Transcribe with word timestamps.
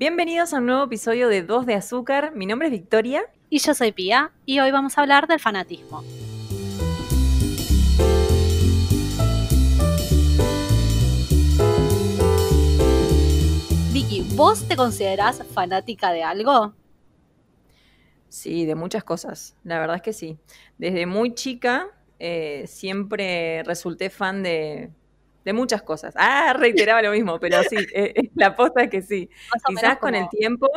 Bienvenidos 0.00 0.54
a 0.54 0.60
un 0.60 0.64
nuevo 0.64 0.84
episodio 0.84 1.28
de 1.28 1.42
Dos 1.42 1.66
de 1.66 1.74
Azúcar. 1.74 2.32
Mi 2.34 2.46
nombre 2.46 2.68
es 2.68 2.72
Victoria. 2.72 3.22
Y 3.50 3.58
yo 3.58 3.74
soy 3.74 3.92
Pía, 3.92 4.32
y 4.46 4.58
hoy 4.58 4.70
vamos 4.70 4.96
a 4.96 5.02
hablar 5.02 5.26
del 5.28 5.40
fanatismo. 5.40 6.02
Vicky, 13.92 14.24
¿vos 14.36 14.66
te 14.66 14.74
considerás 14.74 15.44
fanática 15.52 16.12
de 16.12 16.22
algo? 16.22 16.72
Sí, 18.30 18.64
de 18.64 18.76
muchas 18.76 19.04
cosas. 19.04 19.54
La 19.64 19.78
verdad 19.80 19.96
es 19.96 20.02
que 20.02 20.14
sí. 20.14 20.38
Desde 20.78 21.04
muy 21.04 21.34
chica 21.34 21.88
eh, 22.18 22.64
siempre 22.66 23.62
resulté 23.64 24.08
fan 24.08 24.42
de, 24.42 24.88
de 25.44 25.52
muchas 25.52 25.82
cosas. 25.82 26.14
Ah, 26.16 26.52
reiteraba 26.56 27.02
lo 27.02 27.12
mismo, 27.12 27.38
pero 27.38 27.62
sí, 27.62 27.76
eh, 27.94 28.12
eh, 28.14 28.30
la 28.34 28.54
posta 28.54 28.82
es 28.82 28.90
que 28.90 29.02
sí. 29.02 29.30
Quizás 29.66 29.98
con 29.98 30.14
el 30.14 30.28
tiempo, 30.28 30.68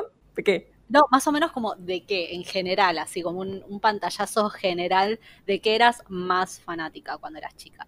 ¿qué? 0.43 0.71
No, 0.89 1.07
más 1.09 1.25
o 1.27 1.31
menos 1.31 1.51
como 1.51 1.75
de 1.75 2.05
qué, 2.05 2.35
en 2.35 2.43
general, 2.43 2.97
así 2.99 3.21
como 3.21 3.39
un, 3.39 3.79
pantallazo 3.79 4.49
general 4.49 5.19
de 5.47 5.59
qué 5.59 5.75
eras 5.75 6.03
más 6.07 6.59
fanática 6.59 7.17
cuando 7.17 7.39
eras 7.39 7.55
chica. 7.55 7.87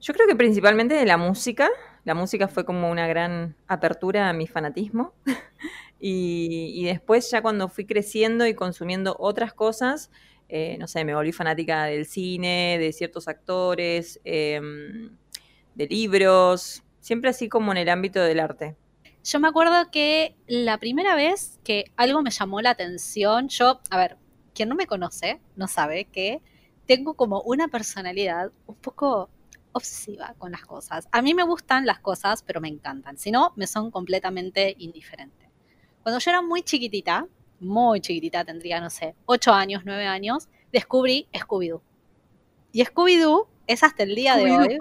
Yo 0.00 0.12
creo 0.12 0.26
que 0.26 0.34
principalmente 0.34 0.94
de 0.94 1.06
la 1.06 1.16
música. 1.16 1.68
La 2.04 2.14
música 2.14 2.48
fue 2.48 2.64
como 2.64 2.90
una 2.90 3.06
gran 3.06 3.56
apertura 3.66 4.28
a 4.28 4.32
mi 4.32 4.46
fanatismo. 4.46 5.14
y, 6.00 6.84
después 6.84 7.30
ya 7.30 7.42
cuando 7.42 7.68
fui 7.68 7.86
creciendo 7.86 8.46
y 8.46 8.54
consumiendo 8.54 9.16
otras 9.18 9.54
cosas, 9.54 10.10
eh, 10.48 10.76
no 10.78 10.86
sé, 10.88 11.04
me 11.04 11.14
volví 11.14 11.32
fanática 11.32 11.84
del 11.84 12.06
cine, 12.06 12.76
de 12.78 12.92
ciertos 12.92 13.28
actores. 13.28 14.20
Eh, 14.24 14.60
de 15.74 15.86
libros, 15.86 16.82
siempre 17.00 17.30
así 17.30 17.48
como 17.48 17.72
en 17.72 17.78
el 17.78 17.88
ámbito 17.88 18.20
del 18.20 18.40
arte. 18.40 18.76
Yo 19.24 19.40
me 19.40 19.48
acuerdo 19.48 19.90
que 19.90 20.36
la 20.46 20.78
primera 20.78 21.14
vez 21.14 21.58
que 21.64 21.86
algo 21.96 22.22
me 22.22 22.30
llamó 22.30 22.60
la 22.60 22.70
atención, 22.70 23.48
yo, 23.48 23.80
a 23.90 23.96
ver, 23.96 24.18
quien 24.54 24.68
no 24.68 24.74
me 24.74 24.86
conoce 24.86 25.40
no 25.56 25.66
sabe 25.66 26.04
que 26.04 26.42
tengo 26.86 27.14
como 27.14 27.40
una 27.42 27.68
personalidad 27.68 28.52
un 28.66 28.76
poco 28.76 29.30
obsesiva 29.72 30.34
con 30.38 30.52
las 30.52 30.64
cosas. 30.64 31.08
A 31.10 31.22
mí 31.22 31.34
me 31.34 31.42
gustan 31.42 31.86
las 31.86 31.98
cosas, 32.00 32.42
pero 32.42 32.60
me 32.60 32.68
encantan. 32.68 33.18
Si 33.18 33.30
no, 33.30 33.52
me 33.56 33.66
son 33.66 33.90
completamente 33.90 34.76
indiferentes. 34.78 35.48
Cuando 36.02 36.20
yo 36.20 36.30
era 36.30 36.42
muy 36.42 36.62
chiquitita, 36.62 37.26
muy 37.60 38.00
chiquitita, 38.00 38.44
tendría, 38.44 38.80
no 38.80 38.90
sé, 38.90 39.14
8 39.26 39.52
años, 39.52 39.82
9 39.84 40.06
años, 40.06 40.48
descubrí 40.70 41.28
Scooby-Doo. 41.32 41.80
Y 42.72 42.84
Scooby-Doo 42.84 43.48
es 43.66 43.82
hasta 43.82 44.02
el 44.02 44.14
día 44.14 44.36
de 44.36 44.52
hoy. 44.52 44.78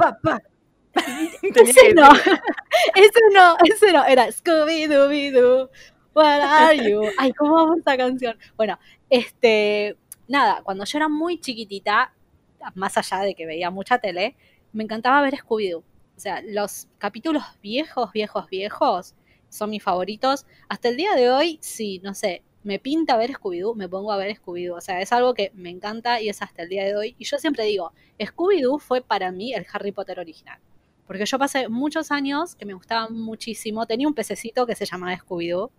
ese 1.42 1.94
no, 1.94 2.10
ese 2.96 3.22
no, 3.34 3.58
ese 3.66 3.92
no, 3.92 4.06
era 4.06 4.32
Scooby 4.32 4.88
Dooby 4.88 5.32
Doo, 5.32 5.70
what 6.14 6.40
are 6.42 6.78
you? 6.78 7.02
Ay, 7.18 7.34
¿cómo 7.34 7.56
vamos 7.56 7.78
esta 7.80 7.98
canción? 7.98 8.38
Bueno, 8.56 8.80
este, 9.10 9.98
nada, 10.28 10.62
cuando 10.64 10.86
yo 10.86 10.98
era 10.98 11.10
muy 11.10 11.40
chiquitita, 11.40 12.14
más 12.76 12.98
allá 12.98 13.20
de 13.22 13.36
que 13.36 13.46
veía 13.46 13.72
mucha 13.72 13.98
tele, 13.98 14.36
me 14.72 14.84
encantaba 14.84 15.22
ver 15.22 15.38
Scooby 15.38 15.70
Doo. 15.70 15.84
O 16.16 16.20
sea, 16.20 16.42
los 16.46 16.88
capítulos 17.00 17.44
viejos, 17.62 18.12
viejos, 18.12 18.48
viejos 18.50 19.16
son 19.50 19.70
mis 19.70 19.84
favoritos. 19.84 20.46
Hasta 20.70 20.90
el 20.90 20.98
día 20.98 21.16
de 21.16 21.30
hoy, 21.30 21.58
sí, 21.62 22.00
no 22.04 22.14
sé, 22.14 22.44
me 22.64 22.80
pinta 22.80 23.18
ver 23.18 23.32
Scooby-Doo, 23.32 23.76
me 23.76 23.90
pongo 23.90 24.12
a 24.12 24.18
ver 24.18 24.36
Scooby-Doo. 24.38 24.78
O 24.78 24.82
sea, 24.82 25.02
es 25.02 25.12
algo 25.12 25.34
que 25.34 25.52
me 25.54 25.70
encanta 25.70 26.22
y 26.22 26.30
es 26.30 26.42
hasta 26.42 26.64
el 26.64 26.70
día 26.70 26.86
de 26.86 26.96
hoy. 26.96 27.16
Y 27.18 27.26
yo 27.26 27.38
siempre 27.38 27.66
digo, 27.66 27.94
Scooby-Doo 28.20 28.80
fue 28.80 29.02
para 29.02 29.32
mí 29.32 29.54
el 29.54 29.66
Harry 29.72 29.92
Potter 29.92 30.20
original. 30.20 30.60
Porque 31.06 31.26
yo 31.26 31.38
pasé 31.38 31.70
muchos 31.70 32.12
años 32.12 32.56
que 32.56 32.66
me 32.66 32.74
gustaba 32.74 33.10
muchísimo. 33.10 33.86
Tenía 33.86 34.08
un 34.08 34.14
pececito 34.14 34.66
que 34.66 34.76
se 34.76 34.86
llamaba 34.86 35.18
Scooby-Doo. 35.18 35.72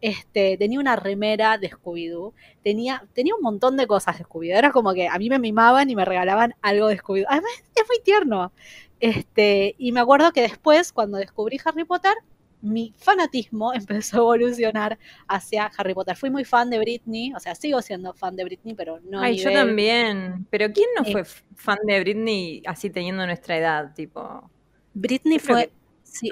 Este, 0.00 0.56
tenía 0.58 0.78
una 0.78 0.96
remera 0.96 1.58
de 1.58 1.70
Scooby-Doo. 1.70 2.34
Tenía, 2.62 3.06
tenía 3.14 3.34
un 3.34 3.42
montón 3.42 3.76
de 3.76 3.86
cosas 3.86 4.18
de 4.18 4.24
Scooby-Doo. 4.24 4.56
Era 4.58 4.70
como 4.72 4.92
que 4.94 5.08
a 5.08 5.18
mí 5.18 5.28
me 5.30 5.38
mimaban 5.38 5.88
y 5.90 5.96
me 5.96 6.04
regalaban 6.04 6.54
algo 6.62 6.88
de 6.88 6.98
Scooby-Doo. 6.98 7.26
Además, 7.28 7.50
es 7.74 7.84
muy 7.88 8.00
tierno. 8.02 8.52
Este, 9.00 9.74
y 9.78 9.92
me 9.92 10.00
acuerdo 10.00 10.32
que 10.32 10.42
después, 10.42 10.92
cuando 10.92 11.18
descubrí 11.18 11.58
Harry 11.64 11.84
Potter, 11.84 12.14
mi 12.62 12.94
fanatismo 12.96 13.72
empezó 13.74 14.16
a 14.16 14.20
evolucionar 14.20 14.98
hacia 15.28 15.70
Harry 15.76 15.94
Potter. 15.94 16.16
Fui 16.16 16.30
muy 16.30 16.44
fan 16.44 16.70
de 16.70 16.78
Britney, 16.78 17.32
o 17.34 17.40
sea, 17.40 17.54
sigo 17.54 17.80
siendo 17.82 18.12
fan 18.14 18.36
de 18.36 18.44
Britney, 18.44 18.74
pero 18.74 19.00
no. 19.00 19.20
Ay, 19.20 19.38
yo 19.38 19.52
también. 19.52 20.46
Pero 20.50 20.72
¿quién 20.72 20.88
no 20.96 21.04
fue 21.04 21.22
eh, 21.22 21.26
fan 21.54 21.78
de 21.86 22.00
Britney 22.00 22.62
así 22.66 22.90
teniendo 22.90 23.24
nuestra 23.26 23.56
edad? 23.56 23.94
Tipo. 23.94 24.50
Britney 24.96 25.38
fue, 25.38 25.70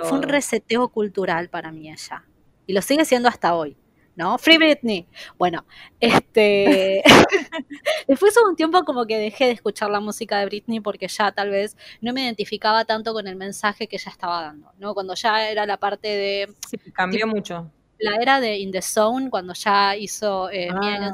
fue 0.00 0.12
un 0.12 0.22
reseteo 0.22 0.88
cultural 0.88 1.50
para 1.50 1.70
mí 1.70 1.90
ella. 1.90 2.24
Y 2.66 2.72
lo 2.72 2.80
sigue 2.80 3.04
siendo 3.04 3.28
hasta 3.28 3.54
hoy. 3.54 3.76
¿no? 4.16 4.38
Free 4.38 4.58
Britney. 4.58 5.06
Bueno, 5.36 5.66
este. 6.00 7.02
Después 8.08 8.34
hubo 8.36 8.48
un 8.48 8.56
tiempo 8.56 8.84
como 8.84 9.06
que 9.06 9.18
dejé 9.18 9.46
de 9.46 9.50
escuchar 9.50 9.90
la 9.90 10.00
música 10.00 10.38
de 10.38 10.46
Britney 10.46 10.80
porque 10.80 11.08
ya 11.08 11.32
tal 11.32 11.50
vez 11.50 11.76
no 12.00 12.12
me 12.12 12.22
identificaba 12.22 12.84
tanto 12.84 13.12
con 13.12 13.26
el 13.26 13.36
mensaje 13.36 13.86
que 13.86 13.96
ella 13.96 14.10
estaba 14.10 14.40
dando, 14.42 14.70
¿no? 14.78 14.94
Cuando 14.94 15.14
ya 15.14 15.50
era 15.50 15.66
la 15.66 15.78
parte 15.78 16.08
de. 16.08 16.54
Sí, 16.68 16.78
cambió 16.92 17.26
mucho. 17.26 17.70
La 17.98 18.16
era 18.16 18.40
de 18.40 18.58
In 18.58 18.70
the 18.70 18.82
Zone, 18.82 19.30
cuando 19.30 19.52
ya 19.54 19.96
hizo 19.96 20.50
eh, 20.50 20.68
ah, 20.70 21.12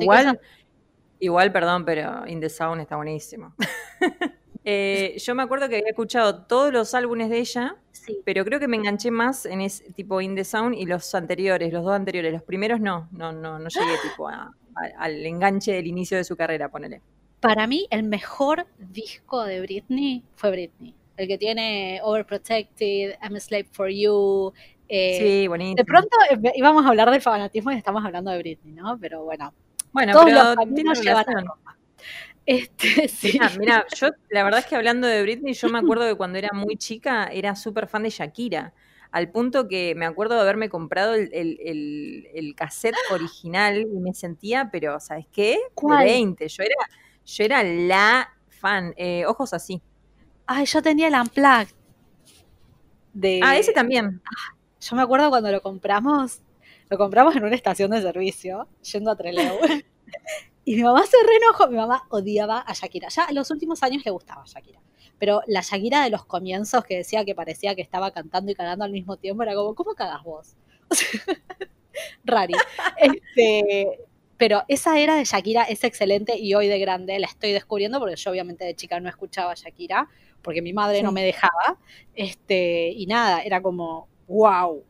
Igual, 0.00 0.40
igual, 1.20 1.52
perdón, 1.52 1.84
pero 1.84 2.26
In 2.26 2.40
the 2.40 2.48
Zone 2.48 2.82
está 2.82 2.96
buenísimo. 2.96 3.54
Eh, 4.70 5.16
yo 5.16 5.34
me 5.34 5.42
acuerdo 5.42 5.66
que 5.70 5.76
había 5.76 5.88
escuchado 5.88 6.42
todos 6.42 6.70
los 6.70 6.92
álbumes 6.92 7.30
de 7.30 7.38
ella, 7.38 7.76
pero 8.26 8.44
creo 8.44 8.60
que 8.60 8.68
me 8.68 8.76
enganché 8.76 9.10
más 9.10 9.46
en 9.46 9.62
ese 9.62 9.90
tipo 9.92 10.20
In 10.20 10.34
the 10.34 10.44
Sound 10.44 10.74
y 10.74 10.84
los 10.84 11.14
anteriores, 11.14 11.72
los 11.72 11.82
dos 11.82 11.94
anteriores. 11.94 12.30
Los 12.30 12.42
primeros 12.42 12.78
no, 12.78 13.08
no, 13.10 13.32
no, 13.32 13.58
no 13.58 13.68
llegué 13.70 13.94
tipo 14.02 14.28
al 14.28 15.24
enganche 15.24 15.72
del 15.72 15.86
inicio 15.86 16.18
de 16.18 16.24
su 16.24 16.36
carrera, 16.36 16.68
ponele. 16.68 17.00
Para 17.40 17.66
mí, 17.66 17.86
el 17.90 18.02
mejor 18.02 18.66
disco 18.76 19.42
de 19.42 19.62
Britney 19.62 20.22
fue 20.34 20.50
Britney. 20.50 20.94
El 21.16 21.28
que 21.28 21.38
tiene 21.38 22.00
Overprotected, 22.02 23.16
I'm 23.22 23.36
a 23.36 23.40
Slave 23.40 23.68
for 23.72 23.88
You. 23.88 24.52
Eh, 24.86 25.18
sí, 25.18 25.48
buenísimo. 25.48 25.76
De 25.76 25.84
pronto 25.86 26.14
eh, 26.30 26.52
íbamos 26.56 26.84
a 26.84 26.90
hablar 26.90 27.10
del 27.10 27.22
fanatismo 27.22 27.72
y 27.72 27.76
estamos 27.76 28.04
hablando 28.04 28.30
de 28.30 28.36
Britney, 28.36 28.74
¿no? 28.74 28.98
Pero 29.00 29.24
bueno. 29.24 29.54
Bueno, 29.92 30.12
todos 30.12 30.26
pero 30.26 30.44
los 30.44 30.58
a 31.08 31.24
este, 32.48 33.08
sí. 33.08 33.38
Mira, 33.58 33.84
yo 33.94 34.08
la 34.30 34.42
verdad 34.42 34.60
es 34.60 34.66
que 34.66 34.74
hablando 34.74 35.06
de 35.06 35.20
Britney, 35.20 35.52
yo 35.52 35.68
me 35.68 35.78
acuerdo 35.80 36.08
que 36.08 36.14
cuando 36.14 36.38
era 36.38 36.48
muy 36.54 36.76
chica 36.76 37.26
era 37.26 37.54
súper 37.54 37.88
fan 37.88 38.04
de 38.04 38.10
Shakira, 38.10 38.72
al 39.10 39.30
punto 39.30 39.68
que 39.68 39.94
me 39.94 40.06
acuerdo 40.06 40.34
de 40.34 40.40
haberme 40.40 40.70
comprado 40.70 41.14
el, 41.14 42.54
cassette 42.56 42.96
original 43.10 43.82
y 43.82 44.00
me 44.00 44.14
sentía, 44.14 44.70
pero 44.72 44.98
¿sabes 44.98 45.26
qué? 45.30 45.58
¿Cuál? 45.74 46.06
20. 46.06 46.48
Yo 46.48 46.62
era, 46.62 46.74
yo 47.24 47.44
era 47.44 47.62
la 47.62 48.34
fan. 48.48 48.94
Eh, 48.96 49.26
ojos 49.26 49.52
así. 49.52 49.82
Ay, 50.46 50.64
yo 50.64 50.80
tenía 50.80 51.08
el 51.08 51.14
Unplugged. 51.14 51.74
De... 53.12 53.40
Ah, 53.42 53.58
ese 53.58 53.72
también. 53.72 54.22
Ah, 54.24 54.56
yo 54.80 54.96
me 54.96 55.02
acuerdo 55.02 55.28
cuando 55.28 55.52
lo 55.52 55.60
compramos, 55.60 56.40
lo 56.88 56.96
compramos 56.96 57.36
en 57.36 57.44
una 57.44 57.54
estación 57.54 57.90
de 57.90 58.00
servicio, 58.00 58.68
yendo 58.90 59.10
a 59.10 59.16
Trelew. 59.16 59.58
Y 60.68 60.76
mi 60.76 60.82
mamá 60.82 61.02
se 61.06 61.16
reenojó, 61.26 61.66
mi 61.68 61.76
mamá 61.76 62.04
odiaba 62.10 62.60
a 62.60 62.74
Shakira. 62.74 63.08
Ya 63.08 63.24
en 63.30 63.36
los 63.36 63.50
últimos 63.50 63.82
años 63.82 64.04
le 64.04 64.10
gustaba 64.10 64.42
a 64.42 64.44
Shakira. 64.44 64.82
Pero 65.18 65.40
la 65.46 65.62
Shakira 65.62 66.04
de 66.04 66.10
los 66.10 66.26
comienzos 66.26 66.84
que 66.84 66.94
decía 66.94 67.24
que 67.24 67.34
parecía 67.34 67.74
que 67.74 67.80
estaba 67.80 68.10
cantando 68.10 68.52
y 68.52 68.54
cagando 68.54 68.84
al 68.84 68.92
mismo 68.92 69.16
tiempo 69.16 69.42
era 69.44 69.54
como, 69.54 69.74
¿cómo 69.74 69.94
cagas 69.94 70.22
vos? 70.22 70.56
rari. 72.22 72.52
Este, 72.98 73.98
pero 74.36 74.62
esa 74.68 74.98
era 74.98 75.16
de 75.16 75.24
Shakira 75.24 75.62
es 75.62 75.84
excelente 75.84 76.36
y 76.36 76.52
hoy 76.54 76.68
de 76.68 76.78
grande 76.78 77.18
la 77.18 77.28
estoy 77.28 77.52
descubriendo 77.52 77.98
porque 77.98 78.16
yo 78.16 78.30
obviamente 78.30 78.66
de 78.66 78.76
chica 78.76 79.00
no 79.00 79.08
escuchaba 79.08 79.52
a 79.52 79.54
Shakira 79.54 80.06
porque 80.42 80.60
mi 80.60 80.74
madre 80.74 81.02
no 81.02 81.12
me 81.12 81.22
dejaba. 81.22 81.78
Este, 82.14 82.90
y 82.90 83.06
nada, 83.06 83.40
era 83.40 83.62
como, 83.62 84.06
wow, 84.26 84.84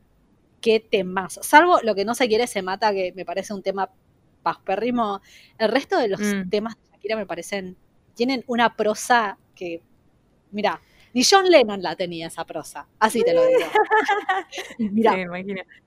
qué 0.60 0.80
temazo. 0.80 1.44
Salvo 1.44 1.78
lo 1.84 1.94
que 1.94 2.04
no 2.04 2.16
se 2.16 2.26
quiere 2.26 2.48
se 2.48 2.62
mata, 2.62 2.92
que 2.92 3.12
me 3.14 3.24
parece 3.24 3.54
un 3.54 3.62
tema 3.62 3.88
perrimo 4.64 5.20
El 5.58 5.68
resto 5.70 5.98
de 5.98 6.08
los 6.08 6.20
mm. 6.20 6.48
temas 6.48 6.76
de 6.76 6.90
Shakira 6.92 7.16
me 7.16 7.26
parecen, 7.26 7.76
tienen 8.14 8.44
una 8.46 8.74
prosa 8.74 9.38
que, 9.54 9.82
mira, 10.50 10.80
ni 11.14 11.22
John 11.24 11.48
Lennon 11.48 11.82
la 11.82 11.96
tenía 11.96 12.26
esa 12.26 12.44
prosa, 12.44 12.86
así 12.98 13.22
te 13.22 13.34
lo 13.34 13.46
digo. 13.46 13.60
mira, 14.78 15.16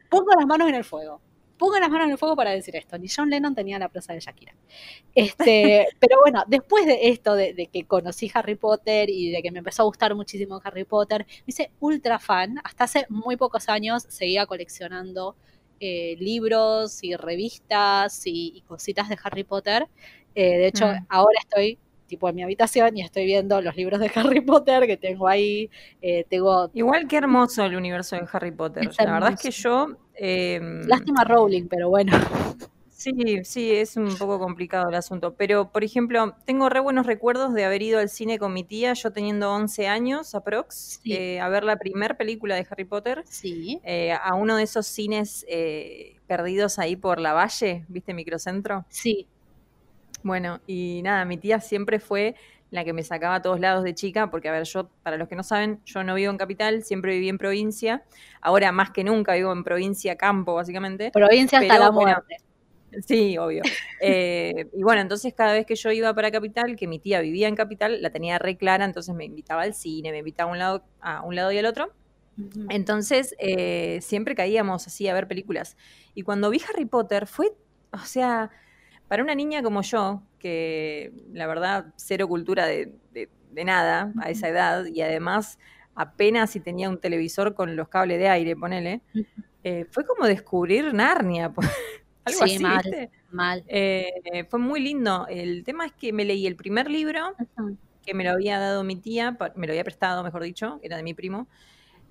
pongo 0.09 0.31
las 0.37 0.45
manos 0.45 0.69
en 0.69 0.75
el 0.75 0.83
fuego. 0.83 1.21
Pongo 1.57 1.77
las 1.77 1.91
manos 1.91 2.05
en 2.05 2.13
el 2.13 2.17
fuego 2.17 2.35
para 2.35 2.49
decir 2.49 2.75
esto. 2.75 2.97
Ni 2.97 3.07
John 3.07 3.29
Lennon 3.29 3.53
tenía 3.53 3.77
la 3.77 3.87
prosa 3.87 4.13
de 4.13 4.19
Shakira. 4.19 4.55
Este, 5.13 5.87
pero 5.99 6.19
bueno, 6.19 6.43
después 6.47 6.87
de 6.87 7.09
esto, 7.09 7.35
de, 7.35 7.53
de, 7.53 7.67
que 7.67 7.85
conocí 7.85 8.31
Harry 8.33 8.55
Potter 8.55 9.11
y 9.11 9.29
de 9.29 9.43
que 9.43 9.51
me 9.51 9.59
empezó 9.59 9.83
a 9.83 9.85
gustar 9.85 10.15
muchísimo 10.15 10.59
Harry 10.63 10.85
Potter, 10.85 11.27
me 11.27 11.43
hice 11.45 11.71
ultra 11.79 12.17
fan. 12.17 12.59
Hasta 12.63 12.85
hace 12.85 13.05
muy 13.09 13.37
pocos 13.37 13.69
años 13.69 14.07
seguía 14.09 14.47
coleccionando 14.47 15.35
eh, 15.83 16.15
libros 16.19 17.03
y 17.03 17.15
revistas 17.15 18.21
y, 18.25 18.63
cositas 18.67 19.09
de 19.09 19.17
Harry 19.23 19.43
Potter. 19.43 19.87
Eh, 20.35 20.57
de 20.59 20.67
hecho, 20.67 20.85
mm. 20.85 21.05
ahora 21.09 21.39
estoy 21.41 21.79
tipo 22.05 22.29
en 22.29 22.35
mi 22.35 22.43
habitación 22.43 22.95
y 22.95 23.01
estoy 23.01 23.25
viendo 23.25 23.59
los 23.61 23.75
libros 23.75 23.99
de 23.99 24.11
Harry 24.15 24.41
Potter 24.41 24.85
que 24.85 24.95
tengo 24.95 25.27
ahí. 25.27 25.71
Eh, 26.01 26.25
tengo... 26.29 26.69
Igual 26.75 27.07
que 27.07 27.17
hermoso 27.17 27.65
el 27.65 27.75
universo 27.75 28.15
de 28.15 28.27
Harry 28.31 28.51
Potter. 28.51 28.89
La 28.99 29.13
verdad 29.13 29.33
es 29.33 29.41
que 29.41 29.49
yo... 29.49 29.87
Em, 30.13 30.83
Lástima 30.87 31.23
Rowling, 31.23 31.67
pero 31.67 31.89
bueno. 31.89 32.13
Sí, 33.01 33.43
sí, 33.45 33.71
es 33.71 33.97
un 33.97 34.15
poco 34.15 34.37
complicado 34.37 34.87
el 34.89 34.93
asunto. 34.93 35.33
Pero, 35.33 35.71
por 35.71 35.83
ejemplo, 35.83 36.35
tengo 36.45 36.69
re 36.69 36.79
buenos 36.79 37.07
recuerdos 37.07 37.51
de 37.55 37.65
haber 37.65 37.81
ido 37.81 37.97
al 37.97 38.09
cine 38.09 38.37
con 38.37 38.53
mi 38.53 38.63
tía, 38.63 38.93
yo 38.93 39.11
teniendo 39.11 39.51
11 39.51 39.87
años 39.87 40.35
aprox, 40.35 41.01
eh, 41.05 41.39
a 41.39 41.49
ver 41.49 41.63
la 41.63 41.77
primera 41.77 42.15
película 42.15 42.53
de 42.53 42.67
Harry 42.69 42.85
Potter. 42.85 43.23
Sí. 43.25 43.79
Eh, 43.83 44.11
a 44.11 44.35
uno 44.35 44.55
de 44.55 44.63
esos 44.63 44.85
cines 44.85 45.47
perdidos 46.27 46.77
ahí 46.77 46.95
por 46.95 47.19
la 47.19 47.33
valle, 47.33 47.85
¿viste? 47.87 48.13
Microcentro. 48.13 48.85
Sí. 48.89 49.25
Bueno, 50.21 50.61
y 50.67 51.01
nada, 51.03 51.25
mi 51.25 51.37
tía 51.37 51.59
siempre 51.59 51.99
fue 51.99 52.35
la 52.69 52.85
que 52.85 52.93
me 52.93 53.01
sacaba 53.01 53.33
a 53.33 53.41
todos 53.41 53.59
lados 53.59 53.83
de 53.83 53.95
chica, 53.95 54.29
porque 54.29 54.47
a 54.47 54.51
ver, 54.51 54.65
yo, 54.65 54.91
para 55.01 55.17
los 55.17 55.27
que 55.27 55.35
no 55.35 55.41
saben, 55.41 55.81
yo 55.85 56.03
no 56.03 56.13
vivo 56.13 56.29
en 56.29 56.37
capital, 56.37 56.83
siempre 56.83 57.13
viví 57.13 57.29
en 57.29 57.39
provincia, 57.39 58.03
ahora 58.41 58.71
más 58.71 58.91
que 58.91 59.03
nunca 59.03 59.33
vivo 59.33 59.51
en 59.51 59.63
provincia, 59.63 60.15
campo, 60.17 60.53
básicamente. 60.53 61.09
Provincia 61.09 61.57
hasta 61.57 61.79
la 61.79 61.91
muerte. 61.91 62.37
Sí, 63.05 63.37
obvio. 63.37 63.63
Eh, 64.03 64.67
y 64.73 64.83
bueno, 64.83 65.01
entonces 65.01 65.33
cada 65.33 65.53
vez 65.53 65.65
que 65.65 65.75
yo 65.75 65.91
iba 65.91 66.13
para 66.13 66.31
capital, 66.31 66.75
que 66.75 66.87
mi 66.87 66.99
tía 66.99 67.21
vivía 67.21 67.47
en 67.47 67.55
capital, 67.55 68.01
la 68.01 68.09
tenía 68.09 68.39
re 68.39 68.57
clara, 68.57 68.83
entonces 68.83 69.13
me 69.13 69.25
invitaba 69.25 69.61
al 69.61 69.75
cine, 69.75 70.11
me 70.11 70.19
invitaba 70.19 70.49
a 70.49 70.53
un 70.53 70.59
lado, 70.59 70.83
a 71.01 71.21
un 71.21 71.35
lado 71.35 71.51
y 71.51 71.57
al 71.59 71.65
otro. 71.67 71.93
Entonces, 72.69 73.35
eh, 73.39 73.99
siempre 74.01 74.35
caíamos 74.35 74.87
así 74.87 75.07
a 75.07 75.13
ver 75.13 75.27
películas. 75.27 75.77
Y 76.15 76.23
cuando 76.23 76.49
vi 76.49 76.59
Harry 76.67 76.85
Potter, 76.85 77.27
fue, 77.27 77.53
o 77.91 77.99
sea, 77.99 78.49
para 79.07 79.23
una 79.23 79.35
niña 79.35 79.61
como 79.61 79.81
yo, 79.81 80.23
que 80.39 81.11
la 81.33 81.45
verdad, 81.45 81.93
cero 81.97 82.27
cultura 82.27 82.65
de, 82.65 82.93
nada 83.51 84.13
a 84.21 84.29
esa 84.29 84.47
edad, 84.47 84.85
y 84.85 85.01
además 85.01 85.59
apenas 85.93 86.51
si 86.51 86.61
tenía 86.61 86.89
un 86.89 86.99
televisor 86.99 87.53
con 87.53 87.75
los 87.75 87.89
cables 87.89 88.17
de 88.17 88.29
aire, 88.29 88.55
ponele, 88.55 89.01
eh, 89.63 89.85
fue 89.91 90.05
como 90.05 90.25
descubrir 90.25 90.93
Narnia. 90.93 91.53
Algo 92.31 92.43
así, 92.43 92.59
mal, 92.59 92.81
¿viste? 92.83 93.11
mal. 93.31 93.63
Eh, 93.67 94.45
fue 94.49 94.59
muy 94.59 94.81
lindo. 94.81 95.27
El 95.27 95.63
tema 95.63 95.85
es 95.85 95.93
que 95.93 96.13
me 96.13 96.25
leí 96.25 96.47
el 96.47 96.55
primer 96.55 96.89
libro, 96.89 97.35
que 98.05 98.13
me 98.13 98.23
lo 98.23 98.31
había 98.31 98.59
dado 98.59 98.83
mi 98.83 98.95
tía, 98.95 99.37
me 99.55 99.67
lo 99.67 99.73
había 99.73 99.83
prestado, 99.83 100.23
mejor 100.23 100.43
dicho, 100.43 100.79
era 100.83 100.97
de 100.97 101.03
mi 101.03 101.13
primo. 101.13 101.47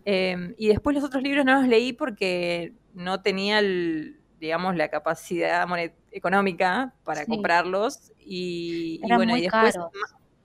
Eh, 0.04 0.54
y 0.56 0.68
después 0.68 0.94
los 0.94 1.04
otros 1.04 1.22
libros 1.22 1.44
no 1.44 1.60
los 1.60 1.68
leí 1.68 1.92
porque 1.92 2.72
no 2.94 3.20
tenía 3.20 3.58
el, 3.58 4.20
digamos, 4.40 4.74
la 4.76 4.88
capacidad 4.88 5.66
económica 6.10 6.94
para 7.04 7.26
comprarlos. 7.26 8.12
Y, 8.18 9.00
bueno, 9.02 9.36
y 9.36 9.42
después. 9.42 9.76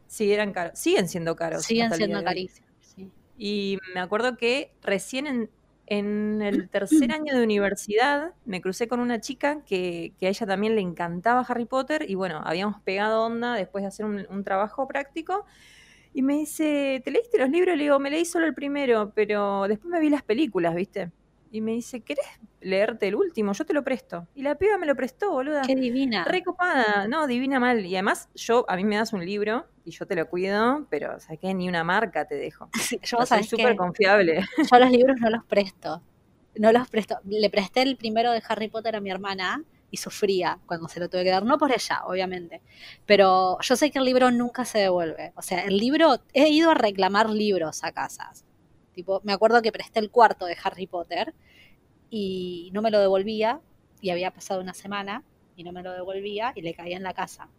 Sí, 0.07 0.31
eran 0.31 0.53
caros. 0.53 0.79
Siguen 0.79 1.09
siendo 1.09 1.35
caros. 1.35 1.63
Siguen 1.63 1.91
siendo 1.93 2.23
carísimos. 2.23 2.69
Y 3.37 3.79
me 3.93 3.99
acuerdo 3.99 4.37
que 4.37 4.73
recién 4.81 5.27
en, 5.27 5.49
en, 5.87 6.41
el 6.41 6.69
tercer 6.69 7.11
año 7.11 7.35
de 7.35 7.43
universidad 7.43 8.33
me 8.45 8.61
crucé 8.61 8.87
con 8.87 8.99
una 8.99 9.19
chica 9.21 9.61
que, 9.65 10.13
que, 10.19 10.27
a 10.27 10.29
ella 10.29 10.45
también 10.45 10.75
le 10.75 10.81
encantaba 10.81 11.45
Harry 11.47 11.65
Potter 11.65 12.05
y 12.09 12.15
bueno, 12.15 12.41
habíamos 12.43 12.81
pegado 12.81 13.23
onda 13.23 13.53
después 13.53 13.83
de 13.83 13.87
hacer 13.87 14.05
un, 14.05 14.25
un 14.29 14.43
trabajo 14.43 14.87
práctico. 14.87 15.45
Y 16.13 16.21
me 16.21 16.35
dice, 16.35 17.01
¿te 17.03 17.11
leíste 17.11 17.37
los 17.37 17.49
libros? 17.49 17.75
Le 17.75 17.83
digo, 17.83 17.99
me 17.99 18.09
leí 18.09 18.23
solo 18.23 18.45
el 18.45 18.53
primero, 18.53 19.11
pero 19.13 19.67
después 19.67 19.91
me 19.91 19.99
vi 19.99 20.09
las 20.09 20.23
películas, 20.23 20.73
¿viste? 20.73 21.11
Y 21.55 21.61
me 21.61 21.71
dice, 21.71 22.01
¿querés 22.01 22.25
leerte 22.59 23.07
el 23.07 23.15
último? 23.15 23.53
Yo 23.53 23.65
te 23.65 23.73
lo 23.73 23.83
presto. 23.83 24.27
Y 24.35 24.41
la 24.41 24.55
piba 24.55 24.77
me 24.77 24.85
lo 24.85 24.95
prestó, 24.95 25.31
boluda. 25.31 25.61
Qué 25.61 25.75
divina. 25.75 26.25
Recopada, 26.25 27.07
no, 27.07 27.27
divina 27.27 27.59
mal. 27.59 27.85
Y 27.85 27.95
además, 27.95 28.29
yo, 28.35 28.65
a 28.67 28.75
mí 28.75 28.83
me 28.83 28.97
das 28.97 29.13
un 29.13 29.25
libro 29.25 29.65
y 29.83 29.91
yo 29.91 30.05
te 30.05 30.15
lo 30.15 30.27
cuido, 30.27 30.85
pero, 30.89 31.19
¿sabes 31.19 31.39
qué? 31.39 31.53
Ni 31.53 31.69
una 31.69 31.83
marca 31.83 32.25
te 32.25 32.35
dejo. 32.35 32.69
yo 33.03 33.25
soy 33.25 33.43
súper 33.43 33.75
confiable. 33.75 34.43
Yo 34.71 34.79
los 34.79 34.91
libros 34.91 35.17
no 35.19 35.29
los 35.29 35.43
presto. 35.45 36.01
No 36.57 36.71
los 36.71 36.89
presto. 36.89 37.17
Le 37.25 37.49
presté 37.49 37.81
el 37.81 37.97
primero 37.97 38.31
de 38.31 38.41
Harry 38.47 38.69
Potter 38.69 38.95
a 38.95 39.01
mi 39.01 39.11
hermana 39.11 39.63
y 39.91 39.97
sufría 39.97 40.59
cuando 40.65 40.87
se 40.87 40.99
lo 40.99 41.09
tuve 41.09 41.23
que 41.23 41.29
dar. 41.29 41.43
No 41.43 41.57
por 41.57 41.71
ella, 41.71 42.03
obviamente. 42.05 42.61
Pero 43.05 43.57
yo 43.61 43.75
sé 43.75 43.91
que 43.91 43.99
el 43.99 44.05
libro 44.05 44.31
nunca 44.31 44.65
se 44.65 44.79
devuelve. 44.79 45.33
O 45.35 45.41
sea, 45.41 45.65
el 45.65 45.77
libro, 45.77 46.17
he 46.33 46.49
ido 46.49 46.71
a 46.71 46.73
reclamar 46.73 47.29
libros 47.29 47.83
a 47.83 47.91
casas 47.91 48.44
Tipo, 48.95 49.21
me 49.23 49.33
acuerdo 49.33 49.61
que 49.61 49.71
presté 49.71 49.99
el 49.99 50.09
cuarto 50.09 50.45
de 50.45 50.55
Harry 50.63 50.87
Potter 50.87 51.33
y 52.09 52.69
no 52.73 52.81
me 52.81 52.91
lo 52.91 52.99
devolvía 52.99 53.59
y 54.01 54.09
había 54.09 54.31
pasado 54.31 54.61
una 54.61 54.73
semana 54.73 55.23
y 55.55 55.63
no 55.63 55.71
me 55.71 55.83
lo 55.83 55.91
devolvía 55.91 56.53
y 56.55 56.61
le 56.61 56.73
caía 56.73 56.97
en 56.97 57.03
la 57.03 57.13
casa. 57.13 57.49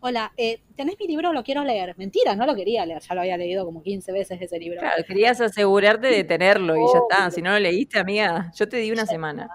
Hola, 0.00 0.32
eh, 0.36 0.60
¿tenés 0.76 0.96
mi 0.98 1.06
libro? 1.06 1.32
Lo 1.32 1.42
quiero 1.42 1.62
leer. 1.62 1.94
Mentira, 1.98 2.34
no 2.34 2.46
lo 2.46 2.54
quería 2.54 2.86
leer, 2.86 3.02
ya 3.02 3.14
lo 3.14 3.20
había 3.20 3.36
leído 3.36 3.66
como 3.66 3.82
15 3.82 4.12
veces 4.12 4.40
ese 4.40 4.58
libro. 4.58 4.80
Claro, 4.80 5.04
querías 5.06 5.40
asegurarte 5.40 6.06
de 6.06 6.24
tenerlo 6.24 6.74
y 6.76 6.80
ya 6.92 6.98
está. 6.98 7.30
Si 7.30 7.42
no 7.42 7.50
lo 7.50 7.58
leíste, 7.58 7.98
amiga, 7.98 8.50
yo 8.54 8.66
te 8.66 8.78
di 8.78 8.90
una 8.90 9.04
semana. 9.04 9.48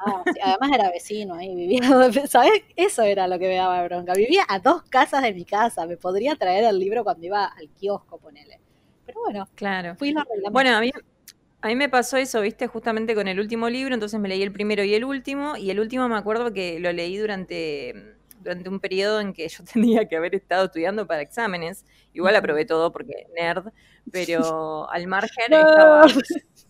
además 0.44 0.72
era 0.72 0.92
vecino 0.92 1.34
ahí, 1.34 1.56
vivía, 1.56 1.82
¿sabes? 2.28 2.62
Eso 2.76 3.04
era 3.04 3.28
lo 3.28 3.40
que 3.40 3.48
me 3.48 3.56
daba 3.56 3.84
bronca. 3.84 4.14
Vivía 4.14 4.44
a 4.48 4.60
dos 4.60 4.84
casas 4.84 5.24
de 5.24 5.34
mi 5.34 5.46
casa, 5.46 5.86
me 5.88 5.98
podría 5.98 6.36
traer 6.36 6.64
el 6.66 6.78
libro 6.78 7.04
cuando 7.04 7.26
iba 7.26 7.46
al 7.46 7.70
kiosco, 7.70 8.20
ponele. 8.20 8.60
Pero 9.10 9.22
bueno, 9.22 9.50
claro. 9.56 9.96
Bueno, 10.52 10.76
a 10.76 10.80
mí, 10.82 10.92
a 11.62 11.68
mí 11.68 11.76
me 11.76 11.90
pasó 11.90 12.18
eso, 12.18 12.42
viste, 12.42 12.68
justamente 12.68 13.16
con 13.16 13.28
el 13.28 13.40
último 13.40 13.68
libro, 13.68 13.96
entonces 13.96 14.20
me 14.20 14.30
leí 14.30 14.44
el 14.44 14.52
primero 14.52 14.84
y 14.84 14.94
el 14.94 15.04
último, 15.04 15.58
y 15.58 15.72
el 15.72 15.80
último 15.80 16.08
me 16.08 16.16
acuerdo 16.16 16.54
que 16.54 16.80
lo 16.80 16.92
leí 16.94 17.18
durante, 17.18 18.18
durante 18.42 18.70
un 18.70 18.80
periodo 18.80 19.20
en 19.20 19.34
que 19.34 19.50
yo 19.50 19.64
tenía 19.74 20.08
que 20.08 20.16
haber 20.16 20.36
estado 20.36 20.66
estudiando 20.66 21.08
para 21.08 21.24
exámenes. 21.24 21.86
Igual 22.14 22.36
aprobé 22.36 22.66
todo 22.66 22.92
porque 22.92 23.26
nerd, 23.36 23.70
pero 24.12 24.88
al 24.92 25.08
margen 25.08 25.54
estaba 25.54 26.08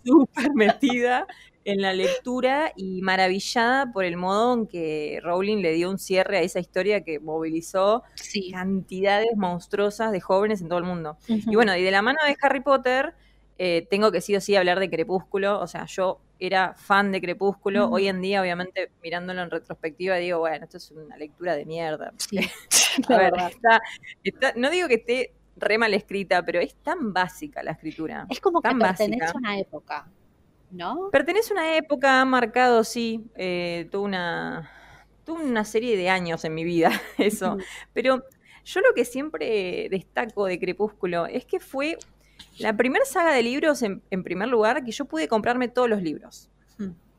súper 0.05 0.53
metida 0.55 1.27
en 1.71 1.81
la 1.81 1.93
lectura 1.93 2.73
y 2.75 3.01
maravillada 3.01 3.91
por 3.91 4.03
el 4.03 4.17
modo 4.17 4.53
en 4.53 4.67
que 4.67 5.19
Rowling 5.23 5.61
le 5.61 5.73
dio 5.73 5.89
un 5.89 5.99
cierre 5.99 6.37
a 6.37 6.41
esa 6.41 6.59
historia 6.59 7.03
que 7.03 7.19
movilizó 7.19 8.03
cantidades 8.51 9.35
monstruosas 9.35 10.11
de 10.11 10.19
jóvenes 10.19 10.61
en 10.61 10.69
todo 10.69 10.79
el 10.79 10.85
mundo. 10.85 11.17
Y 11.27 11.55
bueno, 11.55 11.75
y 11.75 11.83
de 11.83 11.91
la 11.91 12.01
mano 12.01 12.19
de 12.25 12.35
Harry 12.41 12.61
Potter, 12.61 13.13
eh, 13.57 13.85
tengo 13.89 14.11
que 14.11 14.21
sí 14.21 14.35
o 14.35 14.41
sí 14.41 14.55
hablar 14.55 14.79
de 14.79 14.89
Crepúsculo. 14.89 15.59
O 15.59 15.67
sea, 15.67 15.85
yo 15.85 16.21
era 16.39 16.73
fan 16.75 17.11
de 17.11 17.21
Crepúsculo. 17.21 17.89
Hoy 17.89 18.07
en 18.07 18.21
día, 18.21 18.41
obviamente, 18.41 18.89
mirándolo 19.03 19.41
en 19.41 19.51
retrospectiva, 19.51 20.15
digo, 20.15 20.39
bueno, 20.39 20.65
esto 20.65 20.77
es 20.77 20.91
una 20.91 21.17
lectura 21.17 21.55
de 21.55 21.65
mierda. 21.65 22.13
a 23.09 23.17
ver, 23.17 23.33
no 24.55 24.69
digo 24.71 24.87
que 24.87 24.95
esté 24.95 25.33
re 25.57 25.77
mal 25.77 25.93
escrita, 25.93 26.43
pero 26.43 26.59
es 26.59 26.75
tan 26.75 27.13
básica 27.13 27.61
la 27.61 27.71
escritura. 27.71 28.25
Es 28.29 28.39
como 28.39 28.61
que 28.61 28.73
pertenece 28.73 29.25
a 29.25 29.37
una 29.37 29.59
época. 29.59 30.07
¿No? 30.71 31.09
Pertenece 31.11 31.51
a 31.51 31.55
una 31.55 31.77
época, 31.77 32.21
ha 32.21 32.25
marcado, 32.25 32.83
sí, 32.83 33.25
eh, 33.35 33.89
una, 33.93 34.69
una 35.27 35.65
serie 35.65 35.97
de 35.97 36.09
años 36.09 36.43
en 36.45 36.53
mi 36.53 36.63
vida, 36.63 36.91
eso. 37.17 37.57
Pero 37.93 38.23
yo 38.65 38.81
lo 38.81 38.93
que 38.93 39.05
siempre 39.05 39.87
destaco 39.89 40.45
de 40.45 40.59
Crepúsculo 40.59 41.25
es 41.25 41.45
que 41.45 41.59
fue 41.59 41.97
la 42.57 42.75
primera 42.75 43.05
saga 43.05 43.33
de 43.33 43.43
libros, 43.43 43.81
en, 43.81 44.01
en 44.09 44.23
primer 44.23 44.47
lugar, 44.47 44.83
que 44.83 44.91
yo 44.91 45.05
pude 45.05 45.27
comprarme 45.27 45.67
todos 45.67 45.89
los 45.89 46.01
libros. 46.01 46.49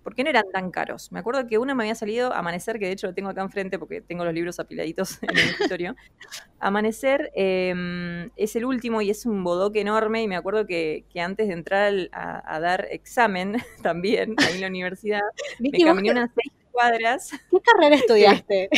¿Por 0.02 0.14
qué 0.14 0.24
no 0.24 0.30
eran 0.30 0.50
tan 0.52 0.70
caros? 0.70 1.12
Me 1.12 1.20
acuerdo 1.20 1.46
que 1.46 1.58
uno 1.58 1.74
me 1.74 1.82
había 1.84 1.94
salido 1.94 2.32
Amanecer, 2.32 2.78
que 2.78 2.86
de 2.86 2.92
hecho 2.92 3.06
lo 3.06 3.14
tengo 3.14 3.28
acá 3.28 3.42
enfrente 3.42 3.78
porque 3.78 4.00
tengo 4.00 4.24
los 4.24 4.32
libros 4.32 4.58
apiladitos 4.58 5.22
en 5.22 5.30
el 5.30 5.38
escritorio. 5.38 5.96
Amanecer 6.60 7.30
em, 7.34 8.30
es 8.36 8.56
el 8.56 8.64
último 8.64 9.02
y 9.02 9.10
es 9.10 9.26
un 9.26 9.44
bodoque 9.44 9.80
enorme 9.80 10.22
y 10.22 10.28
me 10.28 10.36
acuerdo 10.36 10.66
que, 10.66 11.04
antes 11.16 11.48
de 11.48 11.54
entrar 11.54 11.92
a, 12.12 12.60
dar 12.60 12.86
examen 12.90 13.56
también 13.82 14.34
ahí 14.38 14.54
en 14.54 14.60
la 14.62 14.66
universidad, 14.68 15.20
me 15.58 15.70
caminé 15.70 16.12
unas 16.12 16.30
seis 16.34 16.52
cuadras. 16.70 17.30
¿Qué 17.50 17.58
carrera 17.60 17.96
estudiaste? 17.96 18.70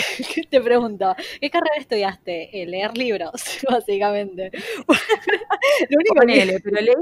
Te 0.51 0.61
pregunto, 0.61 1.15
¿qué 1.41 1.51
carrera 1.51 1.77
estudiaste? 1.79 2.63
Eh, 2.63 2.67
leer 2.67 2.97
libros, 2.97 3.33
básicamente. 3.69 4.51
Lo 5.89 5.99
único 5.99 6.27
que... 6.27 6.61
pero 6.63 6.81
leí 6.81 6.95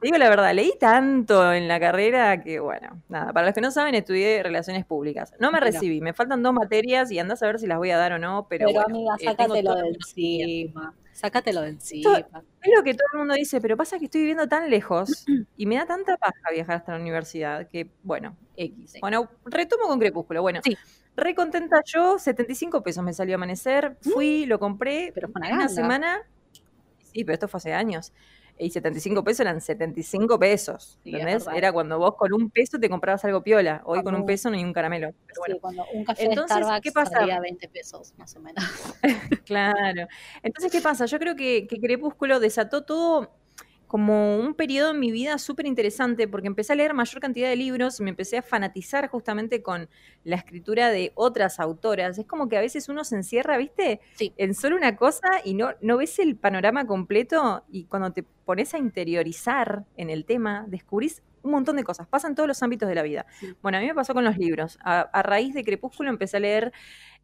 digo 0.00 0.18
la 0.18 0.28
verdad, 0.28 0.54
leí 0.54 0.72
tanto 0.78 1.52
en 1.52 1.68
la 1.68 1.78
carrera 1.78 2.42
que, 2.42 2.60
bueno, 2.60 3.02
nada, 3.08 3.32
para 3.32 3.46
los 3.46 3.54
que 3.54 3.60
no 3.60 3.70
saben, 3.70 3.94
estudié 3.94 4.42
Relaciones 4.42 4.84
Públicas. 4.84 5.32
No 5.38 5.50
me 5.50 5.60
recibí, 5.60 6.00
me 6.00 6.12
faltan 6.12 6.42
dos 6.42 6.52
materias 6.52 7.10
y 7.10 7.18
andás 7.18 7.42
a 7.42 7.46
ver 7.46 7.58
si 7.58 7.66
las 7.66 7.78
voy 7.78 7.90
a 7.90 7.96
dar 7.96 8.12
o 8.12 8.18
no, 8.18 8.46
pero. 8.48 8.66
Pero 8.66 8.80
amiga, 8.82 9.14
eh, 9.18 9.24
sácatelo 9.24 9.74
de 9.74 9.88
encima. 9.88 10.94
Sácatelo 11.12 11.60
de 11.60 11.68
encima. 11.68 12.18
es 12.18 12.72
lo 12.74 12.82
que 12.82 12.94
todo 12.94 13.06
el 13.12 13.18
mundo 13.18 13.34
dice, 13.34 13.60
pero 13.60 13.76
pasa 13.76 13.98
que 13.98 14.06
estoy 14.06 14.22
viviendo 14.22 14.48
tan 14.48 14.70
lejos 14.70 15.24
y 15.56 15.66
me 15.66 15.76
da 15.76 15.86
tanta 15.86 16.16
paja 16.16 16.50
viajar 16.52 16.76
hasta 16.76 16.92
la 16.92 17.00
universidad 17.00 17.68
que, 17.68 17.90
bueno, 18.02 18.36
X. 18.56 18.94
Bueno, 19.00 19.28
retomo 19.44 19.86
con 19.86 19.98
Crepúsculo. 19.98 20.42
Bueno, 20.42 20.60
sí. 20.64 20.76
re 21.16 21.34
contenta 21.34 21.82
yo, 21.84 22.18
75 22.18 22.82
pesos 22.82 23.04
me 23.04 23.12
salió 23.12 23.34
a 23.34 23.36
amanecer, 23.36 23.96
fui, 24.00 24.46
lo 24.46 24.58
compré, 24.58 25.12
pero 25.14 25.28
fue 25.28 25.40
una, 25.40 25.54
una 25.54 25.68
semana. 25.68 26.22
Sí, 27.12 27.24
pero 27.24 27.34
esto 27.34 27.48
fue 27.48 27.58
hace 27.58 27.74
años. 27.74 28.12
Y 28.58 28.70
75 28.70 29.24
pesos 29.24 29.40
eran 29.40 29.60
75 29.60 30.38
pesos, 30.38 30.98
¿entendés? 31.04 31.46
Era 31.54 31.72
cuando 31.72 31.98
vos 31.98 32.14
con 32.16 32.32
un 32.32 32.50
peso 32.50 32.78
te 32.78 32.88
comprabas 32.88 33.24
algo 33.24 33.42
piola, 33.42 33.82
hoy 33.84 34.02
con 34.02 34.14
un 34.14 34.26
peso 34.26 34.50
no 34.50 34.56
hay 34.56 34.64
un 34.64 34.72
caramelo. 34.72 35.10
sí, 35.10 35.58
cuando 35.60 35.84
un 35.92 36.04
café 36.04 36.24
Entonces, 36.24 36.56
de 36.56 36.62
Starbucks 36.62 36.82
¿qué 36.82 36.92
pasa? 36.92 37.40
20 37.40 37.68
pesos, 37.68 38.14
más 38.16 38.36
o 38.36 38.40
menos. 38.40 38.64
claro. 39.44 40.06
Entonces, 40.42 40.70
¿qué 40.70 40.80
pasa? 40.80 41.06
Yo 41.06 41.18
creo 41.18 41.34
que, 41.34 41.66
que 41.66 41.80
Crepúsculo 41.80 42.40
desató 42.40 42.84
todo 42.84 43.32
como 43.92 44.38
un 44.38 44.54
periodo 44.54 44.92
en 44.92 45.00
mi 45.00 45.12
vida 45.12 45.36
súper 45.36 45.66
interesante 45.66 46.26
porque 46.26 46.46
empecé 46.46 46.72
a 46.72 46.76
leer 46.76 46.94
mayor 46.94 47.20
cantidad 47.20 47.50
de 47.50 47.56
libros 47.56 48.00
me 48.00 48.08
empecé 48.08 48.38
a 48.38 48.42
fanatizar 48.42 49.06
justamente 49.08 49.62
con 49.62 49.86
la 50.24 50.36
escritura 50.36 50.88
de 50.88 51.12
otras 51.14 51.60
autoras. 51.60 52.16
Es 52.16 52.24
como 52.24 52.48
que 52.48 52.56
a 52.56 52.62
veces 52.62 52.88
uno 52.88 53.04
se 53.04 53.16
encierra, 53.16 53.58
¿viste? 53.58 54.00
En 54.18 54.54
solo 54.54 54.76
una 54.76 54.96
cosa 54.96 55.28
y 55.44 55.52
no, 55.52 55.72
no 55.82 55.98
ves 55.98 56.18
el 56.20 56.36
panorama 56.36 56.86
completo 56.86 57.64
y 57.70 57.84
cuando 57.84 58.14
te 58.14 58.22
pones 58.22 58.72
a 58.72 58.78
interiorizar 58.78 59.84
en 59.98 60.08
el 60.08 60.24
tema, 60.24 60.64
descubrís 60.68 61.22
un 61.42 61.50
montón 61.50 61.76
de 61.76 61.84
cosas, 61.84 62.06
pasan 62.06 62.34
todos 62.34 62.46
los 62.46 62.62
ámbitos 62.62 62.88
de 62.88 62.94
la 62.94 63.02
vida. 63.02 63.26
Bueno, 63.62 63.78
a 63.78 63.80
mí 63.80 63.86
me 63.86 63.94
pasó 63.94 64.14
con 64.14 64.24
los 64.24 64.38
libros. 64.38 64.78
A, 64.82 65.22
raíz 65.22 65.54
de 65.54 65.64
Crepúsculo 65.64 66.10
empecé 66.10 66.36
a 66.36 66.40
leer 66.40 66.72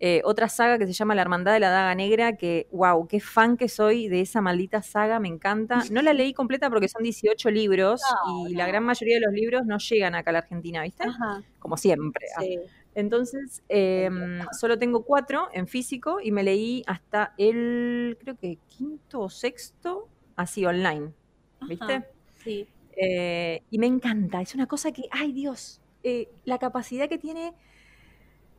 eh, 0.00 0.22
otra 0.24 0.48
saga 0.48 0.78
que 0.78 0.86
se 0.86 0.92
llama 0.92 1.14
La 1.14 1.22
Hermandad 1.22 1.52
de 1.52 1.60
la 1.60 1.70
Daga 1.70 1.94
Negra, 1.94 2.36
que, 2.36 2.68
wow, 2.70 3.06
qué 3.08 3.20
fan 3.20 3.56
que 3.56 3.68
soy 3.68 4.08
de 4.08 4.20
esa 4.20 4.40
maldita 4.40 4.82
saga, 4.82 5.18
me 5.20 5.28
encanta. 5.28 5.82
No 5.90 6.02
la 6.02 6.12
leí 6.12 6.32
completa 6.34 6.70
porque 6.70 6.88
son 6.88 7.02
18 7.02 7.50
libros 7.50 8.00
y 8.48 8.54
la 8.54 8.66
gran 8.66 8.84
mayoría 8.84 9.16
de 9.16 9.22
los 9.22 9.32
libros 9.32 9.66
no 9.66 9.78
llegan 9.78 10.14
acá 10.14 10.30
a 10.30 10.32
la 10.32 10.38
Argentina, 10.40 10.82
¿viste? 10.82 11.04
Como 11.58 11.76
siempre. 11.76 12.26
Entonces, 12.94 13.62
em, 13.68 14.40
solo 14.58 14.76
tengo 14.76 15.04
cuatro 15.04 15.48
en 15.52 15.68
físico 15.68 16.18
y 16.20 16.32
me 16.32 16.42
leí 16.42 16.82
hasta 16.86 17.32
el, 17.38 18.18
creo 18.20 18.36
que 18.36 18.58
quinto 18.66 19.20
o 19.20 19.30
sexto, 19.30 20.08
así 20.34 20.66
online, 20.66 21.12
¿viste? 21.68 22.04
Sí. 22.42 22.68
Eh, 23.00 23.62
y 23.70 23.78
me 23.78 23.86
encanta, 23.86 24.40
es 24.40 24.54
una 24.54 24.66
cosa 24.66 24.92
que, 24.92 25.04
ay 25.10 25.32
Dios, 25.32 25.80
eh, 26.02 26.28
la 26.44 26.58
capacidad 26.58 27.08
que 27.08 27.18
tiene 27.18 27.54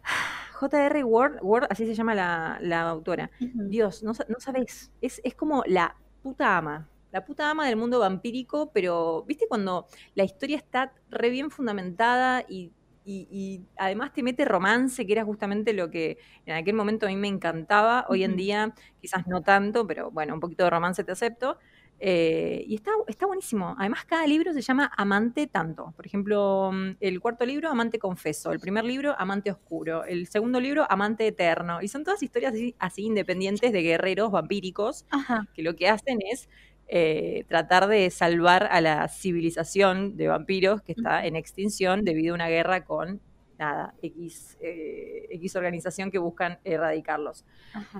J.R. 0.54 1.04
Ward, 1.04 1.40
Ward, 1.42 1.68
así 1.70 1.86
se 1.86 1.96
llama 1.96 2.16
la, 2.16 2.82
autora. 2.90 3.32
Dios, 3.40 4.04
no, 4.04 4.14
no 4.28 4.40
sabes, 4.40 4.92
es, 5.02 5.22
es 5.24 5.36
como 5.36 5.64
la 5.66 5.96
puta 6.22 6.58
ama, 6.58 6.90
la 7.12 7.26
puta 7.26 7.50
ama 7.50 7.68
del 7.68 7.76
mundo 7.76 8.00
vampírico, 8.00 8.72
pero 8.72 9.24
viste 9.24 9.48
cuando 9.48 9.88
la 10.16 10.24
historia 10.24 10.58
está 10.58 10.94
re 11.10 11.30
bien 11.30 11.50
fundamentada 11.50 12.46
y, 12.48 12.72
y, 13.04 13.66
además 13.76 14.14
te 14.14 14.22
mete 14.22 14.46
romance, 14.46 15.06
que 15.06 15.14
era 15.14 15.26
justamente 15.26 15.74
lo 15.74 15.90
que 15.90 16.20
en 16.46 16.56
aquel 16.56 16.76
momento 16.76 17.08
a 17.08 17.10
mí 17.10 17.16
me 17.16 17.28
encantaba. 17.28 18.06
Hoy 18.10 18.24
en 18.24 18.36
día 18.36 18.76
quizás 19.02 19.26
no 19.28 19.42
tanto, 19.42 19.88
pero 19.88 20.12
bueno, 20.12 20.36
un 20.36 20.40
poquito 20.40 20.66
de 20.66 20.70
romance 20.70 21.04
te 21.04 21.12
acepto. 21.12 21.58
Eh, 22.02 22.64
y 22.66 22.76
está, 22.76 22.92
está 23.08 23.26
buenísimo. 23.26 23.76
Además, 23.78 24.06
cada 24.06 24.26
libro 24.26 24.54
se 24.54 24.62
llama 24.62 24.92
Amante 24.96 25.48
Tanto. 25.48 25.94
Por 25.96 26.06
ejemplo, 26.06 26.72
mm, 26.74 26.92
el 27.00 27.20
cuarto 27.20 27.46
libro, 27.46 27.70
Amante 27.70 28.00
Confeso. 28.00 28.52
El 28.52 28.60
primer 28.60 28.86
libro, 28.86 29.16
Amante 29.18 29.52
Oscuro. 29.52 30.06
El 30.06 30.28
segundo 30.28 30.60
libro, 30.60 30.86
Amante 30.90 31.28
Eterno. 31.28 31.82
Y 31.82 31.90
son 31.90 32.04
todas 32.04 32.24
historias 32.24 32.54
así, 32.80 33.04
independientes 33.04 33.74
de 33.74 33.82
guerreros 33.82 34.32
vampíricos 34.32 35.06
que 35.54 35.62
lo 35.62 35.76
que 35.76 35.90
hacen 35.90 36.20
es 36.32 36.48
eh, 36.88 37.46
tratar 37.48 37.88
de 37.88 38.10
salvar 38.10 38.68
a 38.72 38.82
la 38.82 39.08
civilización 39.10 40.18
de 40.18 40.28
vampiros 40.28 40.82
que 40.82 40.94
está 40.94 41.26
en 41.26 41.36
extinción 41.36 42.04
debido 42.04 42.34
a 42.34 42.36
una 42.36 42.48
guerra 42.48 42.84
con 42.86 43.22
nada, 43.60 43.94
X, 44.02 44.58
eh, 44.62 45.28
X 45.32 45.56
organización 45.58 46.10
que 46.10 46.18
buscan 46.18 46.60
erradicarlos, 46.64 47.46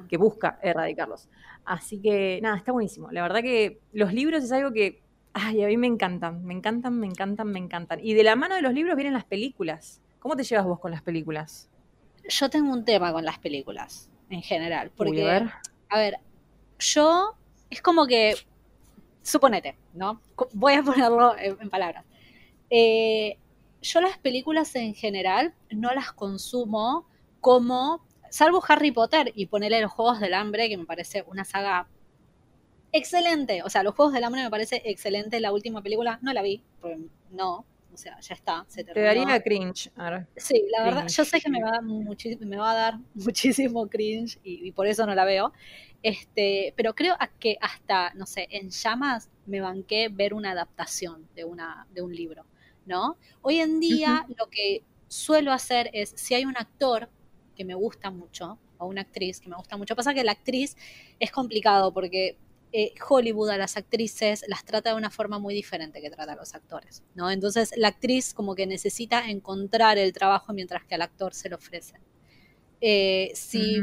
que 0.08 0.18
busca 0.18 0.58
erradicarlos. 0.64 1.28
Así 1.66 2.02
que 2.02 2.40
nada, 2.42 2.58
está 2.58 2.72
buenísimo. 2.72 3.12
La 3.12 3.22
verdad 3.22 3.42
que 3.42 3.82
los 3.92 4.14
libros 4.14 4.44
es 4.44 4.52
algo 4.52 4.72
que, 4.72 5.04
ay, 5.34 5.62
a 5.64 5.68
mí 5.68 5.78
me 5.78 5.88
encantan, 5.88 6.44
me 6.46 6.54
encantan, 6.54 6.98
me 6.98 7.06
encantan, 7.06 7.52
me 7.52 7.60
encantan. 7.60 8.00
Y 8.02 8.14
de 8.14 8.24
la 8.24 8.36
mano 8.36 8.56
de 8.56 8.62
los 8.62 8.74
libros 8.74 8.96
vienen 8.96 9.14
las 9.14 9.26
películas. 9.26 10.02
¿Cómo 10.20 10.36
te 10.36 10.44
llevas 10.44 10.66
vos 10.66 10.80
con 10.80 10.92
las 10.92 11.02
películas? 11.02 11.70
Yo 12.28 12.50
tengo 12.50 12.72
un 12.72 12.86
tema 12.86 13.12
con 13.12 13.26
las 13.26 13.38
películas, 13.40 14.10
en 14.30 14.42
general. 14.42 14.92
Porque, 14.96 15.30
a, 15.30 15.40
ver. 15.40 15.52
a 15.90 15.98
ver, 16.00 16.16
yo 16.80 17.36
es 17.70 17.82
como 17.82 18.08
que, 18.08 18.36
suponete, 19.22 19.76
¿no? 19.94 20.22
Voy 20.54 20.74
a 20.74 20.84
ponerlo 20.84 21.38
en, 21.38 21.70
palabras. 21.70 22.06
Eh, 22.70 23.38
yo 23.82 24.02
las 24.02 24.18
películas 24.18 24.76
en 24.76 24.94
general 24.94 25.54
no 25.72 25.94
las 25.94 26.12
consumo 26.12 27.08
como, 27.42 28.06
salvo 28.30 28.64
Harry 28.68 28.92
Potter 28.92 29.32
y 29.36 29.46
ponerle 29.46 29.82
los 29.82 29.92
Juegos 29.92 30.20
del 30.20 30.34
Hambre, 30.34 30.70
que 30.70 30.78
me 30.78 30.86
parece 30.86 31.24
una 31.28 31.46
saga 31.46 31.88
excelente. 32.92 33.64
O 33.64 33.70
sea, 33.70 33.84
los 33.84 33.96
Juegos 33.96 34.14
del 34.14 34.24
Hambre 34.24 34.44
me 34.44 34.50
parece 34.50 34.82
excelente. 34.86 35.40
La 35.40 35.54
última 35.54 35.82
película 35.82 36.20
no 36.22 36.34
la 36.34 36.42
vi, 36.42 36.64
no, 37.32 37.66
o 37.94 37.98
sea, 37.98 38.20
ya 38.20 38.36
está, 38.36 38.66
se 38.68 38.84
Te 38.84 39.02
daría 39.02 39.42
cringe. 39.42 39.92
Sí, 40.36 40.66
la 40.72 40.84
verdad, 40.84 41.08
yo 41.08 41.26
sé 41.26 41.42
que 41.42 41.50
me 41.50 41.62
va, 41.62 41.78
a 41.78 41.82
me 41.82 42.58
va 42.58 42.72
a 42.72 42.76
dar 42.76 43.00
muchísimo 43.14 43.88
cringe 43.88 44.40
y, 44.44 44.72
por 44.72 44.88
eso 44.88 45.06
no 45.06 45.16
la 45.16 45.26
veo. 45.26 45.54
Este, 46.02 46.74
pero 46.78 46.96
creo 46.96 47.16
que 47.40 47.58
hasta, 47.60 48.14
no 48.14 48.26
sé, 48.26 48.48
en 48.52 48.70
llamas 48.70 49.30
me 49.46 49.60
banqué 49.60 50.08
ver 50.10 50.34
una 50.34 50.52
adaptación 50.52 51.28
de, 51.36 51.44
una, 51.44 51.88
de 51.92 52.02
un 52.02 52.16
libro. 52.16 52.46
¿No? 52.90 53.18
Hoy 53.42 53.60
en 53.60 53.80
día 53.80 54.26
lo 54.38 54.48
que 54.50 54.84
suelo 55.08 55.54
hacer 55.54 55.90
es, 55.94 56.12
si 56.18 56.34
hay 56.34 56.44
un 56.44 56.58
actor 56.58 57.08
que 57.56 57.64
me 57.64 57.76
gusta 57.76 58.10
mucho, 58.10 58.58
o 58.80 58.88
una 58.88 59.02
actriz 59.02 59.40
que 59.40 59.50
me 59.50 59.56
gusta 59.56 59.78
mucho, 59.78 59.96
pasa 59.96 60.14
que 60.14 60.24
la 60.24 60.32
actriz 60.32 60.76
es 61.20 61.32
complicado 61.32 61.94
porque 61.94 62.38
eh, 62.72 62.94
Hollywood 63.08 63.50
a 63.50 63.58
las 63.58 63.78
actrices 63.78 64.44
las 64.48 64.66
trata 64.66 64.90
de 64.90 64.96
una 64.96 65.12
forma 65.12 65.38
muy 65.38 65.54
diferente 65.54 66.02
que 66.02 66.10
trata 66.10 66.34
a 66.34 66.36
los 66.36 66.56
actores, 66.56 67.04
¿no? 67.14 67.30
Entonces 67.30 67.74
la 67.78 67.90
actriz 67.90 68.34
como 68.34 68.56
que 68.56 68.66
necesita 68.66 69.30
encontrar 69.30 69.98
el 69.98 70.12
trabajo 70.12 70.54
mientras 70.54 70.84
que 70.86 70.96
al 70.96 71.02
actor 71.04 71.34
se 71.34 71.50
lo 71.50 71.58
ofrece. 71.58 71.96
Eh, 72.82 73.32
si, 73.36 73.76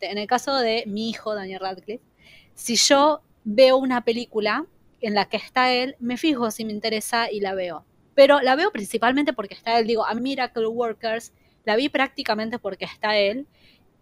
en 0.00 0.18
el 0.18 0.26
caso 0.26 0.56
de 0.58 0.84
mi 0.86 1.10
hijo, 1.10 1.34
Daniel 1.34 1.60
Radcliffe, 1.60 2.04
si 2.54 2.76
yo 2.76 3.22
veo 3.44 3.78
una 3.78 4.04
película 4.04 4.66
en 5.00 5.14
la 5.14 5.28
que 5.28 5.38
está 5.38 5.72
él, 5.72 5.96
me 5.98 6.16
fijo 6.16 6.50
si 6.50 6.64
me 6.64 6.72
interesa 6.72 7.30
y 7.32 7.40
la 7.40 7.54
veo 7.54 7.84
pero 8.18 8.40
la 8.40 8.56
veo 8.56 8.72
principalmente 8.72 9.32
porque 9.32 9.54
está 9.54 9.78
él. 9.78 9.86
Digo, 9.86 10.04
a 10.04 10.12
Miracle 10.12 10.66
Workers 10.66 11.32
la 11.64 11.76
vi 11.76 11.88
prácticamente 11.88 12.58
porque 12.58 12.84
está 12.84 13.16
él 13.16 13.46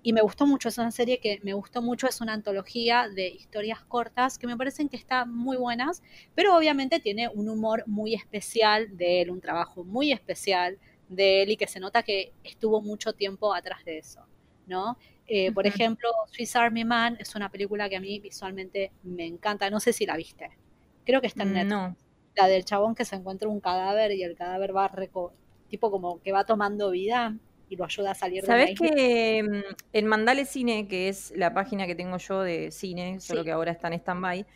y 0.02 0.14
me 0.14 0.22
gustó 0.22 0.46
mucho. 0.46 0.70
Es 0.70 0.78
una 0.78 0.90
serie 0.90 1.20
que 1.20 1.38
me 1.42 1.52
gustó 1.52 1.82
mucho. 1.82 2.08
Es 2.08 2.22
una 2.22 2.32
antología 2.32 3.10
de 3.10 3.28
historias 3.28 3.84
cortas 3.84 4.38
que 4.38 4.46
me 4.46 4.56
parecen 4.56 4.88
que 4.88 4.96
están 4.96 5.30
muy 5.30 5.58
buenas, 5.58 6.02
pero 6.34 6.56
obviamente 6.56 6.98
tiene 6.98 7.28
un 7.28 7.50
humor 7.50 7.84
muy 7.86 8.14
especial 8.14 8.96
de 8.96 9.20
él, 9.20 9.30
un 9.30 9.42
trabajo 9.42 9.84
muy 9.84 10.12
especial 10.12 10.78
de 11.10 11.42
él 11.42 11.50
y 11.50 11.58
que 11.58 11.66
se 11.66 11.78
nota 11.78 12.02
que 12.02 12.32
estuvo 12.42 12.80
mucho 12.80 13.12
tiempo 13.12 13.52
atrás 13.52 13.84
de 13.84 13.98
eso, 13.98 14.26
¿no? 14.66 14.96
Eh, 15.26 15.52
por 15.52 15.66
ejemplo, 15.66 16.08
Swiss 16.32 16.56
Army 16.56 16.86
Man 16.86 17.18
es 17.20 17.34
una 17.34 17.50
película 17.50 17.90
que 17.90 17.96
a 17.96 18.00
mí 18.00 18.18
visualmente 18.18 18.92
me 19.02 19.26
encanta. 19.26 19.68
No 19.68 19.78
sé 19.78 19.92
si 19.92 20.06
la 20.06 20.16
viste. 20.16 20.56
Creo 21.04 21.20
que 21.20 21.26
está 21.26 21.42
en 21.42 21.52
Netflix. 21.52 21.70
No 21.70 22.05
la 22.36 22.46
del 22.46 22.64
chabón 22.64 22.94
que 22.94 23.04
se 23.04 23.16
encuentra 23.16 23.48
un 23.48 23.60
cadáver 23.60 24.12
y 24.12 24.22
el 24.22 24.36
cadáver 24.36 24.76
va 24.76 24.90
tipo 25.68 25.90
como 25.90 26.20
que 26.22 26.32
va 26.32 26.44
tomando 26.44 26.90
vida 26.90 27.36
y 27.68 27.76
lo 27.76 27.84
ayuda 27.84 28.12
a 28.12 28.14
salir 28.14 28.42
de 28.42 28.46
¿Sabes 28.46 28.78
que 28.78 29.42
mm, 29.42 29.74
en 29.92 30.06
Mandale 30.06 30.44
Cine, 30.44 30.86
que 30.86 31.08
es 31.08 31.32
la 31.34 31.52
página 31.52 31.86
que 31.86 31.94
tengo 31.94 32.16
yo 32.18 32.42
de 32.42 32.70
cine, 32.70 33.18
solo 33.20 33.42
que 33.42 33.50
ahora 33.50 33.72
está 33.72 33.88
en 33.88 33.94
stand-by, 33.94 34.46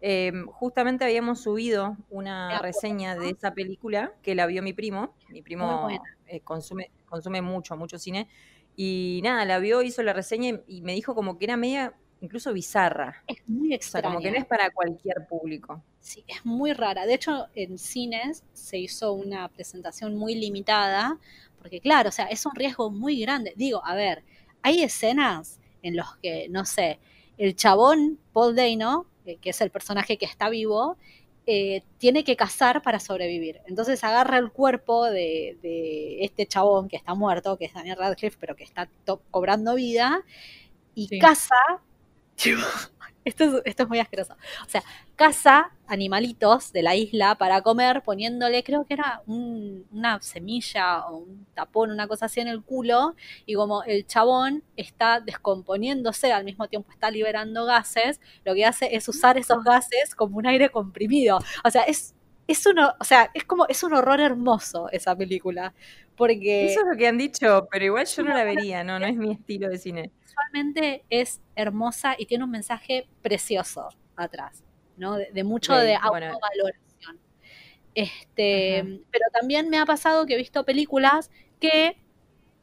em, 0.00 0.46
justamente 0.46 1.04
habíamos 1.04 1.40
subido 1.40 1.96
una 2.10 2.58
reseña 2.60 3.16
de 3.16 3.30
esa 3.30 3.52
película 3.54 4.12
que 4.22 4.34
la 4.34 4.46
vio 4.46 4.62
mi 4.62 4.72
primo. 4.72 5.14
Mi 5.30 5.42
primo 5.42 5.88
eh, 6.26 6.40
consume, 6.40 6.90
consume 7.06 7.42
mucho, 7.42 7.76
mucho 7.76 7.98
cine. 7.98 8.28
Y 8.76 9.20
nada, 9.24 9.44
la 9.44 9.58
vio, 9.58 9.82
hizo 9.82 10.02
la 10.02 10.12
reseña 10.12 10.60
y 10.68 10.82
me 10.82 10.94
dijo 10.94 11.14
como 11.14 11.38
que 11.38 11.46
era 11.46 11.56
media 11.56 11.94
incluso 12.20 12.52
bizarra. 12.52 13.22
Es 13.26 13.38
muy 13.46 13.74
extraña. 13.74 14.08
como 14.08 14.20
que 14.20 14.30
no 14.30 14.38
es 14.38 14.44
para 14.44 14.70
cualquier 14.70 15.26
público. 15.28 15.82
Sí, 16.00 16.24
es 16.26 16.44
muy 16.44 16.72
rara. 16.72 17.06
De 17.06 17.14
hecho, 17.14 17.46
en 17.54 17.78
cines 17.78 18.44
se 18.52 18.78
hizo 18.78 19.12
una 19.12 19.48
presentación 19.48 20.16
muy 20.16 20.34
limitada, 20.34 21.18
porque 21.58 21.80
claro, 21.80 22.08
o 22.08 22.12
sea, 22.12 22.26
es 22.26 22.44
un 22.46 22.54
riesgo 22.54 22.90
muy 22.90 23.20
grande. 23.20 23.52
Digo, 23.56 23.82
a 23.84 23.94
ver, 23.94 24.22
hay 24.62 24.82
escenas 24.82 25.60
en 25.82 25.96
los 25.96 26.16
que, 26.16 26.48
no 26.50 26.64
sé, 26.64 26.98
el 27.38 27.56
chabón 27.56 28.18
Paul 28.32 28.54
Dano, 28.54 29.06
eh, 29.24 29.36
que 29.36 29.50
es 29.50 29.60
el 29.60 29.70
personaje 29.70 30.18
que 30.18 30.26
está 30.26 30.50
vivo, 30.50 30.96
eh, 31.46 31.82
tiene 31.98 32.22
que 32.22 32.36
cazar 32.36 32.82
para 32.82 33.00
sobrevivir. 33.00 33.60
Entonces 33.66 34.04
agarra 34.04 34.38
el 34.38 34.52
cuerpo 34.52 35.06
de, 35.06 36.18
este 36.20 36.46
chabón 36.46 36.88
que 36.88 36.96
está 36.96 37.14
muerto, 37.14 37.56
que 37.56 37.64
es 37.64 37.72
Daniel 37.72 37.96
Radcliffe, 37.96 38.36
pero 38.38 38.54
que 38.54 38.64
está 38.64 38.88
cobrando 39.30 39.74
vida, 39.74 40.22
y 40.94 41.18
caza 41.18 41.54
Esto 43.22 43.62
es, 43.64 43.88
muy 43.88 43.98
asqueroso. 43.98 44.34
O 44.66 44.68
sea, 44.68 44.82
caza 45.14 45.70
animalitos 45.86 46.72
de 46.72 46.82
la 46.82 46.96
isla 46.96 47.34
para 47.34 47.60
comer 47.60 48.02
poniéndole, 48.02 48.64
creo 48.64 48.86
que 48.86 48.94
era 48.94 49.22
una 49.26 50.20
semilla 50.22 51.06
o 51.06 51.18
un 51.18 51.46
tapón, 51.54 51.90
una 51.90 52.08
cosa 52.08 52.26
así 52.26 52.40
en 52.40 52.48
el 52.48 52.62
culo, 52.62 53.14
y 53.44 53.54
como 53.54 53.82
el 53.82 54.06
chabón 54.06 54.64
está 54.76 55.20
descomponiéndose, 55.20 56.32
al 56.32 56.44
mismo 56.44 56.66
tiempo 56.68 56.90
está 56.92 57.10
liberando 57.10 57.66
gases, 57.66 58.20
lo 58.44 58.54
que 58.54 58.64
hace 58.64 58.96
es 58.96 59.06
usar 59.08 59.36
esos 59.36 59.62
gases 59.64 60.14
como 60.14 60.38
un 60.38 60.46
aire 60.46 60.70
comprimido. 60.70 61.40
O 61.62 61.70
sea, 61.70 61.82
es, 61.82 62.14
es 62.46 62.64
uno, 62.66 62.94
o 62.98 63.04
sea, 63.04 63.30
es 63.34 63.44
como, 63.44 63.66
es 63.68 63.82
un 63.82 63.92
horror 63.92 64.20
hermoso 64.20 64.88
esa 64.92 65.14
película. 65.14 65.74
Porque. 66.20 66.66
Eso 66.66 66.80
es 66.80 66.86
lo 66.86 66.96
que 66.98 67.08
han 67.08 67.16
dicho, 67.16 67.66
pero 67.72 67.84
igual 67.84 68.06
yo 68.06 68.22
no 68.22 68.34
la 68.34 68.44
vería, 68.44 68.84
no, 68.84 68.98
no 68.98 69.06
es 69.06 69.16
mi 69.16 69.32
estilo 69.32 69.68
de 69.70 69.78
cine 69.78 70.12
visualmente 70.40 71.04
es 71.10 71.40
hermosa 71.56 72.14
y 72.18 72.26
tiene 72.26 72.44
un 72.44 72.50
mensaje 72.50 73.08
precioso 73.22 73.88
atrás, 74.16 74.62
¿no? 74.96 75.16
De, 75.16 75.44
mucho 75.44 75.74
de 75.74 75.94
autovaloración. 75.94 77.18
Este, 77.94 79.02
pero 79.10 79.24
también 79.32 79.68
me 79.68 79.78
ha 79.78 79.86
pasado 79.86 80.26
que 80.26 80.34
he 80.34 80.36
visto 80.36 80.64
películas 80.64 81.30
que 81.58 81.96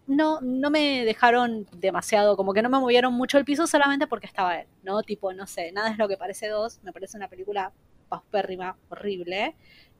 no, 0.08 0.40
no 0.42 0.70
me 0.70 1.04
dejaron 1.04 1.68
demasiado, 1.74 2.38
como 2.38 2.54
que 2.54 2.62
no 2.62 2.70
me 2.70 2.80
movieron 2.80 3.14
mucho 3.14 3.38
el 3.38 3.44
piso 3.44 3.68
solamente 3.68 4.08
porque 4.08 4.26
estaba 4.26 4.60
él, 4.60 4.68
¿no? 4.84 5.04
Tipo, 5.04 5.34
no 5.34 5.48
sé, 5.48 5.72
nada 5.74 5.92
es 5.92 5.98
lo 5.98 6.08
que 6.08 6.18
parece 6.18 6.48
dos, 6.48 6.80
me 6.84 6.94
parece 6.94 7.18
una 7.18 7.28
película 7.28 7.74
paupérrima, 8.08 8.78
horrible. 8.90 9.56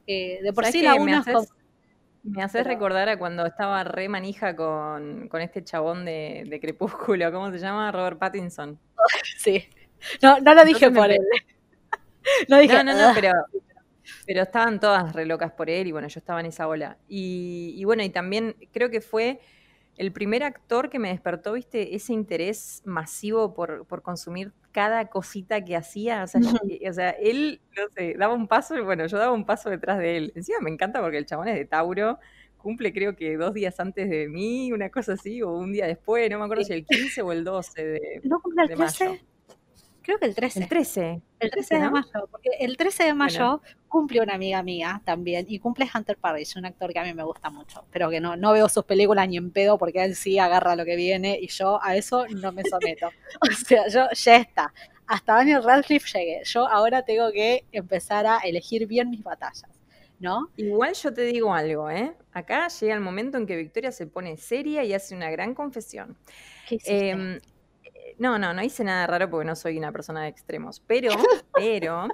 Eh, 0.06 0.40
de 0.42 0.52
por 0.54 0.64
sí 0.64 0.80
la 0.80 0.94
uno 0.94 1.22
me 2.24 2.42
haces 2.42 2.66
recordar 2.66 3.08
a 3.08 3.18
cuando 3.18 3.46
estaba 3.46 3.84
re 3.84 4.08
manija 4.08 4.54
con, 4.56 5.28
este 5.40 5.64
chabón 5.64 6.04
de, 6.04 6.58
Crepúsculo, 6.60 7.30
¿cómo 7.32 7.50
se 7.50 7.58
llama? 7.58 7.90
Robert 7.92 8.18
Pattinson. 8.18 8.78
Sí. 9.38 9.68
No, 10.22 10.38
no 10.40 10.54
lo 10.54 10.64
dije 10.64 10.90
por 10.90 11.10
él. 11.10 11.20
No 12.48 12.58
dije 12.58 12.74
No, 12.74 12.84
no, 12.84 13.08
no, 13.08 13.14
pero, 13.14 13.32
pero 14.26 14.42
estaban 14.42 14.78
todas 14.80 15.14
re 15.14 15.24
locas 15.24 15.52
por 15.52 15.70
él 15.70 15.86
y 15.86 15.92
bueno, 15.92 16.08
yo 16.08 16.18
estaba 16.18 16.40
en 16.40 16.46
esa 16.46 16.68
ola. 16.68 16.98
Y, 17.08 17.74
y 17.76 17.84
bueno, 17.84 18.02
y 18.02 18.10
también 18.10 18.54
creo 18.72 18.90
que 18.90 19.00
fue 19.00 19.40
el 19.98 20.12
primer 20.12 20.44
actor 20.44 20.90
que 20.90 20.98
me 20.98 21.08
despertó, 21.08 21.54
viste, 21.54 21.94
ese 21.96 22.12
interés 22.12 22.82
masivo 22.84 23.52
por, 23.52 23.84
por 23.86 24.02
consumir 24.02 24.52
cada 24.72 25.06
cosita 25.08 25.64
que 25.64 25.76
hacía. 25.76 26.22
O 26.22 26.26
sea, 26.28 26.40
o 26.40 26.92
sea, 26.92 27.10
él, 27.10 27.60
no 27.76 27.82
sé, 27.96 28.14
daba 28.16 28.34
un 28.34 28.46
paso, 28.46 28.76
y 28.76 28.80
bueno, 28.80 29.06
yo 29.06 29.18
daba 29.18 29.32
un 29.32 29.44
paso 29.44 29.70
detrás 29.70 29.98
de 29.98 30.16
él. 30.16 30.32
Encima 30.36 30.58
me 30.60 30.70
encanta 30.70 31.00
porque 31.00 31.18
el 31.18 31.26
chabón 31.26 31.48
es 31.48 31.56
de 31.56 31.64
Tauro, 31.64 32.18
cumple 32.58 32.92
creo 32.92 33.16
que 33.16 33.36
dos 33.36 33.54
días 33.54 33.78
antes 33.80 34.08
de 34.08 34.28
mí, 34.28 34.72
una 34.72 34.88
cosa 34.88 35.14
así, 35.14 35.42
o 35.42 35.52
un 35.52 35.72
día 35.72 35.86
después, 35.86 36.30
no 36.30 36.38
me 36.38 36.44
acuerdo 36.44 36.64
si 36.64 36.74
el 36.74 36.86
15 36.86 37.22
o 37.22 37.32
el 37.32 37.42
12 37.42 37.84
de, 37.84 38.20
¿No 38.22 38.40
cumple 38.40 38.64
el 38.64 38.76
13? 38.76 39.20
Creo 40.08 40.18
que 40.18 40.24
el 40.24 40.34
13. 40.34 40.60
El 40.60 40.68
13. 40.70 41.22
El 41.38 41.50
13 41.50 41.74
de 41.80 41.90
mayo, 41.90 42.28
porque 42.30 42.48
el 42.60 42.78
13 42.78 43.04
de 43.04 43.12
mayo 43.12 43.60
cumple 43.88 44.22
una 44.22 44.36
amiga 44.36 44.62
mía 44.62 45.02
también, 45.04 45.44
y 45.46 45.58
cumple 45.58 45.86
Hunter 45.94 46.16
Parrish, 46.16 46.56
un 46.56 46.64
actor 46.64 46.94
que 46.94 46.98
a 46.98 47.04
mí 47.04 47.12
me 47.12 47.24
gusta 47.24 47.50
mucho, 47.50 47.84
pero 47.90 48.08
que 48.08 48.18
no, 48.18 48.34
no 48.34 48.54
veo 48.54 48.70
sus 48.70 48.84
películas 48.84 49.28
ni 49.28 49.36
en 49.36 49.50
pedo 49.50 49.76
porque 49.76 50.02
él 50.02 50.16
sí 50.16 50.38
agarra 50.38 50.76
lo 50.76 50.86
que 50.86 50.96
viene 50.96 51.38
y 51.38 51.48
yo 51.48 51.78
a 51.82 51.94
eso 51.94 52.26
no 52.28 52.52
me 52.52 52.62
someto. 52.64 53.08
o 53.42 53.52
sea, 53.52 53.86
yo 53.88 54.06
ya 54.14 54.36
está. 54.36 54.72
Hasta 55.06 55.34
Daniel 55.34 55.62
Radcliffe 55.62 56.18
llegué. 56.18 56.40
Yo 56.42 56.66
ahora 56.66 57.02
tengo 57.02 57.30
que 57.30 57.66
empezar 57.70 58.26
a 58.26 58.38
elegir 58.38 58.86
bien 58.86 59.10
mis 59.10 59.22
batallas. 59.22 59.68
¿No? 60.20 60.48
Igual 60.56 60.94
yo 60.94 61.12
te 61.12 61.20
digo 61.20 61.52
algo, 61.52 61.90
¿eh? 61.90 62.16
Acá 62.32 62.66
llega 62.68 62.94
el 62.94 63.00
momento 63.00 63.36
en 63.36 63.46
que 63.46 63.56
Victoria 63.56 63.92
se 63.92 64.06
pone 64.06 64.38
seria 64.38 64.82
y 64.84 64.94
hace 64.94 65.14
una 65.14 65.30
gran 65.30 65.54
confesión. 65.54 66.16
¿Qué 66.66 66.78
eh, 66.86 67.40
no, 68.18 68.38
no, 68.38 68.54
no 68.54 68.62
hice 68.62 68.84
nada 68.84 69.06
raro 69.06 69.30
porque 69.30 69.46
no 69.46 69.56
soy 69.56 69.78
una 69.78 69.92
persona 69.92 70.22
de 70.22 70.28
extremos. 70.28 70.80
Pero, 70.86 71.10
pero, 71.54 72.08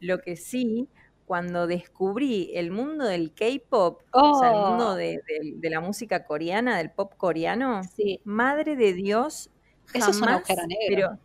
lo 0.00 0.20
que 0.20 0.36
sí, 0.36 0.88
cuando 1.26 1.66
descubrí 1.66 2.50
el 2.54 2.70
mundo 2.70 3.04
del 3.04 3.32
K-pop, 3.32 4.02
o 4.12 4.38
sea, 4.38 4.50
el 4.50 4.56
mundo 4.56 4.88
oh. 4.90 4.94
de, 4.94 5.22
la 5.62 5.80
música 5.80 6.24
coreana, 6.24 6.76
del 6.76 6.90
pop 6.90 7.14
coreano, 7.16 7.80
madre 8.24 8.76
de 8.76 8.92
Dios, 8.92 9.50
jamás, 9.86 10.08
Eso 10.08 10.26
es 10.26 10.58
pero 10.88 11.18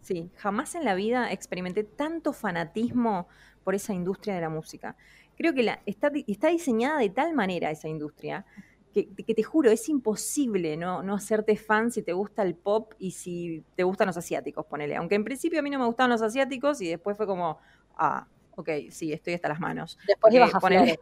sí, 0.00 0.30
jamás 0.36 0.74
en 0.74 0.84
la 0.84 0.94
vida 0.94 1.32
experimenté 1.32 1.84
tanto 1.84 2.32
fanatismo 2.32 3.28
por 3.64 3.74
esa 3.74 3.92
industria 3.92 4.34
de 4.34 4.40
la 4.40 4.48
música. 4.48 4.96
Creo 5.36 5.54
que 5.54 5.62
la, 5.62 5.80
está, 5.86 6.10
está 6.26 6.48
diseñada 6.48 6.98
de 6.98 7.10
tal 7.10 7.34
manera 7.34 7.70
esa 7.70 7.88
industria 7.88 8.44
que, 8.92 9.34
te 9.34 9.42
juro, 9.42 9.70
es 9.70 9.88
imposible 9.88 10.76
¿no? 10.76 11.02
no 11.02 11.14
hacerte 11.14 11.56
fan 11.56 11.90
si 11.90 12.02
te 12.02 12.12
gusta 12.12 12.42
el 12.42 12.54
pop 12.54 12.94
y 12.98 13.12
si 13.12 13.64
te 13.76 13.84
gustan 13.84 14.06
los 14.08 14.16
asiáticos, 14.16 14.66
ponele. 14.66 14.96
Aunque 14.96 15.14
en 15.14 15.24
principio 15.24 15.60
a 15.60 15.62
mí 15.62 15.70
no 15.70 15.78
me 15.78 15.86
gustaban 15.86 16.10
los 16.10 16.22
asiáticos 16.22 16.80
y 16.80 16.88
después 16.88 17.16
fue 17.16 17.26
como, 17.26 17.58
ah, 17.96 18.26
ok, 18.56 18.68
sí, 18.90 19.12
estoy 19.12 19.34
hasta 19.34 19.48
las 19.48 19.60
manos. 19.60 19.98
Después 20.06 20.34
ibas 20.34 20.54
a 20.54 20.60
Flores. 20.60 20.98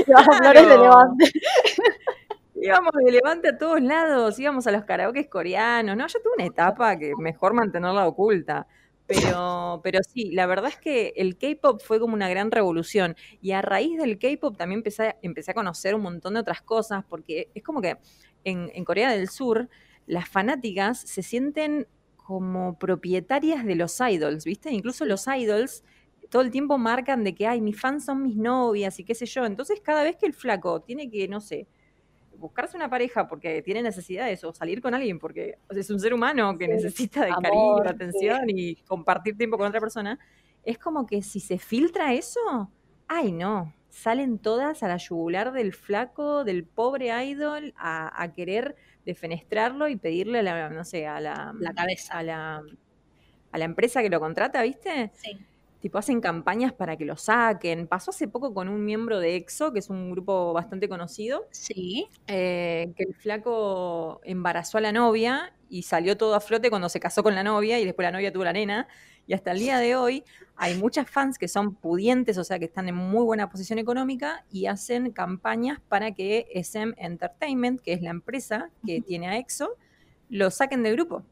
ibas 0.06 0.28
a 0.28 0.32
Flores 0.32 0.68
de 0.68 0.78
Levante. 0.78 1.32
íbamos 2.54 2.92
de 3.04 3.12
Levante 3.12 3.48
a 3.48 3.58
todos 3.58 3.80
lados, 3.80 4.38
íbamos 4.38 4.66
a 4.66 4.70
los 4.72 4.84
karaokes 4.84 5.28
coreanos, 5.28 5.96
¿no? 5.96 6.06
Yo 6.06 6.20
tuve 6.22 6.34
una 6.36 6.46
etapa 6.46 6.96
que 6.98 7.12
mejor 7.18 7.52
mantenerla 7.52 8.07
oculta. 8.07 8.66
Pero, 9.07 9.81
pero 9.83 10.01
sí, 10.03 10.31
la 10.33 10.47
verdad 10.47 10.71
es 10.71 10.79
que 10.79 11.12
el 11.17 11.37
K-pop 11.37 11.83
fue 11.83 12.01
como 12.01 12.14
una 12.14 12.29
gran 12.29 12.51
revolución. 12.51 13.17
Y 13.43 13.53
a 13.53 13.61
raíz 13.61 13.99
del 13.99 14.19
K-pop 14.19 14.57
también 14.57 14.79
empecé, 14.79 15.17
empecé 15.23 15.51
a 15.51 15.55
conocer 15.55 15.95
un 15.95 16.03
montón 16.03 16.35
de 16.35 16.40
otras 16.40 16.62
cosas, 16.62 17.05
porque 17.09 17.51
es 17.55 17.62
como 17.62 17.83
que 17.83 17.99
en, 18.45 18.85
Corea 18.85 19.11
del 19.11 19.29
Sur 19.29 19.69
las 20.07 20.29
fanáticas 20.29 21.01
se 21.01 21.23
sienten 21.23 21.87
como 22.17 22.79
propietarias 22.79 23.64
de 23.64 23.75
los 23.75 24.01
idols, 24.01 24.45
¿viste? 24.45 24.71
Incluso 24.71 25.05
los 25.05 25.27
idols 25.27 25.85
todo 26.31 26.43
el 26.43 26.51
tiempo 26.51 26.79
marcan 26.79 27.23
de 27.23 27.35
que, 27.35 27.47
ay, 27.47 27.61
mis 27.61 27.79
fans 27.79 28.07
son 28.07 28.23
mis 28.23 28.37
novias 28.37 28.99
y 28.99 29.05
qué 29.05 29.14
sé 29.14 29.27
yo. 29.27 29.45
Entonces, 29.45 29.81
cada 29.81 30.03
vez 30.03 30.17
que 30.17 30.27
el 30.27 30.33
flaco 30.35 30.81
tiene 30.81 31.11
que, 31.11 31.29
no 31.29 31.40
sé, 31.40 31.69
buscarse 32.44 32.76
una 32.76 32.90
pareja 32.90 33.26
porque 33.26 33.62
tiene 33.62 33.83
necesidades 33.83 34.44
o 34.44 34.52
salir 34.52 34.83
con 34.83 34.92
alguien 34.92 35.18
porque 35.18 35.57
es 35.70 35.88
un 35.88 35.98
ser 35.98 36.12
humano 36.12 36.59
que 36.59 36.68
necesita 36.68 37.24
de 37.24 37.30
cariño, 37.30 37.80
de 37.83 37.88
atención 37.88 38.42
y 38.48 38.76
compartir 38.87 39.38
tiempo 39.38 39.57
con 39.57 39.66
otra 39.66 39.80
persona, 39.80 40.18
es 40.62 40.76
como 40.76 41.07
que 41.07 41.22
si 41.22 41.40
se 41.40 41.59
filtra 41.59 42.12
eso, 42.12 42.70
ay 43.09 43.33
no, 43.33 43.72
salen 43.88 44.38
todas 44.38 44.83
a 44.83 44.88
la 44.88 44.98
yugular 44.98 45.52
del 45.52 45.72
flaco, 45.72 46.44
del 46.44 46.64
pobre 46.64 47.09
idol, 47.24 47.72
a, 47.78 48.30
querer 48.37 48.76
defenestrarlo 49.07 49.88
y 49.88 49.96
pedirle 49.96 50.40
a 50.40 50.42
la, 50.42 50.68
no 50.68 50.85
sé, 50.85 51.07
a 51.07 51.20
la, 51.20 51.54
la 51.59 51.72
cabeza, 51.72 52.18
a 52.18 52.22
la, 52.22 52.62
a 53.52 53.59
la 53.59 53.64
empresa 53.64 54.02
que 54.02 54.11
lo 54.11 54.20
contrata, 54.20 54.62
¿viste? 54.62 55.11
Sí 55.14 55.38
tipo 55.85 55.99
hacen 55.99 56.23
campañas 56.23 56.73
para 56.73 56.97
que 56.97 57.05
lo 57.05 57.14
saquen. 57.14 57.87
Pasó 57.87 58.11
hace 58.11 58.27
poco 58.27 58.55
con 58.55 58.70
un 58.70 58.87
miembro 58.87 59.20
de 59.20 59.37
EXO, 59.37 59.70
que 59.70 59.81
es 59.81 59.90
un 59.90 60.12
grupo 60.12 60.55
bastante 60.55 60.88
conocido. 60.88 61.47
Sí. 61.51 62.09
Eh, 62.27 62.90
que 62.97 63.03
el 63.03 63.14
flaco 63.14 64.23
embarazó 64.25 64.79
a 64.79 64.81
la 64.81 64.92
novia 64.92 65.53
y 65.68 65.83
salió 65.83 66.16
todo 66.16 66.37
a 66.37 66.40
flote 66.40 66.70
cuando 66.70 66.88
se 66.88 67.01
casó 67.01 67.23
con 67.23 67.35
la 67.35 67.42
novia 67.42 67.79
y 67.81 67.85
después 67.85 68.07
la 68.07 68.12
novia 68.12 68.33
tuvo 68.33 68.44
la 68.44 68.55
nena. 68.55 68.88
Y 69.27 69.35
hasta 69.35 69.51
el 69.53 69.59
día 69.59 69.77
de 69.77 69.94
hoy 69.94 70.25
hay 70.57 70.75
muchas 70.79 71.07
fans 71.11 71.37
que 71.37 71.49
son 71.49 71.75
pudientes, 71.75 72.38
o 72.38 72.44
sea, 72.44 72.59
que 72.59 72.64
están 72.64 72.88
en 72.88 72.94
muy 72.94 73.23
buena 73.23 73.51
posición 73.51 73.79
económica 73.79 74.47
y 74.51 74.64
hacen 74.64 75.11
campañas 75.11 75.83
para 75.87 76.12
que 76.12 76.47
SM 76.55 76.94
Entertainment, 76.97 77.83
que 77.83 77.92
es 77.92 78.01
la 78.01 78.09
empresa 78.09 78.70
que 78.87 79.03
tiene 79.03 79.29
a 79.29 79.37
EXO, 79.37 79.77
lo 80.31 80.51
saquen 80.51 80.83
del 80.83 80.94
grupo. 80.94 81.25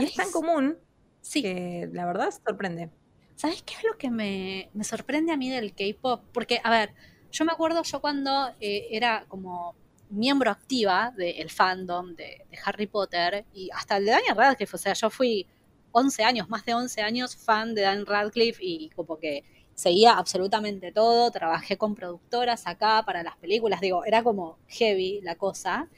Y 0.00 0.04
es 0.04 0.14
tan 0.14 0.30
común 0.30 0.78
sí. 1.20 1.42
que 1.42 1.90
la 1.92 2.06
verdad 2.06 2.30
sorprende. 2.30 2.88
¿Sabes 3.36 3.62
qué 3.62 3.74
es 3.74 3.84
lo 3.84 3.98
que 3.98 4.10
me, 4.10 4.70
sorprende 4.82 5.32
a 5.32 5.36
mí 5.36 5.50
del 5.50 5.74
K-pop? 5.74 6.22
Porque, 6.32 6.60
a 6.62 6.70
ver, 6.70 6.94
yo 7.32 7.44
me 7.44 7.52
acuerdo 7.52 7.82
yo 7.82 8.00
cuando 8.00 8.48
eh, 8.60 8.88
era 8.90 9.24
como 9.28 9.74
miembro 10.10 10.50
activa 10.50 11.12
del 11.16 11.50
fandom 11.50 12.14
de, 12.14 12.46
Harry 12.64 12.86
Potter 12.86 13.44
y 13.52 13.70
hasta 13.72 13.96
el 13.96 14.04
de 14.04 14.12
Daniel 14.12 14.36
Radcliffe, 14.36 14.76
o 14.76 14.78
sea, 14.78 14.92
yo 14.94 15.10
fui 15.10 15.46
11 15.92 16.24
años, 16.24 16.48
más 16.48 16.64
de 16.64 16.74
11 16.74 17.02
años 17.02 17.36
fan 17.36 17.74
de 17.74 17.82
Dan 17.82 18.06
Radcliffe 18.06 18.58
y 18.62 18.90
como 18.90 19.18
que 19.18 19.44
seguía 19.74 20.12
absolutamente 20.12 20.92
todo, 20.92 21.30
trabajé 21.30 21.76
con 21.76 21.94
productoras 21.94 22.66
acá 22.66 23.02
para 23.04 23.22
las 23.22 23.36
películas, 23.36 23.80
digo, 23.80 24.04
era 24.04 24.22
como 24.22 24.58
heavy 24.68 25.20
la 25.22 25.34
cosa. 25.36 25.88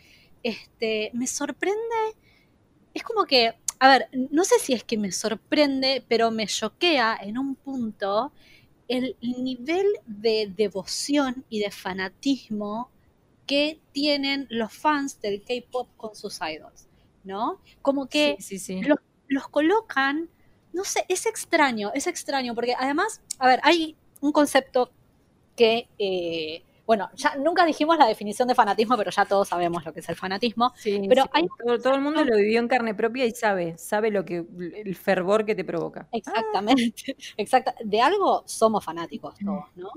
Este, 0.42 1.10
me 1.12 1.26
sorprende, 1.26 2.16
es 2.94 3.02
como 3.02 3.24
que 3.24 3.54
a 3.78 3.88
ver, 3.88 4.08
no 4.12 4.44
sé 4.44 4.58
si 4.58 4.72
es 4.72 4.84
que 4.84 4.96
me 4.96 5.12
sorprende, 5.12 6.04
pero 6.08 6.30
me 6.30 6.46
choquea 6.46 7.18
en 7.20 7.38
un 7.38 7.54
punto 7.54 8.32
el 8.88 9.16
nivel 9.20 9.86
de 10.06 10.52
devoción 10.56 11.44
y 11.48 11.60
de 11.60 11.70
fanatismo 11.70 12.90
que 13.46 13.80
tienen 13.92 14.46
los 14.50 14.72
fans 14.72 15.20
del 15.20 15.42
K-pop 15.42 15.88
con 15.96 16.14
sus 16.14 16.38
idols, 16.40 16.88
¿no? 17.24 17.60
Como 17.82 18.06
que 18.06 18.36
Los, 19.28 19.48
colocan, 19.48 20.28
no 20.72 20.84
sé, 20.84 21.04
es 21.08 21.26
extraño, 21.26 21.90
es 21.94 22.06
extraño, 22.06 22.54
porque 22.54 22.74
además, 22.78 23.20
a 23.38 23.48
ver, 23.48 23.60
hay 23.62 23.96
un 24.20 24.32
concepto 24.32 24.90
que 25.56 25.88
eh, 25.98 26.62
bueno, 26.86 27.10
ya 27.14 27.34
nunca 27.36 27.66
dijimos 27.66 27.98
la 27.98 28.06
definición 28.06 28.46
de 28.46 28.54
fanatismo, 28.54 28.96
pero 28.96 29.10
ya 29.10 29.24
todos 29.24 29.48
sabemos 29.48 29.84
lo 29.84 29.92
que 29.92 30.00
es 30.00 30.08
el 30.08 30.14
fanatismo. 30.14 30.72
Sí, 30.76 31.06
pero 31.08 31.24
Hay... 31.32 31.46
Todo, 31.82 31.94
el 31.94 32.00
mundo 32.00 32.24
lo 32.24 32.36
vivió 32.36 32.60
en 32.60 32.68
carne 32.68 32.94
propia 32.94 33.24
y 33.24 33.32
sabe, 33.32 33.76
sabe 33.76 34.10
lo 34.10 34.24
que 34.24 34.46
el 34.84 34.94
fervor 34.94 35.44
que 35.44 35.56
te 35.56 35.64
provoca. 35.64 36.08
Exactamente, 36.12 37.16
exacta. 37.36 37.74
De 37.84 38.00
algo 38.00 38.44
somos 38.46 38.84
fanáticos 38.84 39.34
todos, 39.44 39.64
¿no? 39.74 39.90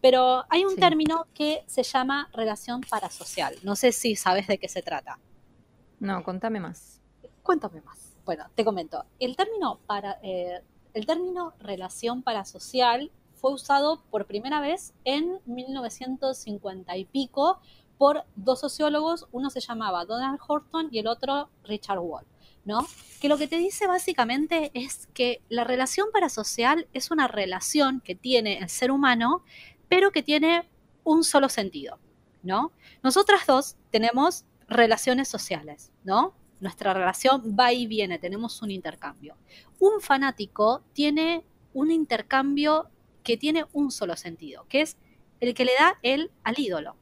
Pero 0.00 0.44
hay 0.48 0.64
un 0.64 0.76
término 0.76 1.26
que 1.34 1.64
se 1.66 1.82
llama 1.82 2.30
relación 2.32 2.80
parasocial. 2.82 3.56
No 3.62 3.74
sé 3.74 3.90
si 3.90 4.14
sabes 4.14 4.46
de 4.46 4.58
qué 4.58 4.68
se 4.68 4.82
trata. 4.82 5.18
No, 5.98 6.22
contame 6.22 6.60
más. 6.60 7.00
Cuéntame 7.42 7.80
más. 7.80 8.16
Bueno, 8.24 8.44
te 8.54 8.64
comento. 8.64 9.04
El 9.18 9.36
término 9.36 9.80
para 9.86 10.18
eh, 10.22 10.60
el 10.94 11.06
término 11.06 11.54
relación 11.60 12.22
parasocial 12.22 13.10
fue 13.36 13.52
usado 13.52 14.02
por 14.10 14.26
primera 14.26 14.60
vez 14.60 14.94
en 15.04 15.40
1950 15.46 16.96
y 16.96 17.04
pico 17.04 17.60
por 17.98 18.24
dos 18.34 18.60
sociólogos, 18.60 19.26
uno 19.32 19.50
se 19.50 19.60
llamaba 19.60 20.04
Donald 20.04 20.38
Horton 20.46 20.88
y 20.90 20.98
el 20.98 21.06
otro 21.06 21.48
Richard 21.64 21.98
Wall, 21.98 22.26
¿no? 22.64 22.86
Que 23.20 23.28
lo 23.28 23.38
que 23.38 23.48
te 23.48 23.56
dice 23.56 23.86
básicamente 23.86 24.70
es 24.74 25.06
que 25.14 25.42
la 25.48 25.64
relación 25.64 26.08
parasocial 26.12 26.88
es 26.92 27.10
una 27.10 27.28
relación 27.28 28.00
que 28.00 28.14
tiene 28.14 28.58
el 28.58 28.68
ser 28.68 28.90
humano, 28.90 29.42
pero 29.88 30.10
que 30.10 30.22
tiene 30.22 30.68
un 31.04 31.24
solo 31.24 31.48
sentido, 31.48 31.98
¿no? 32.42 32.72
Nosotras 33.02 33.46
dos 33.46 33.76
tenemos 33.90 34.44
relaciones 34.68 35.28
sociales, 35.28 35.92
¿no? 36.04 36.34
Nuestra 36.60 36.92
relación 36.94 37.56
va 37.58 37.72
y 37.72 37.86
viene, 37.86 38.18
tenemos 38.18 38.60
un 38.62 38.70
intercambio. 38.70 39.36
Un 39.78 40.00
fanático 40.00 40.82
tiene 40.92 41.44
un 41.74 41.90
intercambio 41.90 42.90
que 43.26 43.36
tiene 43.36 43.64
un 43.72 43.90
solo 43.90 44.14
sentido, 44.16 44.66
que 44.68 44.82
es 44.82 44.96
el 45.40 45.52
que 45.52 45.64
le 45.64 45.72
da 45.76 45.98
él 46.02 46.30
al 46.44 46.54
ídolo. 46.60 46.94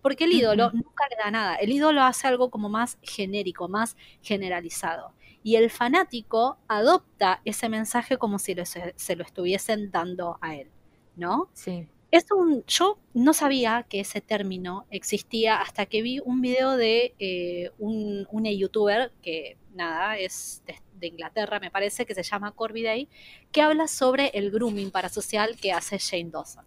Porque 0.00 0.24
el 0.24 0.32
ídolo 0.32 0.70
nunca 0.72 1.08
le 1.10 1.16
da 1.16 1.30
nada. 1.32 1.56
El 1.56 1.72
ídolo 1.72 2.02
hace 2.02 2.28
algo 2.28 2.50
como 2.50 2.68
más 2.68 2.98
genérico, 3.02 3.68
más 3.68 3.96
generalizado. 4.22 5.12
Y 5.42 5.56
el 5.56 5.68
fanático 5.68 6.58
adopta 6.68 7.42
ese 7.44 7.68
mensaje 7.68 8.16
como 8.16 8.38
si 8.38 8.54
se 8.64 9.16
lo 9.16 9.24
estuviesen 9.24 9.90
dando 9.90 10.38
a 10.40 10.54
él, 10.54 10.70
¿no? 11.16 11.50
Sí. 11.52 11.88
Es 12.12 12.26
un, 12.30 12.64
yo 12.66 12.98
no 13.12 13.34
sabía 13.34 13.86
que 13.88 14.00
ese 14.00 14.20
término 14.20 14.86
existía 14.90 15.60
hasta 15.60 15.86
que 15.86 16.02
vi 16.02 16.20
un 16.20 16.40
video 16.40 16.76
de 16.76 17.14
eh, 17.18 17.72
un, 17.78 18.26
youtuber 18.44 19.12
que, 19.20 19.58
nada, 19.74 20.16
es 20.16 20.62
de, 20.66 20.76
Inglaterra, 21.08 21.60
me 21.60 21.70
parece, 21.70 22.06
que 22.06 22.14
se 22.14 22.22
llama 22.22 22.52
Corby 22.52 22.82
Day, 22.82 23.08
que 23.52 23.62
habla 23.62 23.88
sobre 23.88 24.28
el 24.34 24.50
grooming 24.50 24.90
parasocial 24.90 25.56
que 25.56 25.72
hace 25.72 25.98
Shane 25.98 26.30
Dawson. 26.30 26.64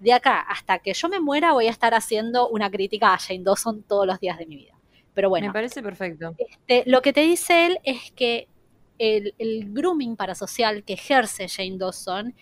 De 0.00 0.12
acá 0.12 0.40
hasta 0.40 0.78
que 0.80 0.92
yo 0.92 1.08
me 1.08 1.20
muera 1.20 1.52
voy 1.52 1.66
a 1.66 1.70
estar 1.70 1.94
haciendo 1.94 2.48
una 2.48 2.70
crítica 2.70 3.14
a 3.14 3.18
Shane 3.18 3.44
Dawson 3.44 3.82
todos 3.82 4.06
los 4.06 4.20
días 4.20 4.38
de 4.38 4.46
mi 4.46 4.56
vida. 4.56 4.74
Pero 5.14 5.28
bueno. 5.28 5.46
Me 5.46 5.52
parece 5.52 5.82
perfecto. 5.82 6.34
Este, 6.36 6.82
lo 6.86 7.00
que 7.00 7.12
te 7.12 7.20
dice 7.20 7.66
él 7.66 7.78
es 7.84 8.10
que 8.12 8.48
el, 8.98 9.34
el 9.38 9.72
grooming 9.72 10.16
parasocial 10.16 10.84
que 10.84 10.94
ejerce 10.94 11.46
Shane 11.46 11.78
Dawson 11.78 12.34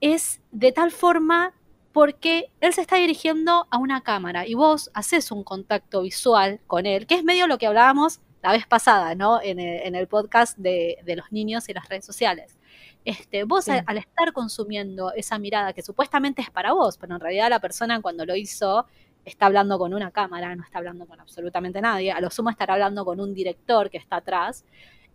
es 0.00 0.40
de 0.52 0.72
tal 0.72 0.90
forma 0.90 1.54
porque 1.94 2.50
él 2.60 2.72
se 2.72 2.80
está 2.80 2.96
dirigiendo 2.96 3.68
a 3.70 3.78
una 3.78 4.02
cámara 4.02 4.46
y 4.48 4.54
vos 4.54 4.90
haces 4.94 5.30
un 5.30 5.44
contacto 5.44 6.02
visual 6.02 6.60
con 6.66 6.86
él, 6.86 7.06
que 7.06 7.14
es 7.14 7.22
medio 7.22 7.46
lo 7.46 7.56
que 7.56 7.68
hablábamos 7.68 8.20
la 8.44 8.52
vez 8.52 8.66
pasada, 8.66 9.14
¿no? 9.14 9.40
En 9.42 9.58
el, 9.58 10.06
podcast 10.06 10.58
de, 10.58 10.98
los 11.16 11.32
niños 11.32 11.66
y 11.70 11.72
las 11.72 11.88
redes 11.88 12.04
sociales. 12.04 12.58
Este, 13.02 13.44
vos 13.44 13.70
al, 13.70 13.96
estar 13.96 14.34
consumiendo 14.34 15.14
esa 15.14 15.38
mirada 15.38 15.72
que 15.72 15.80
supuestamente 15.80 16.42
es 16.42 16.50
para 16.50 16.74
vos, 16.74 16.98
pero 16.98 17.14
en 17.14 17.20
realidad 17.20 17.48
la 17.48 17.58
persona 17.58 18.02
cuando 18.02 18.26
lo 18.26 18.36
hizo 18.36 18.84
está 19.24 19.46
hablando 19.46 19.78
con 19.78 19.94
una 19.94 20.10
cámara, 20.10 20.54
no 20.56 20.62
está 20.62 20.76
hablando 20.76 21.06
con 21.06 21.18
absolutamente 21.20 21.80
nadie, 21.80 22.12
a 22.12 22.20
lo 22.20 22.30
sumo 22.30 22.50
estará 22.50 22.74
hablando 22.74 23.06
con 23.06 23.18
un 23.18 23.32
director 23.32 23.88
que 23.88 23.96
está 23.96 24.16
atrás, 24.16 24.66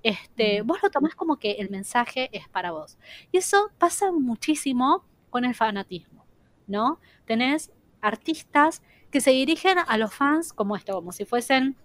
este, 0.02 0.64
vos 0.64 0.80
lo 0.82 0.90
tomás 0.90 1.14
como 1.14 1.38
que 1.38 1.52
el 1.52 1.70
mensaje 1.70 2.32
es 2.36 2.50
para 2.50 2.72
vos. 2.72 2.98
Y 3.32 3.38
eso 3.38 3.70
pasa 3.78 4.12
muchísimo 4.12 5.06
con 5.30 5.46
el 5.46 5.54
fanatismo. 5.54 6.26
¿no? 6.66 7.00
Tenés 7.26 7.72
artistas 8.02 8.82
que 9.12 9.22
se 9.22 9.30
dirigen 9.30 9.78
a 9.86 9.98
los 10.00 10.16
fans 10.16 10.52
como 10.52 10.76
esto, 10.76 10.94
como 10.94 11.12
si 11.12 11.26
fuesen, 11.26 11.76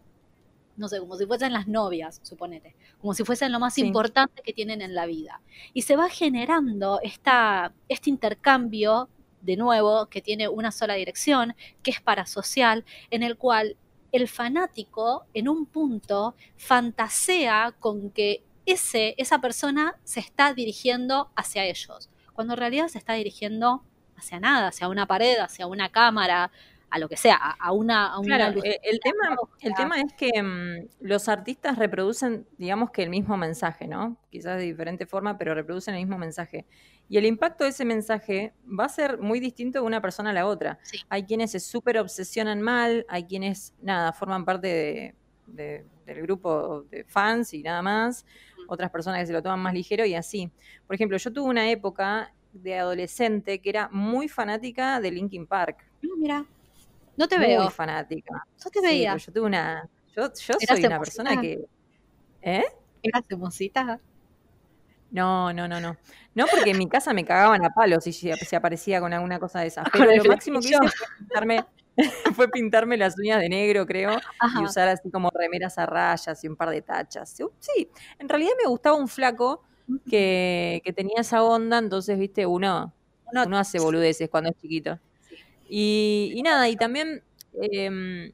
no 0.77 0.89
sé, 0.89 0.99
como 0.99 1.17
si 1.17 1.27
fuesen 1.27 1.53
las 1.53 1.69
novias, 1.69 2.21
suponete, 2.23 2.75
como 3.01 3.15
si 3.15 3.25
fuesen 3.25 3.53
lo 3.53 3.61
más 3.61 3.79
importante 3.79 4.43
que 4.43 4.53
tienen 4.53 4.83
en 4.83 4.95
la 4.95 5.07
vida. 5.07 5.41
Y 5.73 5.83
se 5.83 5.97
va 5.97 6.09
generando 6.09 7.01
esta, 7.03 7.73
este 7.89 8.11
intercambio, 8.11 9.09
de 9.43 9.57
nuevo, 9.57 10.07
que 10.07 10.23
tiene 10.23 10.49
una 10.49 10.73
sola 10.73 10.95
dirección, 10.95 11.55
que 11.83 11.91
es 11.91 12.01
parasocial, 12.01 12.85
en 13.11 13.23
el 13.23 13.37
cual 13.37 13.77
el 14.11 14.29
fanático 14.29 15.27
en 15.35 15.49
un 15.49 15.67
punto 15.67 16.35
fantasea 16.57 17.75
con 17.79 18.11
que 18.11 18.43
ese, 18.67 19.15
esa 19.19 19.41
persona 19.41 19.97
se 20.05 20.21
está 20.21 20.55
dirigiendo 20.55 21.31
hacia 21.37 21.65
ellos, 21.65 22.11
cuando 22.33 22.55
en 22.55 22.59
realidad 22.59 22.89
se 22.89 22.99
está 22.99 23.15
dirigiendo 23.15 23.85
hacia 24.17 24.41
nada, 24.41 24.69
hacia 24.69 24.89
una 24.89 25.07
pared, 25.07 25.39
hacia 25.39 25.67
una 25.67 25.91
cámara, 25.91 26.51
a 26.95 26.99
lo 27.01 27.09
que 27.09 27.17
sea, 27.17 27.57
a, 27.59 27.73
una, 27.73 28.15
claro, 28.23 28.63
eh, 28.63 28.79
El, 28.85 29.01
tema, 29.01 29.37
el 29.61 29.75
tema 29.75 30.01
es 30.01 30.13
que 30.13 30.41
mm, 30.41 30.91
los 31.01 31.29
artistas 31.29 31.77
reproducen, 31.77 32.47
digamos 32.57 32.93
que 32.93 33.03
el 33.03 33.11
mismo 33.11 33.37
mensaje, 33.37 33.89
¿no? 33.89 34.17
Quizás 34.31 34.59
de 34.59 34.63
diferente 34.63 35.05
forma, 35.05 35.37
pero 35.37 35.57
reproducen 35.57 35.97
el 35.97 36.03
mismo 36.03 36.19
mensaje. 36.19 36.67
Y 37.09 37.17
el 37.19 37.27
impacto 37.27 37.65
de 37.65 37.71
ese 37.71 37.85
mensaje 37.85 38.53
va 38.65 38.85
a 38.85 38.89
ser 38.89 39.19
muy 39.19 39.41
distinto 39.41 39.81
de 39.81 39.85
una 39.85 40.01
persona 40.01 40.31
a 40.31 40.35
la 40.35 40.47
otra. 40.47 40.79
Hay 41.09 41.25
quienes 41.25 41.51
se 41.51 41.59
súper 41.59 41.99
obsesionan 41.99 42.63
mal, 42.63 43.05
hay 43.09 43.25
quienes, 43.25 43.75
nada, 43.83 44.13
forman 44.13 44.45
parte 44.45 45.17
de, 45.49 45.85
del 46.07 46.23
grupo 46.23 46.83
de 46.93 47.03
fans 47.03 47.55
y 47.55 47.65
nada 47.65 47.83
más, 47.83 48.25
otras 48.69 48.89
personas 48.93 49.19
que 49.19 49.27
se 49.27 49.33
lo 49.33 49.43
toman 49.43 49.59
más 49.59 49.75
ligero 49.75 50.07
y 50.07 50.15
así. 50.15 50.49
Por 50.87 50.95
ejemplo, 50.95 51.17
yo 51.17 51.33
tuve 51.33 51.51
una 51.51 51.69
época 51.69 52.33
de 52.53 52.79
adolescente 52.79 53.59
que 53.59 53.69
era 53.69 53.89
muy 53.91 54.29
fanática 54.29 55.01
de 55.01 55.11
Linkin 55.11 55.45
Park. 55.45 55.85
Ah, 56.05 56.15
mira, 56.17 56.47
no 57.17 57.29
te 57.29 57.39
veo. 57.39 57.63
Muy 57.63 57.73
fanática. 57.73 58.47
Yo 58.63 58.71
te 58.71 58.81
veía. 58.81 59.17
yo 59.17 59.33
tuve 59.33 59.47
una. 59.47 59.89
Yo, 60.17 60.33
yo 60.33 60.55
soy 60.67 60.85
una 60.85 60.99
persona 60.99 61.41
que. 61.41 61.65
¿Eh? 62.43 62.65
¿Eras 63.03 63.25
musita? 63.37 64.01
No, 65.11 65.53
no, 65.53 65.69
no, 65.69 65.81
no. 65.81 65.97
No, 66.35 66.47
porque 66.51 66.71
en 66.71 66.79
mi 66.79 66.89
casa 66.89 67.13
me 67.13 67.25
cagaban 67.25 67.65
a 67.65 67.71
palos 67.71 68.03
si 68.03 68.13
se 68.13 68.57
aparecía 68.57 69.01
con 69.01 69.13
alguna 69.13 69.39
cosa 69.39 69.61
de 69.61 69.69
esas. 69.69 69.87
Pero 69.93 70.17
lo 70.17 70.25
máximo 70.25 70.59
que 70.61 70.69
hice 70.69 70.79
fue 70.79 71.07
pintarme, 71.19 71.65
fue 72.35 72.49
pintarme 72.49 72.97
las 72.97 73.17
uñas 73.17 73.41
de 73.41 73.49
negro, 73.49 73.87
creo, 73.87 74.19
y 74.61 74.65
usar 74.65 74.89
así 74.89 75.11
como 75.11 75.31
remeras 75.31 75.79
a 75.79 75.87
rayas 75.87 76.43
y 76.43 76.49
un 76.49 76.57
par 76.57 76.71
de 76.71 76.83
tachas. 76.83 77.37
Sí, 77.61 77.89
en 78.19 78.29
realidad 78.29 78.53
me 78.61 78.69
gustaba 78.69 78.97
un 78.97 79.07
flaco 79.07 79.63
que, 80.11 80.83
tenía 80.97 81.21
esa 81.21 81.45
onda, 81.45 81.79
entonces, 81.79 82.19
viste, 82.19 82.47
uno, 82.47 82.93
uno 83.33 83.59
hace 83.59 83.79
boludeces 83.79 84.29
cuando 84.29 84.51
es 84.51 84.57
chiquito. 84.57 84.99
Y, 85.77 86.41
nada, 86.45 86.69
y 86.69 86.77
también 86.77 87.25
em, 87.53 88.31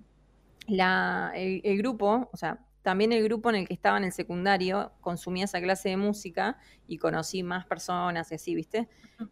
la, 0.66 1.32
el, 1.34 1.78
grupo, 1.78 2.28
o 2.30 2.36
sea, 2.36 2.58
también 2.82 3.14
el 3.14 3.24
grupo 3.24 3.48
en 3.48 3.56
el 3.56 3.66
que 3.66 3.72
estaba 3.72 3.96
en 3.96 4.04
el 4.04 4.12
secundario 4.12 4.92
consumía 5.00 5.46
esa 5.46 5.58
clase 5.58 5.88
de 5.88 5.96
música 5.96 6.58
y 6.86 6.98
conocí 6.98 7.42
más 7.42 7.64
personas 7.64 8.30
y 8.30 8.34
así, 8.34 8.54
¿viste? 8.54 8.90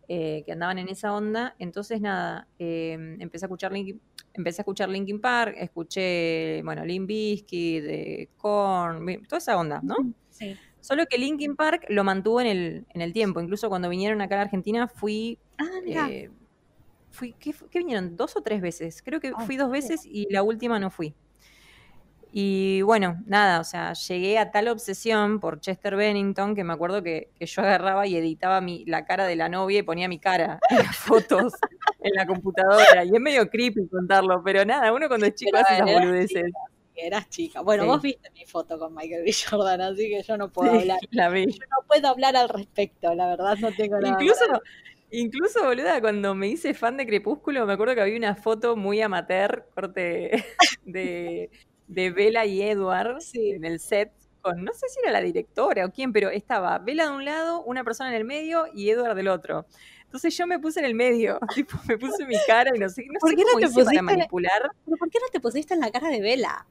Eh, 0.08 0.42
que 0.46 0.52
andaban 0.52 0.78
en 0.78 0.88
esa 0.88 1.12
onda. 1.12 1.54
Entonces, 1.58 2.00
nada, 2.00 2.48
em, 2.58 3.20
empecé 3.20 3.44
a 3.44 3.48
escuchar 3.48 3.72
Linkin, 3.72 4.00
empecé 4.32 4.62
a 4.62 4.62
escuchar 4.62 4.88
Linkin 4.88 5.20
Park, 5.20 5.56
escuché, 5.58 6.62
bueno, 6.62 6.86
Limp 6.86 7.08
Bizkit, 7.08 7.84
de 7.84 8.30
Korn, 8.38 9.04
toda 9.26 9.36
esa 9.36 9.58
onda, 9.58 9.80
¿no? 9.82 9.96
Sí. 10.30 10.56
Solo 10.80 11.04
que 11.04 11.18
Linkin 11.18 11.56
Park 11.56 11.84
lo 11.90 12.04
mantuvo 12.04 12.40
en 12.40 12.46
el, 12.46 12.86
en 12.94 13.02
el 13.02 13.12
tiempo. 13.12 13.42
Incluso 13.42 13.68
cuando 13.68 13.90
vinieron 13.90 14.22
acá 14.22 14.38
a 14.38 14.42
Argentina 14.44 14.88
fui... 14.88 15.38
Ah, 15.58 16.08
eh, 16.08 16.30
fui 17.18 17.32
¿qué, 17.32 17.52
vinieron? 17.74 18.16
¿Dos 18.16 18.36
o 18.36 18.42
tres 18.42 18.60
veces? 18.60 19.02
Creo 19.02 19.20
que 19.20 19.32
fui 19.46 19.56
dos 19.56 19.70
veces 19.70 20.06
y 20.06 20.32
la 20.32 20.42
última 20.42 20.78
no 20.78 20.90
fui. 20.90 21.14
Y 22.30 22.82
bueno, 22.82 23.22
nada, 23.26 23.58
o 23.58 23.64
sea, 23.64 23.94
llegué 23.94 24.38
a 24.38 24.50
tal 24.50 24.68
obsesión 24.68 25.40
por 25.40 25.60
Chester 25.60 25.96
Bennington 25.96 26.54
que 26.54 26.62
me 26.62 26.74
acuerdo 26.74 27.02
que, 27.02 27.30
yo 27.40 27.62
agarraba 27.62 28.06
y 28.06 28.16
editaba 28.16 28.60
mi, 28.60 28.84
la 28.84 29.06
cara 29.06 29.26
de 29.26 29.34
la 29.34 29.48
novia 29.48 29.80
y 29.80 29.82
ponía 29.82 30.08
mi 30.08 30.18
cara 30.18 30.60
en 30.70 30.78
las 30.78 30.96
fotos 30.96 31.54
en 32.00 32.14
la 32.14 32.26
computadora. 32.26 33.04
Y 33.04 33.08
es 33.14 33.20
medio 33.20 33.48
creepy 33.48 33.88
contarlo, 33.88 34.42
pero 34.44 34.64
nada, 34.64 34.92
uno 34.92 35.08
cuando 35.08 35.26
es 35.26 35.34
chico 35.34 35.56
hace 35.56 35.74
esas 35.74 35.92
boludeces 35.92 36.52
eras 37.00 37.28
chica. 37.28 37.60
Bueno, 37.60 37.86
vos 37.86 38.02
viste 38.02 38.30
mi 38.30 38.44
foto 38.44 38.78
con 38.78 38.94
Michael 38.94 39.22
B. 39.24 39.32
Jordan, 39.32 39.80
así 39.80 40.08
que 40.08 40.22
yo 40.22 40.36
no 40.36 40.50
puedo 40.50 40.72
hablar. 40.72 40.98
Yo 41.10 41.20
no 41.20 41.86
puedo 41.86 42.08
hablar 42.08 42.36
al 42.36 42.48
respecto, 42.48 43.14
la 43.14 43.28
verdad 43.28 43.56
no 43.58 43.70
tengo 43.72 43.98
nada. 44.00 44.20
Incluso, 44.20 44.44
incluso, 45.10 45.64
boluda, 45.64 46.00
cuando 46.00 46.34
me 46.34 46.48
hice 46.48 46.74
fan 46.74 46.96
de 46.96 47.06
Crepúsculo, 47.06 47.66
me 47.66 47.72
acuerdo 47.72 47.94
que 47.94 48.00
había 48.02 48.16
una 48.16 48.34
foto 48.34 48.76
muy 48.76 49.00
amateur, 49.00 49.66
corte 49.74 50.44
de, 50.84 51.50
de 51.86 52.10
Bella 52.10 52.44
y 52.44 52.62
Edward 52.62 53.18
en 53.34 53.64
el 53.64 53.80
set. 53.80 54.12
Con, 54.40 54.62
no 54.62 54.72
sé 54.72 54.88
si 54.88 55.00
era 55.00 55.10
la 55.10 55.20
directora 55.20 55.84
o 55.84 55.90
quién, 55.90 56.12
pero 56.12 56.30
estaba 56.30 56.78
Bella 56.78 57.06
de 57.06 57.16
un 57.16 57.24
lado, 57.24 57.62
una 57.64 57.82
persona 57.82 58.10
en 58.10 58.16
el 58.16 58.24
medio 58.24 58.66
y 58.72 58.90
Edward 58.90 59.16
del 59.16 59.28
otro. 59.28 59.66
Entonces 60.08 60.34
yo 60.36 60.46
me 60.46 60.58
puse 60.58 60.80
en 60.80 60.86
el 60.86 60.94
medio, 60.94 61.38
tipo, 61.54 61.76
me 61.86 61.98
puse 61.98 62.24
mi 62.24 62.36
cara 62.46 62.70
y 62.74 62.78
no 62.78 62.88
sé, 62.88 63.04
no 63.06 63.18
¿Por 63.20 63.30
sé 63.30 63.36
qué 63.36 63.42
no 63.42 63.48
cómo 63.52 63.60
te 63.60 63.66
hice 63.66 63.84
para 63.84 64.02
manipular. 64.02 64.70
¿Pero 64.84 64.96
por 64.96 65.10
qué 65.10 65.18
no 65.20 65.28
te 65.30 65.38
pusiste 65.38 65.74
en 65.74 65.80
la 65.80 65.90
cara 65.90 66.08
de 66.08 66.20
Vela? 66.20 66.66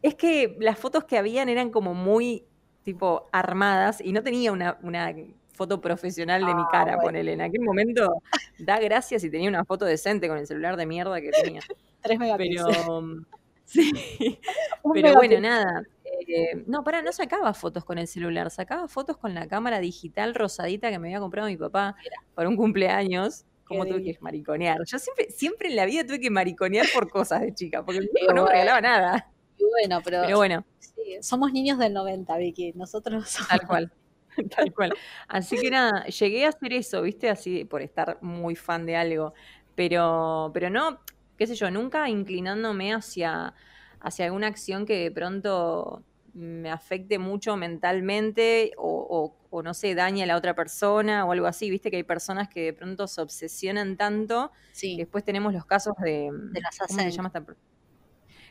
Es 0.00 0.14
que 0.14 0.56
las 0.60 0.78
fotos 0.78 1.04
que 1.04 1.18
habían 1.18 1.48
eran 1.48 1.70
como 1.70 1.92
muy, 1.92 2.44
tipo, 2.84 3.28
armadas 3.32 4.00
y 4.00 4.12
no 4.12 4.22
tenía 4.22 4.52
una, 4.52 4.78
una 4.82 5.12
foto 5.60 5.78
profesional 5.78 6.40
de 6.46 6.54
mi 6.54 6.62
Ah, 6.62 6.68
cara, 6.72 6.92
bueno. 6.96 7.02
ponele. 7.08 7.32
En 7.34 7.42
aquel 7.42 7.60
momento 7.60 8.22
da 8.58 8.80
gracias 8.80 9.20
si 9.20 9.30
tenía 9.30 9.50
una 9.50 9.62
foto 9.66 9.84
decente 9.84 10.26
con 10.26 10.38
el 10.38 10.46
celular 10.46 10.76
de 10.78 10.86
mierda 10.86 11.20
que 11.20 11.30
tenía. 11.30 11.60
3 12.02 12.18
megapíxeles. 12.18 12.78
Pero, 12.78 13.02
sí, 13.66 13.90
Un 14.82 14.92
pero 14.94 15.12
bueno, 15.14 15.38
nada. 15.40 15.82
eh, 16.28 16.64
no, 16.66 16.82
pará, 16.82 17.02
no 17.02 17.12
sacaba 17.12 17.52
fotos 17.52 17.84
con 17.84 17.98
el 17.98 18.06
celular, 18.08 18.50
sacaba 18.50 18.88
fotos 18.88 19.18
con 19.18 19.34
la 19.34 19.46
cámara 19.48 19.80
digital 19.80 20.34
rosadita 20.34 20.90
que 20.90 20.98
me 20.98 21.08
había 21.08 21.20
comprado 21.20 21.48
mi 21.48 21.58
papá 21.58 21.94
para 22.34 22.48
un 22.48 22.56
cumpleaños. 22.56 23.44
Como 23.64 23.84
tuve 23.86 24.02
que 24.02 24.16
mariconear. 24.20 24.78
Yo 24.84 24.98
siempre, 24.98 25.30
siempre 25.30 25.68
en 25.68 25.76
la 25.76 25.84
vida 25.84 26.04
tuve 26.04 26.18
que 26.18 26.30
mariconear 26.30 26.86
por 26.92 27.08
cosas 27.08 27.42
de 27.42 27.54
chica, 27.54 27.84
porque 27.84 28.00
viejo 28.00 28.32
no 28.32 28.44
me 28.44 28.50
regalaba 28.50 28.80
nada. 28.80 29.30
Y 29.58 29.64
bueno, 29.64 30.00
pero, 30.02 30.22
Pero 30.24 30.38
bueno, 30.38 30.64
sí, 30.80 31.18
somos 31.20 31.52
niños 31.52 31.78
del 31.78 31.92
90, 31.92 32.36
Vicky. 32.38 32.72
Nosotros 32.74 33.28
somos... 33.30 33.48
tal 33.48 33.66
cual. 33.68 33.92
Tal 34.56 34.72
cual. 34.74 34.94
Así 35.28 35.58
que 35.58 35.70
nada, 35.70 36.04
llegué 36.06 36.46
a 36.46 36.50
hacer 36.50 36.72
eso, 36.72 37.02
¿viste? 37.02 37.28
Así 37.30 37.64
por 37.64 37.82
estar 37.82 38.18
muy 38.22 38.56
fan 38.56 38.86
de 38.86 38.96
algo. 38.96 39.34
Pero, 39.74 40.50
pero 40.54 40.70
no, 40.70 41.00
qué 41.36 41.46
sé 41.46 41.54
yo, 41.54 41.70
nunca 41.70 42.08
inclinándome 42.08 42.92
hacia, 42.92 43.54
hacia 44.00 44.24
alguna 44.26 44.46
acción 44.48 44.86
que 44.86 44.98
de 45.04 45.10
pronto 45.10 46.04
me 46.32 46.70
afecte 46.70 47.18
mucho 47.18 47.56
mentalmente 47.56 48.72
o, 48.76 48.88
o- 49.10 49.36
o, 49.52 49.62
no 49.64 49.74
sé, 49.74 49.96
dañe 49.96 50.22
a 50.22 50.26
la 50.26 50.36
otra 50.36 50.54
persona 50.54 51.24
o 51.24 51.32
algo 51.32 51.46
así. 51.46 51.70
Viste 51.70 51.90
que 51.90 51.96
hay 51.96 52.04
personas 52.04 52.48
que 52.48 52.60
de 52.66 52.72
pronto 52.72 53.08
se 53.08 53.20
obsesionan 53.20 53.96
tanto 53.96 54.52
que 54.52 54.72
Sí, 54.72 54.96
después 54.96 55.24
tenemos 55.24 55.52
los 55.52 55.66
casos 55.66 55.94
de. 55.98 56.30
de 56.32 56.60
las 56.60 56.78
¿Cómo 56.78 56.88
se 56.88 57.10
Ascent. 57.10 57.16
llama 57.16 57.28
esta? 57.28 57.44
per- 57.44 57.56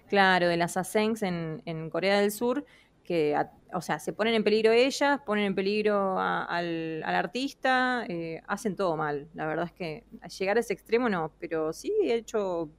Claro, 0.07 0.47
de 0.47 0.57
las 0.57 0.75
Ascengs 0.77 1.21
en, 1.23 1.61
en 1.65 1.89
Corea 1.89 2.19
del 2.19 2.31
Sur, 2.31 2.65
que, 3.09 3.35
a- 3.35 3.51
o 3.73 3.81
sea, 3.81 3.97
se 3.99 4.13
ponen 4.13 4.35
en 4.35 4.43
peligro 4.43 4.71
ellas, 4.71 5.19
ponen 5.25 5.45
en 5.45 5.55
peligro 5.55 6.19
a- 6.19 6.45
al, 6.45 7.01
al 7.03 7.15
artista, 7.15 8.05
eh, 8.07 8.39
hacen 8.47 8.75
todo 8.75 8.95
mal. 8.95 9.27
La 9.33 9.47
verdad 9.47 9.65
es 9.65 9.73
que 9.73 10.05
a 10.21 10.27
llegar 10.27 10.57
a 10.57 10.59
ese 10.59 10.73
extremo 10.73 11.09
no, 11.09 11.33
pero 11.39 11.73
sí 11.73 11.91
he 12.03 12.13
hecho 12.15 12.69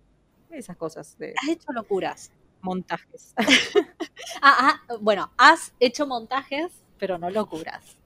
esas 0.50 0.76
cosas 0.76 1.18
de 1.18 1.34
Has 1.42 1.48
hecho 1.48 1.72
locuras. 1.72 2.30
montajes. 2.62 3.34
Ah, 4.42 4.78
ah, 4.88 4.94
bueno, 5.00 5.32
has 5.36 5.74
hecho 5.80 6.06
montajes, 6.06 6.84
pero 6.98 7.18
no 7.18 7.28
locuras. 7.30 7.96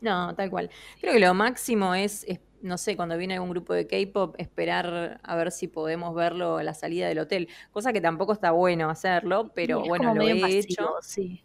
No, 0.00 0.34
tal 0.34 0.50
cual. 0.50 0.70
Creo 1.00 1.14
que 1.14 1.20
lo 1.20 1.32
máximo 1.34 1.94
es, 1.94 2.24
es, 2.28 2.40
no 2.64 2.78
sé, 2.78 2.96
cuando 2.96 3.16
viene 3.18 3.34
algún 3.34 3.50
grupo 3.50 3.74
de 3.74 3.86
K-pop, 3.86 4.36
esperar 4.38 5.20
a 5.22 5.36
ver 5.36 5.52
si 5.52 5.68
podemos 5.68 6.14
verlo 6.14 6.56
a 6.56 6.62
la 6.62 6.72
salida 6.72 7.06
del 7.08 7.18
hotel. 7.18 7.48
Cosa 7.70 7.92
que 7.92 8.00
tampoco 8.00 8.32
está 8.32 8.52
bueno 8.52 8.88
hacerlo, 8.88 9.52
pero 9.54 9.82
Sí, 9.82 9.88
bueno, 9.88 10.14
lo 10.14 10.22
he 10.22 10.30
invasivo, 10.30 10.60
hecho. 10.60 10.90
Sí. 11.02 11.44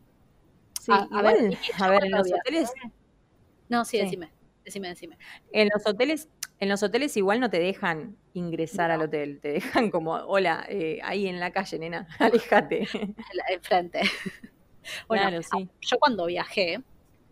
Sí, 0.82 0.92
A- 0.94 1.08
a 1.12 1.22
ver, 1.22 1.58
a 1.78 1.90
ver, 1.90 2.06
en 2.06 2.12
los 2.12 2.32
hoteles, 2.32 2.72
No, 3.68 3.84
sí, 3.84 3.98
decime, 3.98 4.32
decime, 4.64 4.88
decime. 4.88 5.18
en 5.52 5.68
los 5.74 5.86
hoteles, 5.86 6.30
en 6.58 6.70
los 6.70 6.82
hoteles 6.84 7.18
igual 7.18 7.42
no 7.42 7.50
te 7.50 7.60
dejan 7.60 8.16
ingresar 8.34 8.90
al 8.90 9.02
hotel, 9.02 9.40
te 9.42 9.50
dejan 9.50 9.92
como, 9.92 10.14
hola, 10.14 10.66
eh, 10.70 11.00
ahí 11.04 11.28
en 11.28 11.42
la 11.42 11.52
calle, 11.52 11.80
nena, 11.80 12.08
aléjate. 12.20 12.88
El- 12.94 13.16
Enfrente. 13.50 14.02
Bueno, 15.08 15.28
claro, 15.28 15.44
sí. 15.44 15.70
yo 15.82 15.98
cuando 16.00 16.26
viajé 16.26 16.80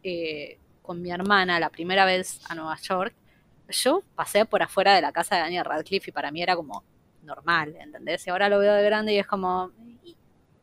eh, 0.04 0.60
con 0.82 1.02
mi 1.02 1.10
hermana 1.10 1.60
la 1.60 1.70
primera 1.70 2.06
vez 2.06 2.42
a 2.50 2.54
Nueva 2.54 2.78
York, 2.82 3.16
yo 3.70 4.04
pasé 4.16 4.46
por 4.46 4.64
afuera 4.64 4.96
de 4.96 5.02
la 5.02 5.12
casa 5.12 5.36
de 5.36 5.42
Daniel 5.42 5.66
Radcliffe 5.66 6.10
y 6.10 6.14
para 6.14 6.32
mí 6.32 6.42
era 6.42 6.56
como 6.56 6.84
normal, 7.24 7.76
¿entendés? 7.80 8.26
Y 8.28 8.30
ahora 8.30 8.50
lo 8.50 8.60
veo 8.60 8.74
de 8.74 8.84
grande 8.84 9.14
y 9.14 9.18
es 9.20 9.28
como, 9.28 9.72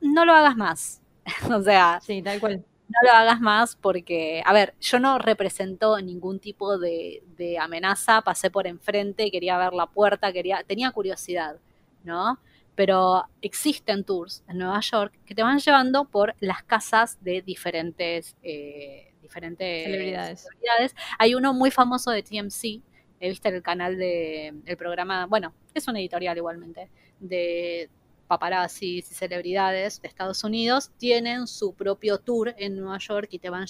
no 0.01 0.25
lo 0.25 0.33
hagas 0.35 0.57
más. 0.57 1.03
o 1.51 1.62
sea, 1.62 2.01
Sí, 2.03 2.23
tal 2.23 2.40
cual. 2.40 2.64
no 2.88 2.99
lo 3.05 3.11
hagas 3.12 3.40
más 3.40 3.77
porque, 3.77 4.43
a 4.45 4.53
ver, 4.53 4.75
yo 4.81 4.99
no 5.01 5.19
represento 5.19 5.99
ningún 6.01 6.38
tipo 6.40 6.79
de, 6.79 7.23
de 7.37 7.59
amenaza, 7.59 8.23
pasé 8.23 8.51
por 8.51 8.67
enfrente, 8.67 9.31
quería 9.31 9.59
ver 9.59 9.73
la 9.73 9.87
puerta, 9.87 10.33
quería, 10.33 10.62
tenía 10.64 10.90
curiosidad, 10.90 11.57
¿no? 12.03 12.38
Pero 12.75 13.25
existen 13.40 14.05
tours 14.05 14.43
en 14.49 14.59
Nueva 14.59 14.81
York 14.81 15.14
que 15.25 15.35
te 15.35 15.43
van 15.43 15.59
llevando 15.61 16.05
por 16.07 16.35
las 16.40 16.62
casas 16.64 17.19
de 17.23 17.40
diferentes, 17.43 18.37
eh, 18.43 19.14
diferentes 19.23 19.85
Celebridades. 19.85 20.43
celebridades. 20.43 20.95
Hay 21.19 21.35
uno 21.35 21.55
muy 21.55 21.71
famoso 21.71 22.11
de 22.11 22.23
TMC, 22.23 22.83
he 23.25 23.31
visto 23.31 23.49
el 23.49 23.63
canal 23.63 23.97
de, 23.97 24.53
el 24.67 24.77
programa, 24.77 25.25
bueno, 25.25 25.55
es 25.73 25.89
una 25.89 25.99
editorial 25.99 26.37
igualmente, 26.37 26.91
de 27.21 27.89
paparazzis 28.27 29.11
y 29.11 29.15
celebridades 29.15 30.03
de 30.03 30.09
Estados 30.09 30.45
Unidos, 30.45 30.91
tienen 30.99 31.47
su 31.47 31.73
propio 31.73 32.19
tour 32.19 32.55
en 32.59 32.77
Nueva 32.77 32.99
York 32.99 33.29
y 33.31 33.39
te 33.39 33.49
van, 33.49 33.65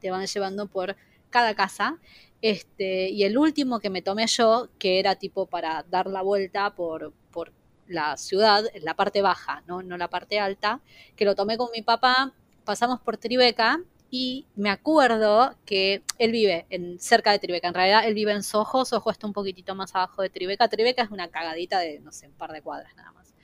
te 0.00 0.10
van 0.12 0.26
llevando 0.26 0.68
por 0.68 0.96
cada 1.30 1.56
casa. 1.56 1.98
Este, 2.40 3.08
y 3.08 3.24
el 3.24 3.36
último 3.36 3.80
que 3.80 3.90
me 3.90 4.00
tomé 4.00 4.28
yo, 4.28 4.68
que 4.78 5.00
era 5.00 5.16
tipo 5.16 5.46
para 5.46 5.84
dar 5.90 6.06
la 6.06 6.22
vuelta 6.22 6.72
por, 6.76 7.12
por 7.32 7.52
la 7.88 8.16
ciudad, 8.16 8.64
la 8.80 8.94
parte 8.94 9.22
baja, 9.22 9.64
¿no? 9.66 9.82
no 9.82 9.96
la 9.96 10.08
parte 10.08 10.38
alta, 10.38 10.80
que 11.16 11.24
lo 11.24 11.34
tomé 11.34 11.56
con 11.56 11.70
mi 11.72 11.82
papá, 11.82 12.32
pasamos 12.64 13.00
por 13.00 13.16
Tribeca 13.16 13.80
y 14.14 14.46
me 14.56 14.68
acuerdo 14.68 15.56
que 15.64 16.02
él 16.18 16.32
vive 16.32 16.66
en, 16.68 17.00
cerca 17.00 17.32
de 17.32 17.38
Tribeca, 17.38 17.68
en 17.68 17.72
realidad 17.74 18.06
él 18.06 18.12
vive 18.12 18.32
en 18.32 18.42
Soho, 18.42 18.84
Soho 18.84 19.10
está 19.10 19.26
un 19.26 19.32
poquitito 19.32 19.74
más 19.74 19.94
abajo 19.94 20.20
de 20.20 20.28
Tribeca, 20.28 20.68
Tribeca 20.68 21.02
es 21.02 21.10
una 21.10 21.28
cagadita 21.28 21.78
de, 21.78 21.98
no 22.00 22.12
sé, 22.12 22.28
un 22.28 22.34
par 22.34 22.52
de 22.52 22.60
cuadras 22.60 22.94
nada 22.94 23.10
más. 23.12 23.34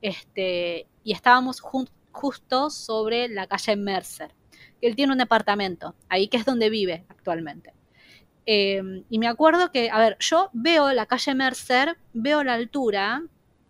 Este, 0.00 0.86
y 1.04 1.12
estábamos 1.12 1.60
jun- 1.60 1.90
justo 2.10 2.70
sobre 2.70 3.28
la 3.28 3.46
calle 3.46 3.76
Mercer. 3.76 4.34
Él 4.80 4.96
tiene 4.96 5.12
un 5.12 5.18
departamento, 5.18 5.94
ahí 6.08 6.28
que 6.28 6.38
es 6.38 6.46
donde 6.46 6.70
vive 6.70 7.04
actualmente. 7.10 7.74
Eh, 8.46 8.82
y 9.10 9.18
me 9.18 9.28
acuerdo 9.28 9.70
que, 9.72 9.90
a 9.90 9.98
ver, 9.98 10.16
yo 10.20 10.48
veo 10.54 10.90
la 10.94 11.04
calle 11.04 11.34
Mercer, 11.34 11.98
veo 12.14 12.42
la 12.42 12.54
altura 12.54 13.22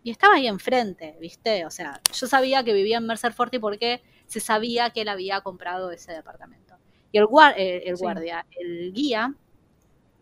y 0.05 0.13
estaba 0.13 0.35
ahí 0.35 0.47
enfrente, 0.47 1.17
¿viste? 1.21 1.67
O 1.67 1.71
sea, 1.71 2.01
yo 2.13 2.29
sabía 2.29 2.63
que 2.63 2.73
vivía 2.73 2.99
en 2.99 3.07
Mercer 3.07 3.33
Forty 3.33 3.59
porque 3.59 4.03
se 4.35 4.41
sabía 4.41 4.91
que 4.91 5.03
él 5.03 5.09
había 5.09 5.41
comprado 5.41 5.91
ese 5.91 6.13
departamento. 6.13 6.75
Y 7.13 7.19
el, 7.19 7.25
guar- 7.27 7.55
eh, 7.57 7.83
el 7.87 7.97
Sí. 7.97 8.03
guardia, 8.03 8.47
el 8.59 8.93
guía 8.93 9.35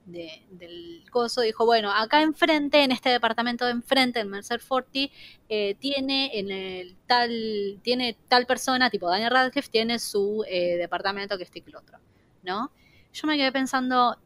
de- 0.05 0.43
del 0.51 1.05
coso 1.11 1.43
dijo, 1.43 1.65
bueno, 1.65 1.91
acá 1.93 2.23
enfrente, 2.23 2.83
en 2.83 2.91
este 2.93 3.11
departamento 3.11 3.65
de 3.67 3.73
enfrente, 3.73 4.21
en 4.21 4.29
Mercer 4.29 4.61
Forty, 4.61 5.11
eh, 5.49 5.77
tiene 5.77 6.39
en 6.39 6.51
el 6.51 6.97
tal, 7.07 7.79
tiene 7.83 8.17
tal 8.29 8.47
persona, 8.47 8.91
tipo 8.91 9.09
Daniel 9.09 9.31
Radcliffe, 9.31 9.71
tiene 9.71 9.99
su 10.01 10.45
eh, 10.49 10.77
departamento 10.77 11.37
que 11.39 11.45
este 11.45 11.61
y 11.61 11.63
que 11.63 11.71
el 11.71 11.77
otro, 11.77 11.99
¿no? 12.43 12.73
Yo 13.13 13.29
me 13.29 13.37
quedé 13.37 13.53
pensando, 13.53 14.19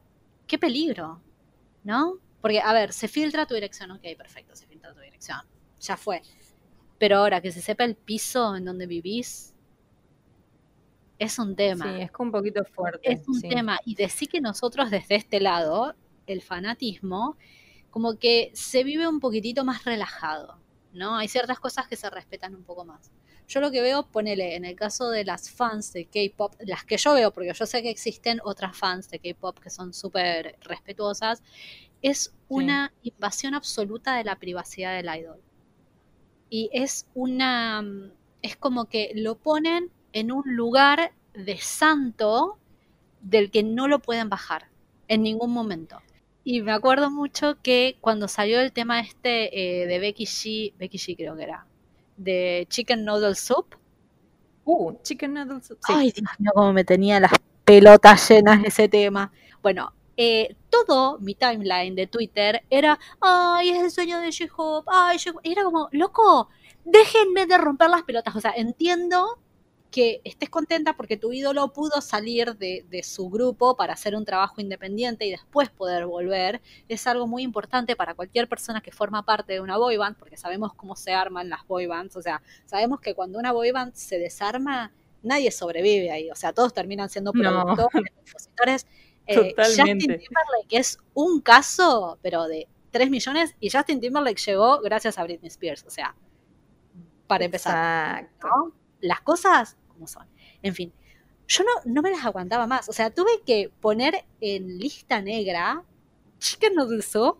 qué 0.47 0.59
peligro, 0.59 1.21
¿no? 1.85 2.19
Porque, 2.41 2.61
a 2.61 2.73
ver, 2.73 2.93
se 2.93 3.09
filtra 3.09 3.47
tu 3.47 3.55
dirección, 3.55 3.91
ok, 3.91 4.03
perfecto, 4.17 4.57
se 4.57 4.67
filtra 4.67 4.95
tu 4.95 5.01
dirección, 5.01 5.41
ya 5.81 5.97
fue. 5.97 6.23
Pero 6.99 7.19
ahora 7.19 7.41
que 7.43 7.53
se 7.53 7.61
sepa 7.61 7.85
el 7.85 7.97
piso 7.97 8.57
en 8.57 8.65
donde 8.65 8.87
vivís, 8.87 9.55
es 11.19 11.39
un 11.39 11.57
tema. 11.57 11.97
Sí, 11.97 12.03
es 12.03 12.11
un 12.19 12.31
poquito 12.31 12.65
fuerte. 12.65 13.13
Es 13.13 13.27
un 13.29 13.41
sí. 13.41 13.49
tema. 13.49 13.79
Y 13.85 13.95
decir 13.95 14.29
que 14.29 14.41
nosotros 14.41 14.91
desde 14.91 15.17
este 15.17 15.41
lado, 15.41 15.95
el 16.27 16.43
fanatismo, 16.43 17.37
como 17.91 18.19
que 18.19 18.51
se 18.55 18.85
vive 18.85 19.09
un 19.09 19.21
poquitito 19.21 19.65
más 19.65 19.85
relajado, 19.85 20.59
¿no? 20.93 21.17
Hay 21.17 21.29
ciertas 21.29 21.59
cosas 21.59 21.89
que 21.89 21.97
se 21.97 22.11
respetan 22.11 22.55
un 22.55 22.63
poco 22.65 22.85
más. 22.85 23.11
Yo 23.49 23.61
lo 23.61 23.71
que 23.71 23.81
veo, 23.81 24.09
ponele, 24.09 24.57
en 24.57 24.65
el 24.65 24.75
caso 24.75 25.09
de 25.09 25.25
las 25.25 25.51
fans 25.51 25.93
de 25.93 26.07
K-pop, 26.07 26.55
las 26.61 26.85
que 26.85 26.97
yo 26.97 27.15
veo, 27.15 27.31
porque 27.31 27.53
yo 27.55 27.65
sé 27.65 27.81
que 27.81 27.91
existen 27.91 28.41
otras 28.45 28.77
fans 28.77 29.09
de 29.09 29.21
K-pop 29.21 29.59
que 29.61 29.71
son 29.71 29.95
súper 29.95 30.57
respetuosas, 30.61 31.43
es 32.03 32.35
una 32.49 32.93
invasión 33.03 33.55
absoluta 33.55 34.17
de 34.17 34.25
la 34.25 34.37
privacidad 34.37 34.97
del 34.97 35.09
idol. 35.17 35.41
Y 36.51 36.71
es 36.73 37.07
una. 37.15 37.85
Es 38.43 38.57
como 38.57 38.87
que 38.87 39.13
lo 39.15 39.37
ponen 39.37 39.91
en 40.17 40.33
un 40.33 40.43
lugar 40.47 41.13
de 41.35 41.59
santo 41.59 42.57
del 43.21 43.51
que 43.51 43.63
no 43.63 43.87
lo 43.87 43.99
pueden 43.99 44.31
bajar 44.31 44.71
en 45.09 45.23
ningún 45.23 45.53
momento. 45.53 46.01
Y 46.43 46.63
me 46.63 46.73
acuerdo 46.73 47.11
mucho 47.11 47.61
que 47.63 47.99
cuando 48.01 48.27
salió 48.27 48.61
el 48.61 48.73
tema 48.73 49.01
este 49.01 49.83
eh, 49.83 49.87
de 49.87 49.99
Becky 49.99 50.25
G, 50.25 50.73
Becky 50.79 50.97
G 50.97 51.17
creo 51.19 51.37
que 51.37 51.43
era, 51.43 51.67
de 52.17 52.67
Chicken 52.71 53.05
Noodle 53.05 53.35
Soup. 53.35 53.77
Uh, 54.65 54.95
chicken 55.03 55.35
noodles. 55.35 55.67
Sí. 55.67 55.75
Ay, 55.87 56.13
Dios 56.13 56.31
mío, 56.39 56.51
cómo 56.55 56.73
me 56.73 56.83
tenía 56.83 57.21
las 57.21 57.33
pelotas 57.65 58.31
llenas 58.31 58.65
ese 58.65 58.89
tema. 58.89 59.31
Bueno, 59.63 59.93
eh, 60.17 60.57
todo 60.71 61.19
mi 61.19 61.35
timeline 61.35 61.95
de 61.95 62.07
Twitter 62.07 62.65
era, 62.71 62.99
ay, 63.21 63.69
es 63.69 63.83
el 63.83 63.91
sueño 63.91 64.19
de 64.21 64.33
J-Hope, 64.33 64.91
ay, 64.91 65.19
J-Hope". 65.19 65.47
Y 65.47 65.53
era 65.53 65.63
como, 65.63 65.89
loco, 65.93 66.49
déjenme 66.87 67.45
de 67.45 67.59
romper 67.59 67.91
las 67.91 68.03
pelotas. 68.03 68.35
O 68.35 68.41
sea, 68.41 68.53
entiendo 68.57 69.39
que 69.97 70.21
estés 70.25 70.51
contenta 70.51 70.93
porque 70.93 71.17
tu 71.17 71.33
ídolo 71.33 71.73
pudo 71.73 72.03
salir 72.03 72.55
de, 72.59 73.01
su 73.03 73.31
grupo 73.31 73.79
para 73.79 73.95
hacer 73.95 74.15
un 74.15 74.27
trabajo 74.27 74.61
independiente 74.61 75.25
y 75.25 75.31
después 75.31 75.71
poder 75.71 76.05
volver, 76.05 76.61
es 76.87 77.07
algo 77.07 77.27
muy 77.27 77.43
importante 77.43 77.97
para 77.97 78.13
cualquier 78.13 78.47
persona 78.47 78.83
que 78.83 78.93
forma 78.93 79.25
parte 79.25 79.55
de 79.55 79.61
una 79.61 79.79
boy 79.79 79.97
band, 79.97 80.19
porque 80.19 80.37
sabemos 80.37 80.75
cómo 80.75 80.97
se 80.97 81.15
arman 81.15 81.49
las 81.49 81.67
boy 81.67 81.87
bands, 81.87 82.15
o 82.15 82.21
sea, 82.21 82.43
sabemos 82.67 83.01
que 83.01 83.15
cuando 83.15 83.39
una 83.39 83.53
boy 83.53 83.71
band 83.71 83.95
se 83.95 84.19
desarma, 84.19 84.93
nadie 85.23 85.51
sobrevive 85.51 86.11
ahí, 86.11 86.31
o 86.31 86.35
sea, 86.35 86.53
todos 86.53 86.75
terminan 86.75 87.09
siendo 87.09 87.33
productores, 87.33 87.89
compositores. 88.17 88.87
Eh, 89.27 89.55
Justin 89.57 89.99
Timberlake 89.99 90.77
es 90.77 90.99
un 91.15 91.41
caso, 91.41 92.19
pero 92.21 92.45
de 92.49 92.69
3 92.91 93.09
millones, 93.09 93.57
y 93.61 93.71
Justin 93.71 94.03
Timberlake 94.03 94.43
llegó 94.45 94.79
gracias 94.83 95.17
a 95.17 95.25
Britney 95.25 95.49
Spears, 95.49 95.85
o 95.87 95.91
sea, 95.91 96.15
para 97.27 97.47
empezar. 97.47 98.29
Las 99.01 99.21
cosas 99.21 99.77
como 99.97 100.07
son. 100.07 100.27
En 100.63 100.75
fin, 100.75 100.93
yo 101.49 101.65
no, 101.65 101.93
no 101.93 102.03
me 102.03 102.11
las 102.11 102.25
aguantaba 102.25 102.67
más. 102.67 102.89
O 102.89 102.93
sea, 102.93 103.11
tuve 103.11 103.43
que 103.45 103.71
poner 103.81 104.25
en 104.41 104.79
lista 104.79 105.21
negra 105.21 105.83
Chicken 106.39 106.75
Noodle 106.75 107.03
Soup, 107.03 107.39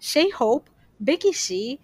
J-Hope, 0.00 0.70
Becky 0.98 1.30
G, 1.30 1.80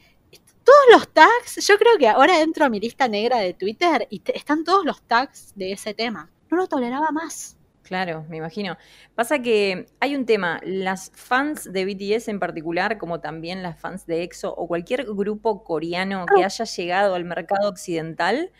todos 0.64 0.78
los 0.92 1.08
tags. 1.12 1.66
Yo 1.66 1.78
creo 1.78 1.96
que 1.98 2.08
ahora 2.08 2.40
entro 2.40 2.64
a 2.64 2.68
mi 2.68 2.80
lista 2.80 3.08
negra 3.08 3.38
de 3.38 3.54
Twitter 3.54 4.06
y 4.10 4.22
están 4.34 4.64
todos 4.64 4.84
los 4.84 5.02
tags 5.02 5.52
de 5.56 5.72
ese 5.72 5.94
tema. 5.94 6.30
No 6.50 6.56
lo 6.56 6.66
toleraba 6.66 7.10
más. 7.10 7.56
Claro, 7.82 8.24
me 8.28 8.36
imagino. 8.36 8.76
Pasa 9.16 9.40
que 9.40 9.88
hay 9.98 10.14
un 10.14 10.24
tema, 10.24 10.60
las 10.62 11.10
fans 11.12 11.72
de 11.72 11.84
BTS 11.84 12.28
en 12.28 12.38
particular, 12.38 12.98
como 12.98 13.20
también 13.20 13.64
las 13.64 13.80
fans 13.80 14.06
de 14.06 14.22
EXO 14.22 14.54
o 14.54 14.68
cualquier 14.68 15.06
grupo 15.06 15.64
coreano 15.64 16.24
que 16.32 16.44
haya 16.44 16.64
llegado 16.64 17.16
al 17.16 17.24
mercado 17.24 17.68
occidental, 17.68 18.52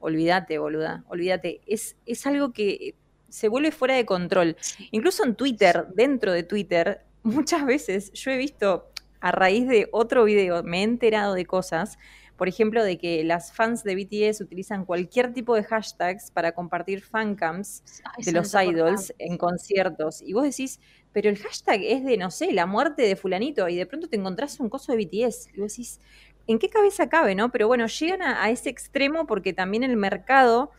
olvídate, 0.00 0.58
boluda, 0.58 1.04
olvídate. 1.08 1.60
Es, 1.66 1.96
es 2.06 2.26
algo 2.26 2.52
que 2.52 2.94
se 3.28 3.48
vuelve 3.48 3.72
fuera 3.72 3.94
de 3.94 4.06
control. 4.06 4.56
Incluso 4.90 5.24
en 5.24 5.34
Twitter, 5.34 5.86
dentro 5.94 6.32
de 6.32 6.42
Twitter, 6.42 7.02
muchas 7.22 7.64
veces 7.66 8.12
yo 8.12 8.30
he 8.30 8.36
visto, 8.36 8.90
a 9.20 9.32
raíz 9.32 9.66
de 9.66 9.88
otro 9.92 10.24
video, 10.24 10.62
me 10.62 10.80
he 10.80 10.82
enterado 10.84 11.34
de 11.34 11.44
cosas, 11.44 11.98
por 12.36 12.46
ejemplo, 12.46 12.84
de 12.84 12.98
que 12.98 13.24
las 13.24 13.52
fans 13.52 13.82
de 13.82 13.96
BTS 13.96 14.40
utilizan 14.40 14.84
cualquier 14.84 15.32
tipo 15.32 15.56
de 15.56 15.64
hashtags 15.64 16.30
para 16.30 16.52
compartir 16.52 17.02
fancams 17.02 17.82
de 18.16 18.30
los 18.30 18.54
idols 18.54 19.12
en 19.18 19.36
conciertos. 19.36 20.22
Y 20.22 20.34
vos 20.34 20.44
decís, 20.44 20.78
pero 21.12 21.30
el 21.30 21.36
hashtag 21.36 21.80
es 21.82 22.04
de, 22.04 22.16
no 22.16 22.30
sé, 22.30 22.52
la 22.52 22.66
muerte 22.66 23.02
de 23.02 23.16
fulanito, 23.16 23.68
y 23.68 23.74
de 23.74 23.86
pronto 23.86 24.08
te 24.08 24.14
encontrás 24.14 24.60
un 24.60 24.68
coso 24.68 24.92
de 24.92 24.98
BTS. 24.98 25.48
Y 25.52 25.60
vos 25.60 25.72
decís, 25.72 26.00
¿en 26.48 26.58
qué 26.58 26.68
cabeza 26.68 27.08
cabe, 27.08 27.34
no? 27.34 27.52
Pero 27.52 27.68
bueno, 27.68 27.86
llegan 27.86 28.22
a, 28.22 28.50
ese 28.50 28.70
extremo 28.70 29.26
porque 29.26 29.52
también 29.52 29.84
el 29.84 29.96
mercado 29.96 30.72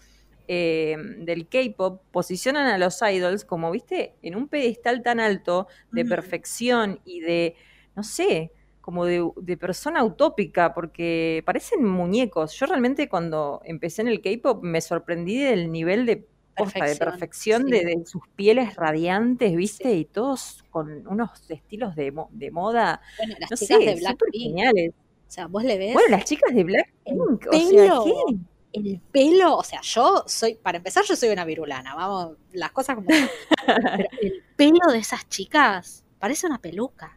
eh, 0.47 0.97
del 1.19 1.47
K-pop 1.47 2.01
posicionan 2.11 2.67
a 2.67 2.77
los 2.77 3.01
idols 3.01 3.45
como, 3.45 3.71
viste, 3.71 4.15
en 4.23 4.35
un 4.35 4.47
pedestal 4.47 5.03
tan 5.03 5.19
alto 5.19 5.67
de 5.91 6.05
perfección 6.05 6.99
y 7.05 7.21
de, 7.21 7.55
no 7.95 8.03
sé, 8.03 8.51
como 8.81 9.05
de, 9.05 9.57
persona 9.57 10.03
utópica, 10.03 10.73
porque 10.73 11.43
parecen 11.45 11.85
muñecos. 11.85 12.53
Yo 12.55 12.65
realmente 12.65 13.07
cuando 13.07 13.61
empecé 13.63 14.01
en 14.01 14.07
el 14.07 14.21
K-pop 14.21 14.63
me 14.63 14.81
sorprendí 14.81 15.37
del 15.37 15.71
nivel 15.71 16.07
de 16.07 16.27
perfección, 16.55 16.97
de, 16.97 17.05
perfección 17.05 17.65
de, 17.67 18.03
sus 18.07 18.23
pieles 18.35 18.75
radiantes, 18.75 19.55
¿viste? 19.55 19.93
Y 19.93 20.05
todos 20.05 20.63
con 20.71 21.07
unos 21.07 21.47
estilos 21.51 21.95
de, 21.95 22.11
moda, 22.11 23.01
bueno, 23.19 23.35
las 23.39 23.59
chicas 23.59 23.79
de 23.79 23.95
Blackpink, 23.95 24.33
geniales. 24.33 24.93
O 25.29 25.31
sea, 25.31 25.45
vos 25.45 25.63
le 25.63 25.77
ves. 25.77 25.93
Bueno, 25.93 26.09
las 26.09 26.25
chicas 26.25 26.55
de 26.55 26.63
Blackpink, 26.63 27.45
o 27.47 27.51
sea, 27.51 27.93
¿qué? 28.03 28.39
El 28.73 28.99
pelo, 29.11 29.57
o 29.57 29.63
sea, 29.63 29.79
yo 29.81 30.23
soy, 30.25 30.55
para 30.55 30.77
empezar, 30.77 31.03
yo 31.05 31.15
soy 31.15 31.29
una 31.29 31.45
virulana, 31.45 31.93
vamos, 31.93 32.37
las 32.51 32.71
cosas 32.71 32.95
como. 32.95 33.07
pero 33.67 34.07
el 34.23 34.43
pelo 34.55 34.91
de 34.91 34.97
esas 34.97 35.29
chicas 35.29 36.03
parece 36.17 36.47
una 36.47 36.59
peluca. 36.59 37.15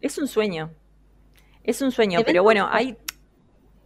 Es 0.00 0.18
un 0.18 0.26
sueño. 0.26 0.72
Es 1.62 1.80
un 1.80 1.92
sueño, 1.92 2.22
pero 2.26 2.42
bueno, 2.42 2.68
hay, 2.68 2.96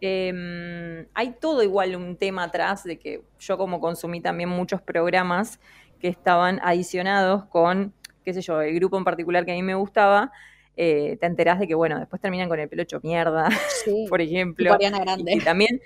em, 0.01 1.07
hay 1.12 1.33
todo 1.38 1.62
igual 1.62 1.95
un 1.95 2.17
tema 2.17 2.45
atrás 2.45 2.85
de 2.85 2.99
que 2.99 3.23
yo 3.38 3.59
como 3.59 3.81
consumí 3.81 4.23
también 4.23 4.49
muchos 4.49 4.81
programas 4.81 5.61
que 6.01 6.09
estaban 6.09 6.59
adicionados 6.62 7.45
con, 7.45 7.93
qué 8.25 8.33
sé 8.33 8.41
yo, 8.41 8.62
el 8.62 8.75
grupo 8.77 8.97
en 8.97 9.05
particular 9.05 9.45
que 9.45 9.53
a 9.53 9.57
mí 9.57 9.62
me 9.62 9.75
gustaba, 9.75 10.33
eh, 10.77 11.17
te 11.21 11.27
enterás 11.27 11.59
de 11.59 11.67
que, 11.69 11.75
bueno, 11.75 11.99
después 11.99 12.21
terminan 12.21 12.49
con 12.49 12.59
el 12.59 12.69
pelo 12.69 12.83
hecho 12.83 13.01
mierda, 13.03 13.49
por 14.09 14.21
ejemplo. 14.21 14.77
Grande. 14.79 15.35
Y, 15.35 15.41
también 15.41 15.81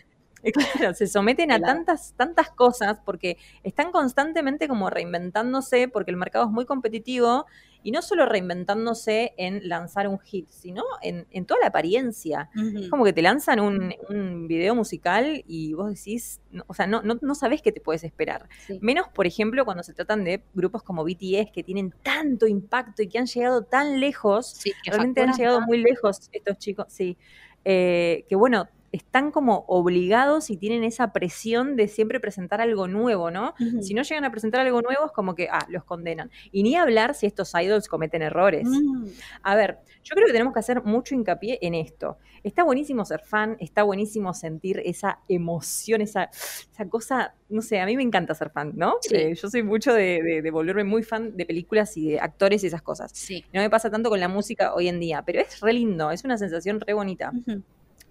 Claro, 0.53 0.94
se 0.94 1.07
someten 1.07 1.51
a 1.51 1.59
tantas, 1.61 2.14
tantas 2.16 2.51
cosas 2.51 2.99
porque 3.05 3.37
están 3.64 3.90
constantemente 3.90 4.68
como 4.68 4.90
reinventándose 4.90 5.88
porque 5.88 6.11
el 6.11 6.16
mercado 6.16 6.44
es 6.44 6.51
muy 6.51 6.66
competitivo 6.66 7.46
y 7.87 7.92
no 7.92 8.03
solo 8.03 8.27
reinventándose 8.27 9.33
en 9.37 9.68
lanzar 9.68 10.09
un 10.09 10.18
hit, 10.18 10.49
sino 10.51 10.83
en, 11.03 11.46
toda 11.46 11.61
la 11.61 11.68
apariencia. 11.68 12.51
Como 12.90 13.05
que 13.05 13.12
te 13.12 13.22
lanzan 13.22 13.61
un, 13.61 13.94
un, 14.09 14.49
video 14.49 14.75
musical 14.75 15.44
y 15.46 15.72
vos 15.72 15.94
decís, 15.94 16.40
o 16.66 16.75
sea, 16.75 16.88
no, 16.88 17.03
no, 17.03 17.16
no 17.22 17.35
sabés 17.37 17.62
qué 17.62 17.70
te 17.70 17.81
puedes 17.81 18.03
esperar. 18.03 18.49
Menos, 18.81 19.07
por 19.14 19.29
ejemplo, 19.29 19.64
cuando 19.64 19.85
se 19.85 19.94
tratan 19.94 20.25
de 20.25 20.42
grupos 20.53 20.83
como 20.83 21.05
BTS 21.05 21.53
que 21.53 21.62
tienen 21.64 21.94
tanto 22.03 22.49
impacto 22.49 23.05
y 23.05 23.09
que 23.09 23.20
han 23.20 23.27
llegado 23.27 23.62
tan 23.62 24.01
lejos, 24.01 24.61
realmente 24.85 25.20
han 25.20 25.35
llegado 25.35 25.61
muy 25.61 25.79
lejos 25.79 26.29
estos 26.33 26.59
chicos, 26.59 26.87
sí. 26.88 27.16
Eh, 27.64 28.25
que 28.29 28.35
bueno, 28.35 28.68
están 28.96 29.30
como 29.30 29.64
obligados 29.68 30.50
y 30.50 30.56
tienen 30.56 30.85
esa 30.85 31.12
presión 31.12 31.76
de 31.76 31.88
siempre 31.88 32.20
presentar 32.20 32.61
algo 32.61 32.88
nuevo, 32.88 33.30
¿no? 33.30 33.54
Si 33.80 33.94
no 33.94 34.02
llegan 34.02 34.24
a 34.24 34.30
presentar 34.30 34.61
algo 34.61 34.82
nuevo 34.82 35.06
es 35.06 35.12
como 35.12 35.35
que, 35.35 35.48
ah, 35.50 35.66
los 35.68 35.85
condenan. 35.85 36.30
Y 36.52 36.62
ni 36.62 36.76
hablar 36.76 37.14
si 37.14 37.26
estos 37.26 37.52
idols 37.54 37.88
cometen 37.88 38.22
errores. 38.22 38.66
Mm. 38.66 39.06
A 39.42 39.54
ver, 39.54 39.78
yo 40.02 40.14
creo 40.14 40.26
que 40.26 40.32
tenemos 40.32 40.52
que 40.52 40.61
hacer 40.61 40.82
mucho 40.85 41.14
hincapié 41.14 41.59
en 41.62 41.74
esto. 41.74 42.18
Está 42.42 42.62
buenísimo 42.62 43.04
ser 43.04 43.20
fan, 43.20 43.56
está 43.59 43.82
buenísimo 43.82 44.32
sentir 44.32 44.80
esa 44.85 45.18
emoción, 45.28 46.00
esa, 46.00 46.30
esa 46.30 46.88
cosa, 46.88 47.35
no 47.48 47.61
sé, 47.61 47.80
a 47.80 47.87
mí 47.87 47.96
me 47.96 48.04
encanta 48.04 48.35
ser 48.35 48.50
fan, 48.50 48.72
¿no? 48.76 48.98
Eh, 49.11 49.35
yo 49.35 49.50
soy 49.50 49.64
mucho 49.64 49.92
de, 49.92 50.48
volverme 50.52 50.85
muy 50.85 51.02
fan 51.02 51.37
de 51.37 51.44
películas 51.44 51.96
y 51.96 52.11
de 52.11 52.20
actores 52.20 52.62
y 52.62 52.68
esas 52.68 52.82
cosas. 52.82 53.11
Sí. 53.14 53.44
No 53.52 53.61
me 53.61 53.68
pasa 53.68 53.90
tanto 53.90 54.11
con 54.11 54.20
la 54.20 54.28
música 54.28 54.74
hoy 54.74 54.88
en 54.88 55.00
día, 55.00 55.22
pero 55.26 55.40
es 55.40 55.61
re 55.61 55.72
lindo, 55.72 56.12
es 56.12 56.24
una 56.24 56.38
sensación 56.38 56.80
re 56.80 56.92
bonita. 56.94 57.32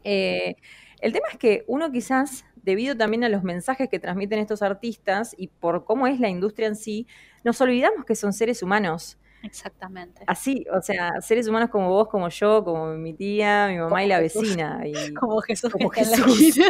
Eh, 0.05 0.55
el 1.01 1.11
tema 1.11 1.27
es 1.31 1.37
que 1.37 1.65
uno 1.67 1.91
quizás, 1.91 2.45
debido 2.55 2.95
también 2.95 3.23
a 3.25 3.29
los 3.29 3.43
mensajes 3.43 3.89
que 3.89 3.99
transmiten 3.99 4.39
estos 4.39 4.61
artistas 4.61 5.35
y 5.37 5.47
por 5.47 5.83
cómo 5.83 6.07
es 6.07 6.19
la 6.19 6.29
industria 6.29 6.67
en 6.67 6.75
sí, 6.75 7.07
nos 7.43 7.59
olvidamos 7.59 8.05
que 8.05 8.15
son 8.15 8.31
seres 8.31 8.63
humanos. 8.63 9.17
Exactamente. 9.43 10.23
Así, 10.25 10.65
o 10.73 10.81
sea, 10.81 11.21
seres 11.21 11.47
humanos 11.47 11.69
como 11.69 11.89
vos, 11.89 12.07
como 12.07 12.29
yo, 12.29 12.63
como 12.63 12.93
mi 12.93 13.13
tía, 13.13 13.67
mi 13.67 13.77
mamá 13.77 14.03
y 14.03 14.07
la 14.07 14.19
vecina. 14.19 14.81
Y, 14.85 14.93
como 15.13 15.39
Jesús. 15.41 15.71
Como 15.71 15.89
Jesús. 15.89 16.57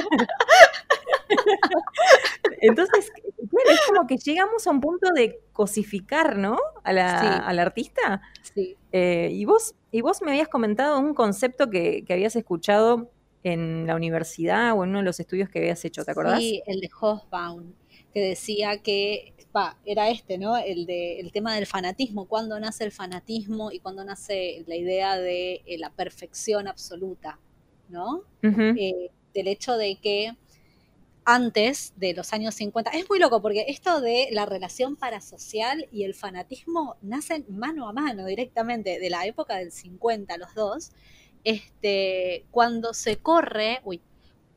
Entonces, 2.61 3.11
es 3.69 3.79
como 3.87 4.07
que 4.07 4.17
llegamos 4.17 4.67
a 4.67 4.71
un 4.71 4.81
punto 4.81 5.11
de 5.11 5.39
cosificar, 5.53 6.37
¿no? 6.37 6.57
A 6.83 6.91
la, 6.91 7.37
al 7.37 7.59
artista. 7.59 8.21
Sí. 8.41 8.75
Eh, 8.91 9.29
y, 9.31 9.45
vos, 9.45 9.75
y 9.91 10.01
vos 10.01 10.21
me 10.21 10.31
habías 10.31 10.49
comentado 10.49 10.99
un 10.99 11.13
concepto 11.13 11.69
que, 11.69 12.03
que 12.05 12.13
habías 12.13 12.35
escuchado 12.35 13.09
en 13.45 13.85
la 13.85 13.95
universidad 13.95 14.73
o 14.73 14.83
en 14.83 14.89
uno 14.89 14.99
de 14.99 15.05
los 15.05 15.19
estudios 15.19 15.49
que 15.49 15.59
habías 15.59 15.85
hecho, 15.85 16.03
¿te 16.03 16.11
acordás? 16.11 16.39
Sí, 16.39 16.63
el 16.65 16.79
de 16.79 16.89
Hofbaum, 16.99 17.73
que 18.11 18.19
decía 18.19 18.77
que, 18.79 19.33
era 19.85 20.09
este, 20.09 20.37
¿no? 20.37 20.57
El, 20.57 20.85
de, 20.85 21.19
el 21.19 21.31
tema 21.31 21.53
del 21.55 21.65
fanatismo, 21.65 22.25
cuándo 22.25 22.59
nace 22.59 22.83
el 22.83 22.91
fanatismo 22.91 23.71
y 23.71 23.79
cuándo 23.79 24.03
nace 24.03 24.63
la 24.67 24.75
idea 24.75 25.17
de 25.17 25.61
eh, 25.65 25.77
la 25.77 25.91
perfección 25.91 26.67
absoluta, 26.67 27.39
¿no? 27.87 28.23
Eh, 28.41 29.11
del 29.33 29.47
hecho 29.47 29.77
de 29.77 29.95
que 30.01 30.33
antes 31.23 31.93
de 31.97 32.13
los 32.13 32.33
años 32.33 32.55
50. 32.55 32.91
Es 32.91 33.09
muy 33.09 33.19
loco 33.19 33.41
porque 33.41 33.65
esto 33.67 34.01
de 34.01 34.29
la 34.31 34.45
relación 34.45 34.95
parasocial 34.95 35.87
y 35.91 36.03
el 36.03 36.13
fanatismo 36.13 36.97
nacen 37.01 37.45
mano 37.49 37.87
a 37.87 37.93
mano 37.93 38.25
directamente 38.25 38.99
de 38.99 39.09
la 39.09 39.25
época 39.25 39.57
del 39.57 39.71
50, 39.71 40.37
los 40.37 40.53
dos, 40.53 40.91
este, 41.45 42.43
cuando 42.51 42.93
se 42.93 43.17
corre, 43.17 43.79
uy, 43.85 44.01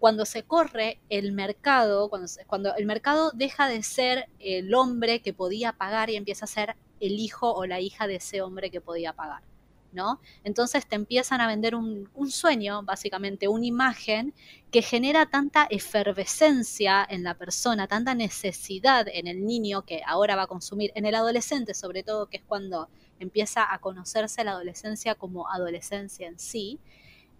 cuando 0.01 0.24
se 0.24 0.42
corre 0.42 1.01
el 1.11 1.33
mercado, 1.33 2.09
cuando, 2.09 2.74
el 2.77 2.87
mercado 2.87 3.31
deja 3.35 3.68
de 3.68 3.83
ser 3.83 4.29
el 4.38 4.74
hombre 4.74 5.20
que 5.20 5.33
podía 5.33 5.72
pagar 5.72 6.09
y 6.11 6.16
empieza 6.16 6.46
a 6.46 6.48
ser 6.48 6.77
el 7.01 7.18
hijo 7.18 7.53
o 7.53 7.66
la 7.66 7.81
hija 7.81 8.07
de 8.07 8.16
ese 8.16 8.42
hombre 8.42 8.70
que 8.70 8.81
podía 8.81 9.12
pagar. 9.12 9.42
¿No? 9.90 10.20
Entonces 10.44 10.87
te 10.87 10.96
empiezan 10.96 11.40
a 11.40 11.46
vender 11.46 11.74
un, 11.74 12.11
sueño, 12.29 12.83
básicamente 12.83 13.48
una 13.48 13.64
imagen 13.64 14.35
que 14.70 14.83
genera 14.83 15.31
tanta 15.31 15.66
efervescencia 15.70 17.07
en 17.09 17.24
la 17.24 17.35
persona, 17.35 17.87
tanta 17.87 18.14
necesidad 18.14 19.09
en 19.11 19.27
el 19.27 19.46
niño 19.46 19.87
que 19.87 20.03
ahora 20.07 20.37
va 20.37 20.42
a 20.42 20.46
consumir, 20.46 20.92
en 20.94 21.07
el 21.07 21.14
adolescente 21.14 21.72
sobre 21.72 22.03
todo, 22.03 22.29
que 22.29 22.37
es 22.37 22.42
cuando 22.46 22.90
empieza 23.21 23.73
a 23.73 23.79
conocerse 23.79 24.45
la 24.45 24.53
adolescencia 24.53 25.15
como 25.15 25.49
adolescencia 25.49 26.29
en 26.29 26.39
sí, 26.39 26.79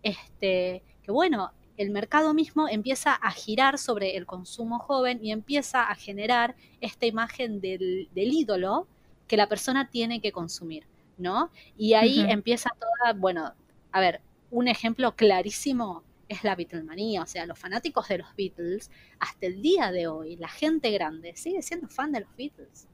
este, 0.03 0.83
que 1.03 1.13
bueno, 1.13 1.53
el 1.77 1.91
mercado 1.91 2.35
mismo 2.35 2.69
empieza 2.69 3.15
a 3.15 3.31
girar 3.31 3.79
sobre 3.79 4.17
el 4.17 4.27
consumo 4.27 4.79
joven 4.81 5.25
y 5.25 5.31
empieza 5.31 5.85
a 5.85 5.95
generar 5.95 6.57
esta 6.81 7.07
imagen 7.07 7.61
del, 7.61 8.09
ídolo 8.15 8.89
que 9.29 9.37
la 9.37 9.49
persona 9.49 9.89
tiene 9.89 10.21
que 10.21 10.33
consumir, 10.33 10.87
¿no? 11.19 11.51
Y 11.77 11.95
ahí 11.95 12.21
empieza 12.29 12.71
toda, 12.79 13.13
bueno, 13.13 13.53
a 13.93 14.01
ver, 14.01 14.21
un 14.51 14.67
ejemplo 14.67 15.15
clarísimo 15.15 16.03
es 16.29 16.45
la 16.45 16.57
Beatlemanía, 16.57 17.23
o 17.23 17.27
sea, 17.27 17.47
los 17.47 17.59
fanáticos 17.59 18.09
de 18.09 18.19
los 18.19 18.35
Beatles, 18.37 18.91
hasta 19.19 19.47
el 19.47 19.63
día 19.63 19.91
de 19.93 20.09
hoy, 20.09 20.37
la 20.37 20.49
gente 20.49 20.91
grande 20.91 21.35
sigue 21.37 21.63
siendo 21.63 21.89
fan 21.89 22.13
de 22.13 22.21
los 22.21 22.37
Beatles. 22.37 22.89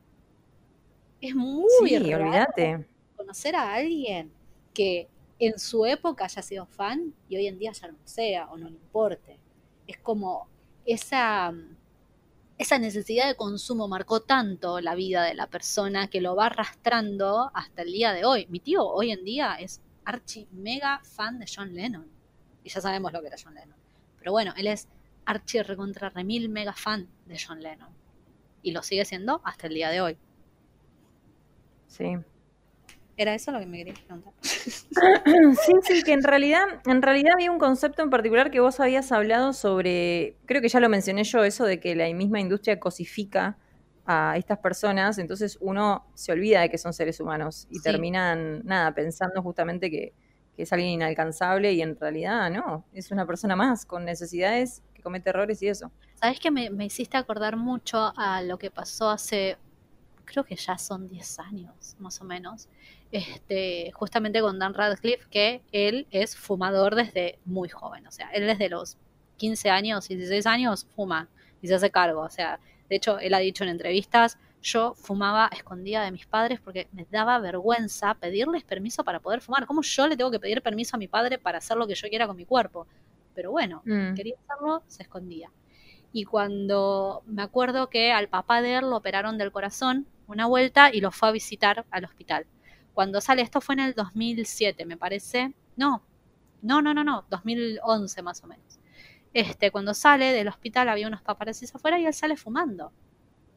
Es 1.24 1.34
muy 1.34 1.70
sí, 1.88 2.12
olvídate. 2.12 2.86
conocer 3.16 3.56
a 3.56 3.72
alguien 3.72 4.30
que 4.74 5.08
en 5.38 5.58
su 5.58 5.86
época 5.86 6.26
haya 6.26 6.42
sido 6.42 6.66
fan 6.66 7.14
y 7.30 7.36
hoy 7.38 7.46
en 7.46 7.58
día 7.58 7.72
ya 7.72 7.88
no 7.88 7.96
sea 8.04 8.50
o 8.50 8.58
no 8.58 8.68
le 8.68 8.76
importe. 8.76 9.38
Es 9.86 9.96
como 10.00 10.48
esa, 10.84 11.54
esa 12.58 12.78
necesidad 12.78 13.26
de 13.26 13.36
consumo 13.36 13.88
marcó 13.88 14.20
tanto 14.20 14.82
la 14.82 14.94
vida 14.94 15.22
de 15.24 15.32
la 15.32 15.46
persona 15.46 16.08
que 16.08 16.20
lo 16.20 16.36
va 16.36 16.46
arrastrando 16.46 17.50
hasta 17.54 17.80
el 17.80 17.92
día 17.92 18.12
de 18.12 18.26
hoy. 18.26 18.46
Mi 18.50 18.60
tío 18.60 18.86
hoy 18.86 19.10
en 19.10 19.24
día 19.24 19.54
es 19.54 19.80
archi 20.04 20.46
mega 20.52 21.00
fan 21.04 21.38
de 21.38 21.46
John 21.46 21.74
Lennon. 21.74 22.06
Y 22.62 22.68
ya 22.68 22.82
sabemos 22.82 23.14
lo 23.14 23.22
que 23.22 23.28
era 23.28 23.36
John 23.42 23.54
Lennon. 23.54 23.78
Pero 24.18 24.32
bueno, 24.32 24.52
él 24.58 24.66
es 24.66 24.88
archi 25.24 25.62
recontra 25.62 26.10
remil 26.10 26.50
mega 26.50 26.74
fan 26.74 27.08
de 27.24 27.38
John 27.38 27.62
Lennon. 27.62 27.94
Y 28.62 28.72
lo 28.72 28.82
sigue 28.82 29.06
siendo 29.06 29.40
hasta 29.42 29.68
el 29.68 29.72
día 29.72 29.88
de 29.88 30.02
hoy. 30.02 30.18
Sí, 31.96 32.16
¿Era 33.16 33.34
eso 33.34 33.52
lo 33.52 33.60
que 33.60 33.66
me 33.66 33.78
querías 33.78 33.98
preguntar? 34.00 34.32
Sí, 34.42 35.72
sí, 35.82 36.02
que 36.02 36.12
en 36.12 36.22
realidad, 36.22 36.64
en 36.86 37.00
realidad 37.00 37.34
había 37.34 37.50
un 37.50 37.58
concepto 37.58 38.02
en 38.02 38.10
particular 38.10 38.50
que 38.50 38.60
vos 38.60 38.80
habías 38.80 39.12
hablado 39.12 39.52
sobre, 39.52 40.36
creo 40.46 40.60
que 40.60 40.68
ya 40.68 40.80
lo 40.80 40.88
mencioné 40.88 41.22
yo, 41.24 41.44
eso 41.44 41.64
de 41.64 41.78
que 41.78 41.94
la 41.94 42.12
misma 42.12 42.40
industria 42.40 42.80
cosifica 42.80 43.56
a 44.06 44.36
estas 44.36 44.58
personas, 44.58 45.18
entonces 45.18 45.56
uno 45.60 46.06
se 46.14 46.32
olvida 46.32 46.60
de 46.60 46.70
que 46.70 46.78
son 46.78 46.92
seres 46.92 47.20
humanos 47.20 47.66
y 47.70 47.80
terminan, 47.80 48.62
nada, 48.64 48.92
pensando 48.94 49.40
justamente 49.42 49.90
que, 49.90 50.12
es 50.56 50.72
alguien 50.72 50.92
inalcanzable 50.92 51.72
y 51.72 51.82
en 51.82 51.96
realidad 51.96 52.48
no, 52.48 52.84
es 52.92 53.10
una 53.10 53.26
persona 53.26 53.56
más 53.56 53.84
con 53.84 54.04
necesidades 54.04 54.84
que 54.94 55.02
comete 55.02 55.30
errores 55.30 55.60
y 55.62 55.66
eso. 55.66 55.90
Sabes 56.14 56.38
que 56.38 56.52
me, 56.52 56.70
me 56.70 56.84
hiciste 56.84 57.16
acordar 57.16 57.56
mucho 57.56 58.12
a 58.16 58.40
lo 58.40 58.56
que 58.56 58.70
pasó 58.70 59.10
hace, 59.10 59.56
creo 60.24 60.44
que 60.44 60.56
ya 60.56 60.78
son 60.78 61.08
10 61.08 61.38
años 61.40 61.96
más 61.98 62.20
o 62.20 62.24
menos, 62.24 62.68
este, 63.12 63.92
justamente 63.92 64.40
con 64.40 64.58
Dan 64.58 64.74
Radcliffe, 64.74 65.28
que 65.30 65.62
él 65.72 66.06
es 66.10 66.36
fumador 66.36 66.94
desde 66.94 67.38
muy 67.44 67.68
joven, 67.68 68.06
o 68.06 68.10
sea, 68.10 68.30
él 68.30 68.46
desde 68.46 68.68
los 68.68 68.96
15 69.36 69.70
años, 69.70 70.08
16 70.08 70.46
años 70.46 70.86
fuma 70.94 71.28
y 71.62 71.68
se 71.68 71.74
hace 71.74 71.90
cargo, 71.90 72.22
o 72.22 72.30
sea, 72.30 72.60
de 72.88 72.96
hecho, 72.96 73.18
él 73.18 73.34
ha 73.34 73.38
dicho 73.38 73.64
en 73.64 73.70
entrevistas, 73.70 74.38
yo 74.62 74.94
fumaba 74.94 75.50
escondida 75.52 76.04
de 76.04 76.10
mis 76.10 76.26
padres 76.26 76.60
porque 76.60 76.88
me 76.92 77.06
daba 77.10 77.38
vergüenza 77.38 78.14
pedirles 78.14 78.64
permiso 78.64 79.04
para 79.04 79.20
poder 79.20 79.40
fumar. 79.40 79.66
¿Cómo 79.66 79.82
yo 79.82 80.06
le 80.06 80.16
tengo 80.16 80.30
que 80.30 80.40
pedir 80.40 80.62
permiso 80.62 80.96
a 80.96 80.98
mi 80.98 81.06
padre 81.06 81.38
para 81.38 81.58
hacer 81.58 81.76
lo 81.76 81.86
que 81.86 81.94
yo 81.94 82.08
quiera 82.08 82.26
con 82.26 82.36
mi 82.36 82.46
cuerpo? 82.46 82.86
Pero 83.34 83.50
bueno, 83.50 83.82
mm. 83.84 84.14
quería 84.14 84.34
hacerlo, 84.46 84.82
se 84.86 85.02
escondía. 85.02 85.50
Y 86.12 86.24
cuando 86.24 87.22
me 87.26 87.42
acuerdo 87.42 87.90
que 87.90 88.12
al 88.12 88.28
papá 88.28 88.62
de 88.62 88.76
él 88.76 88.90
lo 88.90 88.96
operaron 88.96 89.36
del 89.36 89.52
corazón 89.52 90.06
una 90.26 90.46
vuelta 90.46 90.90
y 90.92 91.00
lo 91.00 91.10
fue 91.10 91.28
a 91.28 91.32
visitar 91.32 91.84
al 91.90 92.04
hospital. 92.04 92.46
Cuando 92.92 93.20
sale, 93.20 93.42
esto 93.42 93.60
fue 93.60 93.74
en 93.74 93.80
el 93.80 93.94
2007, 93.94 94.86
me 94.86 94.96
parece. 94.96 95.54
No, 95.76 96.02
no, 96.62 96.80
no, 96.80 96.94
no, 96.94 97.04
no, 97.04 97.24
2011 97.28 98.22
más 98.22 98.42
o 98.42 98.46
menos. 98.46 98.78
Este, 99.34 99.72
cuando 99.72 99.94
sale 99.94 100.32
del 100.32 100.48
hospital 100.48 100.88
había 100.88 101.08
unos 101.08 101.20
paparazzis 101.20 101.74
afuera 101.74 101.98
y 101.98 102.06
él 102.06 102.14
sale 102.14 102.36
fumando. 102.36 102.92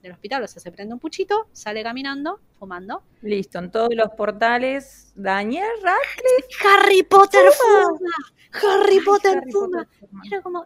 Del 0.01 0.11
hospital, 0.11 0.43
o 0.43 0.47
sea, 0.47 0.61
se 0.61 0.71
prende 0.71 0.93
un 0.93 0.99
puchito, 0.99 1.47
sale 1.53 1.83
caminando, 1.83 2.39
fumando. 2.59 3.03
Listo, 3.21 3.59
en 3.59 3.71
todos 3.71 3.89
los 3.93 4.09
portales, 4.09 5.11
Daniel 5.15 5.69
Radcliffe. 5.81 6.67
Harry 6.67 7.03
Potter 7.03 7.51
fuma. 7.51 8.09
Harry 8.51 8.99
Potter 9.01 9.43
fuma. 9.51 9.87
Era 10.25 10.41
como, 10.41 10.65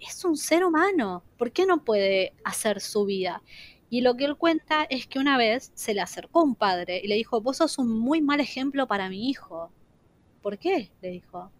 es 0.00 0.24
un 0.24 0.36
ser 0.36 0.64
humano. 0.64 1.24
¿Por 1.36 1.50
qué 1.50 1.66
no 1.66 1.84
puede 1.84 2.34
hacer 2.44 2.80
su 2.80 3.04
vida? 3.04 3.42
Y 3.94 4.00
lo 4.00 4.16
que 4.16 4.24
él 4.24 4.34
cuenta 4.34 4.88
es 4.90 5.06
que 5.06 5.20
una 5.20 5.38
vez 5.38 5.70
se 5.76 5.94
le 5.94 6.00
acercó 6.00 6.42
un 6.42 6.56
padre 6.56 7.00
y 7.00 7.06
le 7.06 7.14
dijo, 7.14 7.40
vos 7.40 7.58
sos 7.58 7.78
un 7.78 7.96
muy 7.96 8.20
mal 8.20 8.40
ejemplo 8.40 8.88
para 8.88 9.08
mi 9.08 9.30
hijo. 9.30 9.70
¿Por 10.42 10.58
qué? 10.58 10.90
Le 11.00 11.10
dijo. 11.10 11.52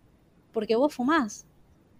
Porque 0.50 0.74
vos 0.74 0.92
fumás. 0.92 1.46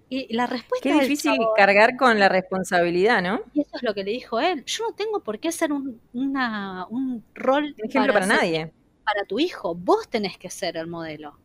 Y 0.09 0.35
la 0.35 0.49
respuesta 0.49 0.83
Qué 0.83 1.01
difícil 1.01 1.39
cargar 1.57 1.97
con 1.97 2.19
la 2.19 2.29
responsabilidad, 2.29 3.23
¿no? 3.23 3.43
Y 3.53 3.61
eso 3.61 3.77
es 3.77 3.85
lo 3.85 3.95
que 3.95 4.03
le 4.03 4.11
dijo 4.11 4.41
él. 4.41 4.65
Yo 4.65 4.89
no 4.89 4.93
tengo 4.97 5.21
por 5.21 5.39
qué 5.39 5.53
ser 5.53 5.73
un, 5.73 6.01
una, 6.13 6.89
un 6.91 7.23
rol. 7.33 7.73
ejemplo 7.79 8.13
para, 8.13 8.27
nadie. 8.27 8.73
Para 9.05 9.25
tu 9.27 9.39
hijo. 9.39 9.77
Vos 9.77 10.09
tenés 10.09 10.37
que 10.37 10.51
ser 10.51 10.77
el 10.77 10.89
modelo. 10.89 11.39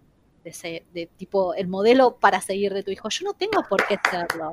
De, 0.44 0.84
de, 0.92 1.06
tipo, 1.16 1.54
el 1.54 1.68
modelo 1.68 2.18
para 2.18 2.42
seguir 2.42 2.74
de 2.74 2.82
tu 2.82 2.90
hijo. 2.90 3.08
Yo 3.10 3.24
no 3.24 3.36
tengo 3.36 3.64
por 3.70 3.86
qué 3.86 4.00
serlo. 4.10 4.52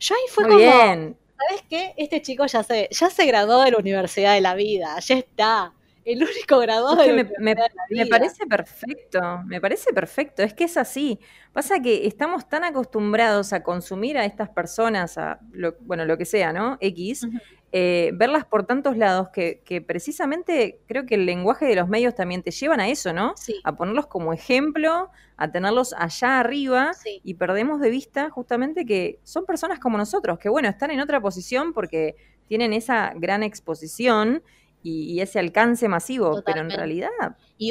Yo 0.00 0.16
ahí 0.16 0.22
fue 0.28 0.48
Muy 0.48 0.56
Bien. 0.56 1.16
¿Sabes 1.48 1.64
qué? 1.68 1.94
Este 1.96 2.22
chico 2.22 2.46
ya 2.46 2.62
se, 2.62 2.88
ya 2.90 3.10
se 3.10 3.26
graduó 3.26 3.62
de 3.62 3.70
la 3.70 3.78
Universidad 3.78 4.34
de 4.34 4.40
la 4.40 4.54
Vida, 4.54 4.98
ya 5.00 5.16
está. 5.16 5.72
El 6.04 6.20
único 6.22 6.58
graduado 6.58 6.96
de, 6.96 7.12
me, 7.12 7.24
me, 7.38 7.54
me, 7.90 8.06
parece 8.06 8.44
perfecto, 8.46 9.20
me 9.46 9.60
parece 9.60 9.92
perfecto. 9.92 10.42
Es 10.42 10.52
que 10.52 10.64
es 10.64 10.76
así. 10.76 11.20
Pasa 11.52 11.80
que 11.80 12.08
estamos 12.08 12.48
tan 12.48 12.64
acostumbrados 12.64 13.52
a 13.52 13.62
consumir 13.62 14.18
a 14.18 14.24
estas 14.24 14.48
personas, 14.48 15.16
a 15.16 15.38
lo, 15.52 15.76
bueno, 15.80 16.04
lo 16.04 16.18
que 16.18 16.24
sea, 16.24 16.52
¿no? 16.52 16.76
X, 16.80 17.28
eh, 17.74 18.10
verlas 18.14 18.44
por 18.44 18.66
tantos 18.66 18.98
lados 18.98 19.30
que, 19.30 19.62
que, 19.64 19.80
precisamente 19.80 20.80
creo 20.86 21.06
que 21.06 21.14
el 21.14 21.24
lenguaje 21.24 21.64
de 21.64 21.74
los 21.74 21.88
medios 21.88 22.14
también 22.14 22.42
te 22.42 22.50
llevan 22.50 22.80
a 22.80 22.88
eso, 22.88 23.14
¿no? 23.14 23.32
Sí. 23.36 23.60
A 23.64 23.74
ponerlos 23.74 24.06
como 24.08 24.34
ejemplo, 24.34 25.10
a 25.38 25.50
tenerlos 25.50 25.94
allá 25.96 26.38
arriba 26.38 26.92
y 27.24 27.34
perdemos 27.34 27.80
de 27.80 27.88
vista 27.88 28.28
justamente 28.28 28.84
que 28.84 29.20
son 29.24 29.46
personas 29.46 29.78
como 29.78 29.96
nosotros, 29.96 30.38
que 30.38 30.50
bueno, 30.50 30.68
están 30.68 30.90
en 30.90 31.00
otra 31.00 31.20
posición 31.20 31.72
porque 31.72 32.14
tienen 32.46 32.74
esa 32.74 33.14
gran 33.16 33.42
exposición 33.42 34.42
y, 34.82 35.20
ese 35.20 35.38
alcance 35.38 35.88
masivo, 35.88 36.42
pero 36.44 36.60
en 36.60 36.70
realidad 36.70 37.08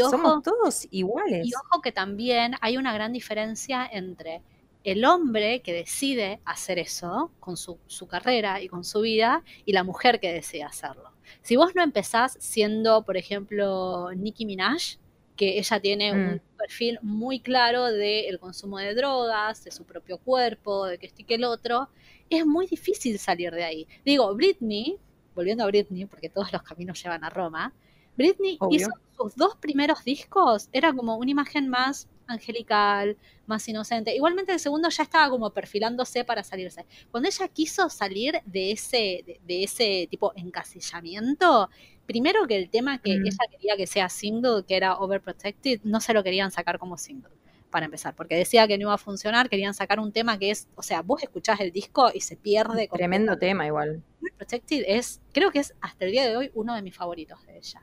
somos 0.10 0.42
todos 0.44 0.88
iguales. 0.92 1.46
Y 1.46 1.52
ojo 1.54 1.82
que 1.82 1.92
también 1.92 2.56
hay 2.62 2.78
una 2.78 2.94
gran 2.94 3.12
diferencia 3.14 3.88
entre 3.92 4.42
el 4.84 5.06
hombre 5.06 5.62
que 5.62 5.74
decide 5.74 6.40
hacer 6.46 6.80
eso 6.80 7.32
con 7.40 7.58
su, 7.58 7.78
carrera 8.10 8.62
y 8.62 8.68
con 8.68 8.84
su 8.84 9.02
vida 9.02 9.44
y 9.66 9.74
la 9.74 9.84
mujer 9.84 10.20
que 10.20 10.34
decide 10.34 10.64
hacerlo. 10.64 11.12
Si 11.42 11.56
vos 11.56 11.76
no 11.76 11.84
empezás 11.84 12.38
siendo, 12.40 13.04
por 13.04 13.18
ejemplo, 13.18 14.10
Nicki 14.16 14.46
Minaj, 14.46 14.98
que 15.36 15.58
ella 15.58 15.80
tiene 15.80 16.12
un 16.12 16.36
mm. 16.36 16.58
perfil 16.58 17.00
muy 17.02 17.40
claro 17.40 17.86
del 17.86 18.40
consumo 18.40 18.80
de 18.80 18.94
drogas, 18.94 19.64
de 19.64 19.72
su 19.72 19.86
propio 19.86 20.18
cuerpo, 20.18 20.86
de 20.86 20.98
que 20.98 21.08
esto 21.08 21.22
y 21.22 21.26
que 21.26 21.36
el 21.36 21.44
otro, 21.44 21.90
es 22.30 22.46
muy 22.46 22.68
difícil 22.68 23.18
salir 23.20 23.52
de 23.52 23.64
ahí. 23.64 23.88
Digo, 24.06 24.34
Britney, 24.36 24.98
volviendo 25.36 25.64
a 25.64 25.68
Britney, 25.68 26.06
porque 26.06 26.30
todos 26.30 26.52
los 26.52 26.64
caminos 26.64 27.02
llevan 27.02 27.24
a 27.24 27.30
Roma, 27.30 27.74
Britney 28.18 28.58
hizo 28.72 28.92
sus 29.18 29.36
dos 29.36 29.56
primeros 29.56 30.04
discos, 30.04 30.70
era 30.74 30.94
como 30.94 31.18
una 31.18 31.32
imagen 31.32 31.70
más 31.70 32.08
angelical, 32.32 33.18
más 33.46 33.68
inocente. 33.68 34.16
Igualmente 34.16 34.52
el 34.52 34.60
segundo 34.60 34.90
ya 34.90 35.04
estaba 35.04 35.30
como 35.30 35.52
perfilándose 35.52 36.24
para 36.24 36.44
salirse. 36.44 36.86
Cuando 37.12 37.30
ella 37.30 37.48
quiso 37.48 37.90
salir 37.90 38.42
de 38.46 38.72
ese, 38.72 39.40
de, 39.44 39.64
ese 39.64 40.08
tipo 40.10 40.34
encasillamiento, 40.36 41.70
primero 42.06 42.48
que 42.48 42.56
el 42.56 42.70
tema 42.70 43.00
que 43.00 43.18
mm. 43.18 43.28
ella 43.28 43.46
quería 43.52 43.78
que 43.78 43.88
sea 43.88 44.10
single, 44.10 44.64
que 44.68 44.76
era 44.76 44.98
Overprotected, 44.98 45.82
no 45.84 46.00
se 46.00 46.14
lo 46.14 46.24
querían 46.24 46.52
sacar 46.52 46.80
como 46.80 46.98
single 46.98 47.32
para 47.72 47.86
empezar, 47.86 48.14
porque 48.16 48.36
decía 48.36 48.68
que 48.68 48.78
no 48.78 48.84
iba 48.84 48.94
a 48.94 48.98
funcionar, 48.98 49.50
querían 49.50 49.74
sacar 49.74 50.00
un 50.00 50.12
tema 50.12 50.38
que 50.38 50.52
es, 50.52 50.68
o 50.76 50.84
sea, 50.84 51.02
vos 51.02 51.24
escuchás 51.24 51.60
el 51.62 51.72
disco 51.72 52.12
y 52.14 52.20
se 52.20 52.36
pierde. 52.36 52.90
Tremendo 52.92 53.38
tema 53.38 53.66
igual. 53.66 54.04
Protected 54.38 54.84
es, 54.88 55.22
creo 55.32 55.52
que 55.52 55.60
es 55.60 55.74
hasta 55.82 56.06
el 56.06 56.12
día 56.12 56.28
de 56.28 56.36
hoy 56.36 56.52
uno 56.54 56.76
de 56.76 56.82
mis 56.82 56.96
favoritos 56.96 57.44
de 57.48 57.58
ella. 57.58 57.82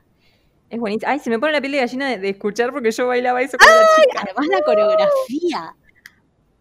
Es 0.69 0.79
buenísimo. 0.79 1.11
Ay, 1.11 1.19
se 1.19 1.29
me 1.29 1.39
pone 1.39 1.53
la 1.53 1.61
piel 1.61 1.73
de 1.73 1.79
gallina 1.79 2.17
de, 2.17 2.29
escuchar 2.29 2.71
porque 2.71 2.91
yo 2.91 3.07
bailaba 3.07 3.41
eso 3.41 3.57
con 3.57 3.67
la 3.67 3.81
chica. 3.95 4.21
Además 4.23 4.47
la 4.47 4.61
coreografía. 4.61 5.75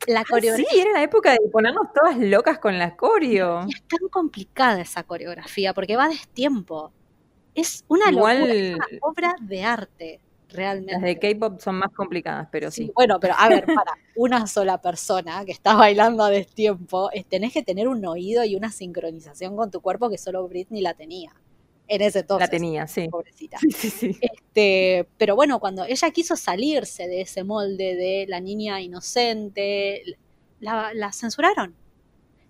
La 0.06 0.24
coreografía. 0.24 0.66
Sí, 0.70 0.80
era 0.80 0.92
la 0.92 1.02
época 1.02 1.32
de 1.32 1.38
ponernos 1.52 1.92
todas 1.92 2.16
locas 2.18 2.58
con 2.58 2.78
la 2.78 2.96
coreo. 2.96 3.66
es 3.68 3.82
tan 3.82 4.08
complicada 4.08 4.80
esa 4.80 5.02
coreografía 5.02 5.74
porque 5.74 5.96
va 5.96 6.08
destiempo. 6.08 6.92
Es 7.54 7.84
una, 7.88 8.10
Igual... 8.10 8.50
es 8.50 8.76
una 8.76 8.86
obra 9.02 9.34
de 9.40 9.64
arte 9.64 10.20
realmente. 10.48 10.92
Las 10.92 11.02
de 11.02 11.18
K-pop 11.18 11.60
son 11.60 11.76
más 11.76 11.92
complicadas, 11.92 12.48
pero 12.50 12.70
sí, 12.70 12.90
Bueno, 12.94 13.18
pero 13.20 13.34
a 13.36 13.48
ver, 13.48 13.66
para 13.66 13.92
una 14.16 14.46
sola 14.46 14.80
persona 14.80 15.44
que 15.44 15.52
está 15.52 15.74
bailando 15.74 16.24
a 16.24 16.30
destiempo, 16.30 17.10
tenés 17.28 17.52
que 17.52 17.62
tener 17.62 17.88
un 17.88 18.04
oído 18.06 18.44
y 18.44 18.56
una 18.56 18.70
sincronización 18.70 19.56
con 19.56 19.70
tu 19.70 19.80
cuerpo 19.80 20.08
que 20.08 20.18
solo 20.18 20.46
Britney 20.48 20.80
la 20.80 20.94
tenía. 20.94 21.32
En 21.88 22.02
ese 22.02 22.20
entonces. 22.20 22.46
La 22.46 22.50
tenía, 22.50 22.86
sí. 22.86 23.08
Pobrecita. 23.08 23.58
Sí, 23.58 23.72
sí, 23.72 24.16
Este, 24.20 25.08
pero 25.16 25.34
bueno, 25.34 25.58
cuando 25.58 25.84
ella 25.84 26.10
quiso 26.10 26.36
salirse 26.36 27.08
de 27.08 27.22
ese 27.22 27.44
molde 27.44 27.96
de 27.96 28.26
la 28.28 28.40
niña 28.40 28.80
inocente, 28.80 30.18
la, 30.60 31.12
censuraron. 31.12 31.74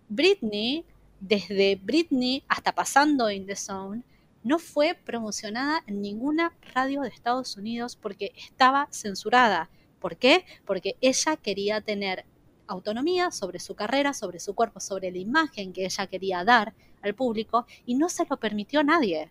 Britney, 0.09 0.85
desde 1.21 1.77
Britney 1.77 2.43
hasta 2.49 2.75
pasando 2.75 3.31
In 3.31 3.47
the 3.47 3.57
Zone, 3.57 4.03
no 4.43 4.59
fue 4.59 4.95
promocionada 4.95 5.83
en 5.87 6.01
ninguna 6.01 6.53
radio 6.75 7.03
de 7.03 7.09
Estados 7.09 7.57
Unidos 7.57 7.97
porque 7.97 8.33
estaba 8.37 8.89
censurada. 8.91 9.69
¿Por 10.01 10.17
qué? 10.17 10.45
Porque 10.65 10.97
ella 11.01 11.37
quería 11.37 11.81
tener 11.81 12.25
autonomía 12.69 13.31
sobre 13.31 13.59
su 13.59 13.75
carrera, 13.75 14.13
sobre 14.13 14.39
su 14.39 14.55
cuerpo, 14.55 14.79
sobre 14.81 15.11
la 15.11 15.19
imagen 15.19 15.73
que 15.73 15.85
ella 15.85 16.07
quería 16.07 16.45
dar 16.45 16.75
al 17.03 17.15
público 17.15 17.67
y 17.87 17.97
no 17.97 18.09
se 18.09 18.25
lo 18.29 18.37
permitió 18.37 18.81
a 18.81 18.85
nadie. 18.85 19.31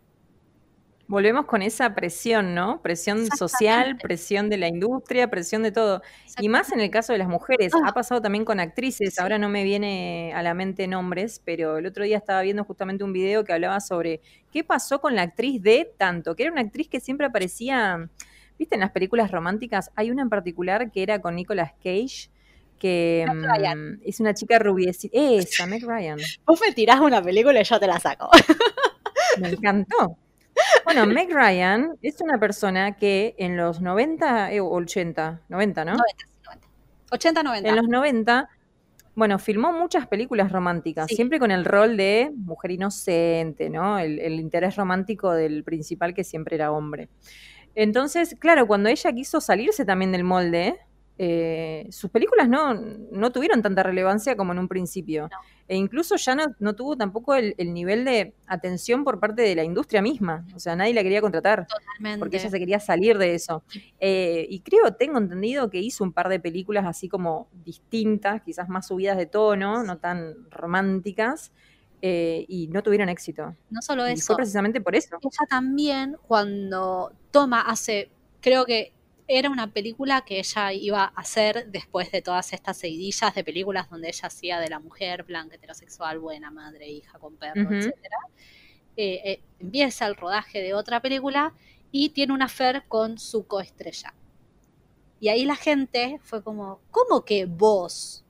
Volvemos 1.09 1.45
con 1.45 1.61
esa 1.61 1.95
presión, 1.95 2.53
¿no? 2.53 2.81
Presión 2.81 3.27
social, 3.27 3.97
presión 3.97 4.49
de 4.49 4.57
la 4.57 4.67
industria, 4.67 5.29
presión 5.29 5.63
de 5.63 5.71
todo. 5.71 6.01
Y 6.37 6.49
más 6.49 6.73
en 6.73 6.81
el 6.81 6.89
caso 6.89 7.13
de 7.13 7.19
las 7.19 7.29
mujeres. 7.29 7.73
Ha 7.73 7.89
ah. 7.89 7.93
pasado 7.93 8.21
también 8.21 8.43
con 8.43 8.59
actrices. 8.59 9.17
Ahora 9.17 9.37
no 9.37 9.47
me 9.47 9.63
viene 9.63 10.33
a 10.35 10.43
la 10.43 10.53
mente 10.53 10.85
nombres, 10.85 11.41
pero 11.45 11.77
el 11.77 11.85
otro 11.85 12.03
día 12.03 12.17
estaba 12.17 12.41
viendo 12.41 12.65
justamente 12.65 13.05
un 13.05 13.13
video 13.13 13.45
que 13.45 13.53
hablaba 13.53 13.79
sobre 13.79 14.19
qué 14.51 14.65
pasó 14.65 14.99
con 14.99 15.15
la 15.15 15.21
actriz 15.21 15.61
de 15.61 15.89
tanto, 15.97 16.35
que 16.35 16.43
era 16.43 16.51
una 16.51 16.61
actriz 16.61 16.89
que 16.89 16.99
siempre 16.99 17.27
aparecía, 17.27 18.09
viste, 18.59 18.75
en 18.75 18.81
las 18.81 18.91
películas 18.91 19.31
románticas. 19.31 19.91
Hay 19.95 20.11
una 20.11 20.23
en 20.23 20.29
particular 20.29 20.91
que 20.91 21.03
era 21.03 21.21
con 21.21 21.35
Nicolas 21.35 21.71
Cage, 21.81 22.29
que 22.77 23.25
mm, 23.27 24.01
es 24.05 24.19
una 24.19 24.33
chica 24.33 24.59
rubiecita. 24.59 25.17
Esa, 25.17 25.65
Meg 25.65 25.83
Ryan. 25.85 26.17
Vos 26.45 26.59
me 26.61 26.73
tirás 26.73 26.99
una 26.99 27.21
película 27.21 27.61
y 27.61 27.63
yo 27.63 27.79
te 27.79 27.87
la 27.87 27.99
saco. 27.99 28.29
Me 29.39 29.49
encantó. 29.49 30.17
Bueno, 30.85 31.05
Meg 31.07 31.29
Ryan 31.31 31.97
es 32.01 32.21
una 32.21 32.39
persona 32.39 32.97
que 32.97 33.35
en 33.37 33.57
los 33.57 33.81
90 33.81 34.49
o 34.61 34.75
80, 34.77 35.41
90, 35.49 35.85
¿no? 35.85 35.91
90, 35.93 36.25
90. 36.45 36.67
80, 37.11 37.43
90. 37.43 37.69
En 37.69 37.75
los 37.75 37.87
90, 37.87 38.49
bueno, 39.15 39.39
filmó 39.39 39.73
muchas 39.73 40.07
películas 40.07 40.51
románticas, 40.51 41.07
siempre 41.07 41.39
con 41.39 41.51
el 41.51 41.65
rol 41.65 41.97
de 41.97 42.31
mujer 42.35 42.71
inocente, 42.71 43.69
¿no? 43.69 43.97
El, 43.97 44.19
el 44.19 44.39
interés 44.39 44.75
romántico 44.75 45.33
del 45.33 45.63
principal 45.63 46.13
que 46.13 46.23
siempre 46.23 46.55
era 46.55 46.71
hombre. 46.71 47.09
Entonces, 47.75 48.35
claro, 48.39 48.65
cuando 48.65 48.89
ella 48.89 49.11
quiso 49.13 49.39
salirse 49.39 49.85
también 49.85 50.11
del 50.11 50.23
molde, 50.23 50.79
eh, 51.19 51.87
sus 51.89 52.11
películas 52.11 52.47
no, 52.47 52.75
no, 52.75 53.31
tuvieron 53.31 53.63
tanta 53.63 53.81
relevancia 53.81 54.35
como 54.35 54.51
en 54.51 54.59
un 54.59 54.67
principio. 54.67 55.29
E 55.67 55.75
incluso 55.75 56.15
ya 56.15 56.35
no, 56.59 56.75
tuvo 56.75 56.95
tampoco 56.95 57.33
el, 57.35 57.55
nivel 57.73 58.05
de 58.05 58.33
atención 58.45 59.03
por 59.03 59.19
parte 59.19 59.41
de 59.41 59.55
la 59.55 59.63
industria 59.63 60.01
misma. 60.01 60.45
O 60.55 60.59
sea, 60.59 60.75
nadie 60.75 60.93
la 60.93 61.03
quería 61.03 61.19
contratar. 61.19 61.67
Porque 62.19 62.37
ella 62.37 62.49
se 62.49 62.59
quería 62.59 62.79
salir 62.79 63.17
de 63.17 63.33
eso. 63.33 63.63
Eh, 63.99 64.45
y 64.49 64.59
creo, 64.61 64.93
tengo 64.93 65.17
entendido 65.17 65.69
que 65.69 65.79
hizo 65.79 66.03
un 66.03 66.13
par 66.13 66.29
de 66.29 66.39
películas 66.39 66.85
así 66.85 67.09
como 67.09 67.49
distintas, 67.65 68.41
quizás 68.43 68.69
más 68.69 68.87
subidas 68.87 69.17
de 69.17 69.25
tono, 69.25 69.83
no 69.83 69.97
tan 69.97 70.49
románticas. 70.51 71.51
Eh, 72.01 72.45
y 72.47 72.67
no 72.67 72.83
tuvieron 72.83 73.09
éxito. 73.09 73.55
No 73.71 73.81
solo 73.81 74.05
eso. 74.05 74.27
Fue 74.27 74.35
precisamente 74.35 74.79
por 74.81 74.95
eso. 74.95 75.17
Ella 75.19 75.47
también, 75.49 76.15
cuando 76.27 77.11
toma, 77.31 77.61
hace, 77.61 78.11
creo 78.39 78.65
que 78.65 78.93
era 79.27 79.49
una 79.49 79.71
película 79.71 80.21
que 80.21 80.39
ella 80.39 80.71
iba 80.71 81.03
a 81.03 81.21
hacer 81.21 81.69
después 81.69 82.11
de 82.11 82.21
todas 82.21 82.53
estas 82.53 82.77
seguidillas 82.77 83.35
de 83.35 83.43
películas 83.43 83.89
donde 83.89 84.07
ella 84.07 84.27
hacía 84.27 84.59
de 84.59 84.69
la 84.69 84.79
mujer 84.79 85.23
blanca, 85.23 85.55
heterosexual, 85.55 86.19
buena 86.19 86.49
madre, 86.49 86.87
hija 86.87 87.19
con 87.19 87.35
perro, 87.35 87.69
etc. 87.75 87.93
Eh, 88.95 89.21
eh, 89.25 89.41
empieza 89.59 90.07
el 90.07 90.15
rodaje 90.15 90.61
de 90.61 90.73
otra 90.73 91.01
película 91.01 91.53
y 91.91 92.09
tiene 92.09 92.33
una 92.33 92.45
affair 92.45 92.83
con 92.87 93.17
su 93.17 93.45
coestrella. 93.45 94.13
Y 95.19 95.29
ahí 95.29 95.45
la 95.45 95.55
gente 95.55 96.19
fue 96.23 96.43
como, 96.43 96.79
¿cómo 96.91 97.25
que 97.25 97.45
vos 97.45 98.23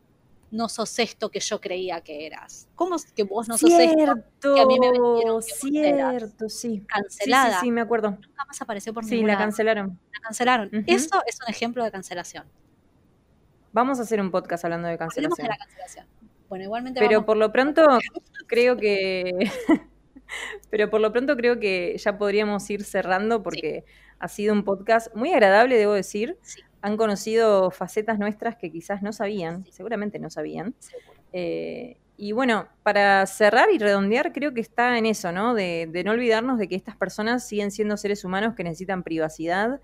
no 0.52 0.70
sos 0.70 1.00
esto 1.00 1.30
que 1.30 1.40
yo 1.40 1.60
creía 1.60 2.02
que 2.02 2.26
eras? 2.26 2.68
¿Cómo 2.76 2.96
es 2.96 3.12
que 3.12 3.24
vos 3.24 3.48
no 3.48 3.58
sos 3.58 3.70
esto 3.70 4.16
que 4.42 4.62
a 4.62 4.66
mí 4.66 4.80
me 4.80 4.92
vendieron 4.92 5.42
Cierto, 5.42 6.50
sí. 6.50 6.84
Cancelada. 6.88 7.60
Sí, 7.60 7.66
sí, 7.66 7.72
me 7.72 7.82
acuerdo. 7.82 8.12
Nunca 8.12 8.46
más 8.46 8.62
apareció 8.62 8.94
por 8.94 9.06
Sí, 9.06 9.22
la 9.24 9.38
cancelaron. 9.38 10.00
La 10.14 10.20
cancelaron. 10.22 10.70
Eso 10.88 11.22
es 11.26 11.40
un 11.42 11.50
ejemplo 11.50 11.84
de 11.84 11.92
cancelación. 11.92 12.46
Vamos 13.74 14.00
a 14.00 14.04
hacer 14.04 14.22
un 14.22 14.32
podcast 14.32 14.66
hablando 14.66 14.88
de 14.88 14.98
cancelación. 14.98 15.46
De 15.46 15.50
la 15.50 15.58
cancelación. 15.58 16.06
Bueno, 16.50 16.64
igualmente 16.64 17.00
Pero 17.00 17.26
por 17.26 17.36
lo 17.38 17.52
pronto 17.52 17.86
creo 18.48 18.78
que 18.78 19.34
Pero 20.70 20.90
por 20.90 21.02
lo 21.02 21.12
pronto 21.12 21.36
creo 21.36 21.60
que 21.60 21.98
ya 21.98 22.18
podríamos 22.18 22.70
ir 22.70 22.84
cerrando 22.84 23.44
porque 23.44 23.86
ha 24.20 24.28
sido 24.28 24.54
un 24.54 24.64
podcast 24.64 25.14
muy 25.14 25.32
agradable, 25.34 25.78
debo 25.78 25.94
decir. 25.94 26.38
Sí 26.42 26.62
han 26.82 26.98
conocido 26.98 27.72
facetas 27.72 28.20
nuestras 28.20 28.56
que 28.56 28.72
quizás 28.72 29.02
no 29.02 29.14
sabían, 29.14 29.66
seguramente 29.72 30.20
no 30.20 30.30
sabían. 30.30 30.76
Eh, 31.34 31.98
y 32.18 32.32
bueno, 32.32 32.68
para 32.84 33.26
cerrar 33.28 33.70
y 33.72 33.78
redondear, 33.78 34.34
creo 34.34 34.54
que 34.54 34.62
está 34.62 34.98
en 34.98 35.06
eso, 35.06 35.32
¿no? 35.32 35.54
De, 35.54 35.90
no 36.04 36.12
olvidarnos 36.12 36.58
de 36.58 36.68
que 36.68 36.76
estas 36.76 36.96
personas 36.96 37.48
siguen 37.48 37.72
siendo 37.72 37.96
seres 37.96 38.26
humanos 38.26 38.56
que 38.56 38.64
necesitan 38.64 39.04
privacidad, 39.04 39.80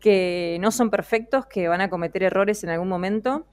que 0.00 0.58
no 0.60 0.72
son 0.72 0.90
perfectos, 0.90 1.46
que 1.46 1.68
van 1.68 1.80
a 1.80 1.88
cometer 1.90 2.24
errores 2.24 2.64
en 2.64 2.70
algún 2.70 2.88
momento. 2.88 3.46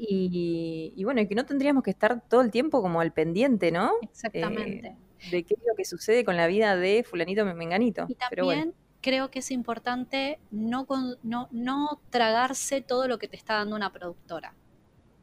Y, 0.00 1.02
bueno, 1.02 1.20
y 1.20 1.26
que 1.26 1.34
no 1.34 1.44
tendríamos 1.44 1.82
que 1.82 1.90
estar 1.90 2.22
todo 2.28 2.40
el 2.40 2.52
tiempo 2.52 2.82
como 2.82 3.00
al 3.00 3.12
pendiente, 3.12 3.72
¿no? 3.72 3.90
Exactamente. 4.00 4.86
Eh, 4.86 4.96
de 5.32 5.42
qué 5.42 5.54
es 5.54 5.60
lo 5.66 5.74
que 5.74 5.84
sucede 5.84 6.24
con 6.24 6.36
la 6.36 6.46
vida 6.46 6.76
de 6.76 7.02
fulanito 7.02 7.44
menganito. 7.44 8.06
Y 8.08 8.14
también 8.14 8.74
creo 9.00 9.30
que 9.30 9.40
es 9.40 9.50
importante 9.50 10.38
no, 10.50 10.86
no, 11.22 11.48
no 11.50 12.00
tragarse 12.10 12.80
todo 12.80 13.08
lo 13.08 13.18
que 13.18 13.28
te 13.28 13.36
está 13.36 13.54
dando 13.54 13.76
una 13.76 13.92
productora, 13.92 14.54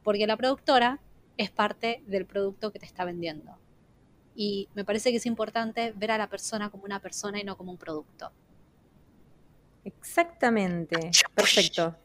porque 0.03 0.27
la 0.27 0.37
productora 0.37 0.99
es 1.37 1.51
parte 1.51 2.03
del 2.07 2.25
producto 2.25 2.71
que 2.71 2.79
te 2.79 2.85
está 2.85 3.05
vendiendo. 3.05 3.57
Y 4.35 4.67
me 4.75 4.83
parece 4.83 5.11
que 5.11 5.17
es 5.17 5.25
importante 5.25 5.93
ver 5.95 6.11
a 6.11 6.17
la 6.17 6.27
persona 6.29 6.69
como 6.69 6.83
una 6.83 6.99
persona 6.99 7.39
y 7.39 7.43
no 7.43 7.57
como 7.57 7.71
un 7.71 7.77
producto. 7.77 8.31
Exactamente. 9.85 11.11
Perfecto. 11.33 11.95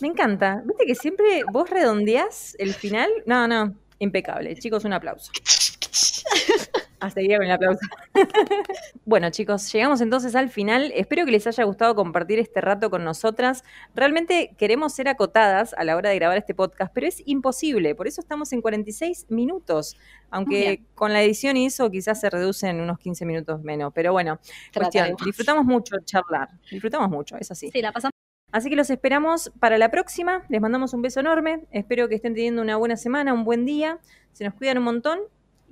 Me 0.00 0.08
encanta. 0.08 0.62
Viste 0.64 0.86
que 0.86 0.94
siempre 0.94 1.42
vos 1.52 1.68
redondeás 1.68 2.56
el 2.58 2.72
final. 2.72 3.10
No, 3.26 3.46
no. 3.46 3.74
Impecable. 3.98 4.54
Chicos, 4.56 4.84
un 4.84 4.92
aplauso. 4.94 5.32
A 7.00 7.10
seguir 7.10 7.38
con 7.38 7.46
el 7.46 7.52
aplauso. 7.52 7.80
bueno, 9.06 9.30
chicos, 9.30 9.72
llegamos 9.72 10.02
entonces 10.02 10.34
al 10.34 10.50
final. 10.50 10.92
Espero 10.94 11.24
que 11.24 11.32
les 11.32 11.46
haya 11.46 11.64
gustado 11.64 11.94
compartir 11.94 12.38
este 12.38 12.60
rato 12.60 12.90
con 12.90 13.04
nosotras. 13.04 13.64
Realmente 13.94 14.54
queremos 14.58 14.92
ser 14.92 15.08
acotadas 15.08 15.74
a 15.74 15.84
la 15.84 15.96
hora 15.96 16.10
de 16.10 16.16
grabar 16.16 16.36
este 16.36 16.54
podcast, 16.54 16.92
pero 16.94 17.06
es 17.06 17.22
imposible. 17.24 17.94
Por 17.94 18.06
eso 18.06 18.20
estamos 18.20 18.52
en 18.52 18.60
46 18.60 19.26
minutos. 19.30 19.96
Aunque 20.30 20.84
con 20.94 21.12
la 21.12 21.22
edición 21.22 21.56
y 21.56 21.66
eso 21.66 21.90
quizás 21.90 22.20
se 22.20 22.28
reduce 22.28 22.68
en 22.68 22.80
unos 22.80 22.98
15 22.98 23.24
minutos 23.24 23.62
menos. 23.62 23.92
Pero 23.94 24.12
bueno, 24.12 24.38
cuestión, 24.74 25.16
disfrutamos 25.24 25.64
mucho 25.64 25.96
charlar. 26.04 26.50
Disfrutamos 26.70 27.08
mucho, 27.08 27.36
es 27.36 27.50
así. 27.50 27.70
Sí, 27.70 27.80
la 27.80 27.92
pasamos. 27.92 28.12
Así 28.52 28.68
que 28.68 28.76
los 28.76 28.90
esperamos 28.90 29.52
para 29.58 29.78
la 29.78 29.90
próxima. 29.90 30.44
Les 30.48 30.60
mandamos 30.60 30.92
un 30.92 31.02
beso 31.02 31.20
enorme. 31.20 31.62
Espero 31.70 32.08
que 32.08 32.16
estén 32.16 32.34
teniendo 32.34 32.60
una 32.60 32.76
buena 32.76 32.96
semana, 32.96 33.32
un 33.32 33.44
buen 33.44 33.64
día. 33.64 34.00
Se 34.32 34.44
nos 34.44 34.54
cuidan 34.54 34.78
un 34.78 34.84
montón 34.84 35.20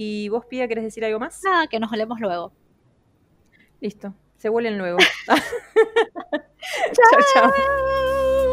¿Y 0.00 0.28
vos, 0.28 0.46
Pía, 0.46 0.68
querés 0.68 0.84
decir 0.84 1.04
algo 1.04 1.18
más? 1.18 1.42
Nada, 1.42 1.66
que 1.66 1.80
nos 1.80 1.90
hablemos 1.92 2.20
luego. 2.20 2.52
Listo, 3.80 4.14
se 4.36 4.48
vuelen 4.48 4.78
luego. 4.78 4.98
chao, 6.92 7.20
chao. 7.34 8.47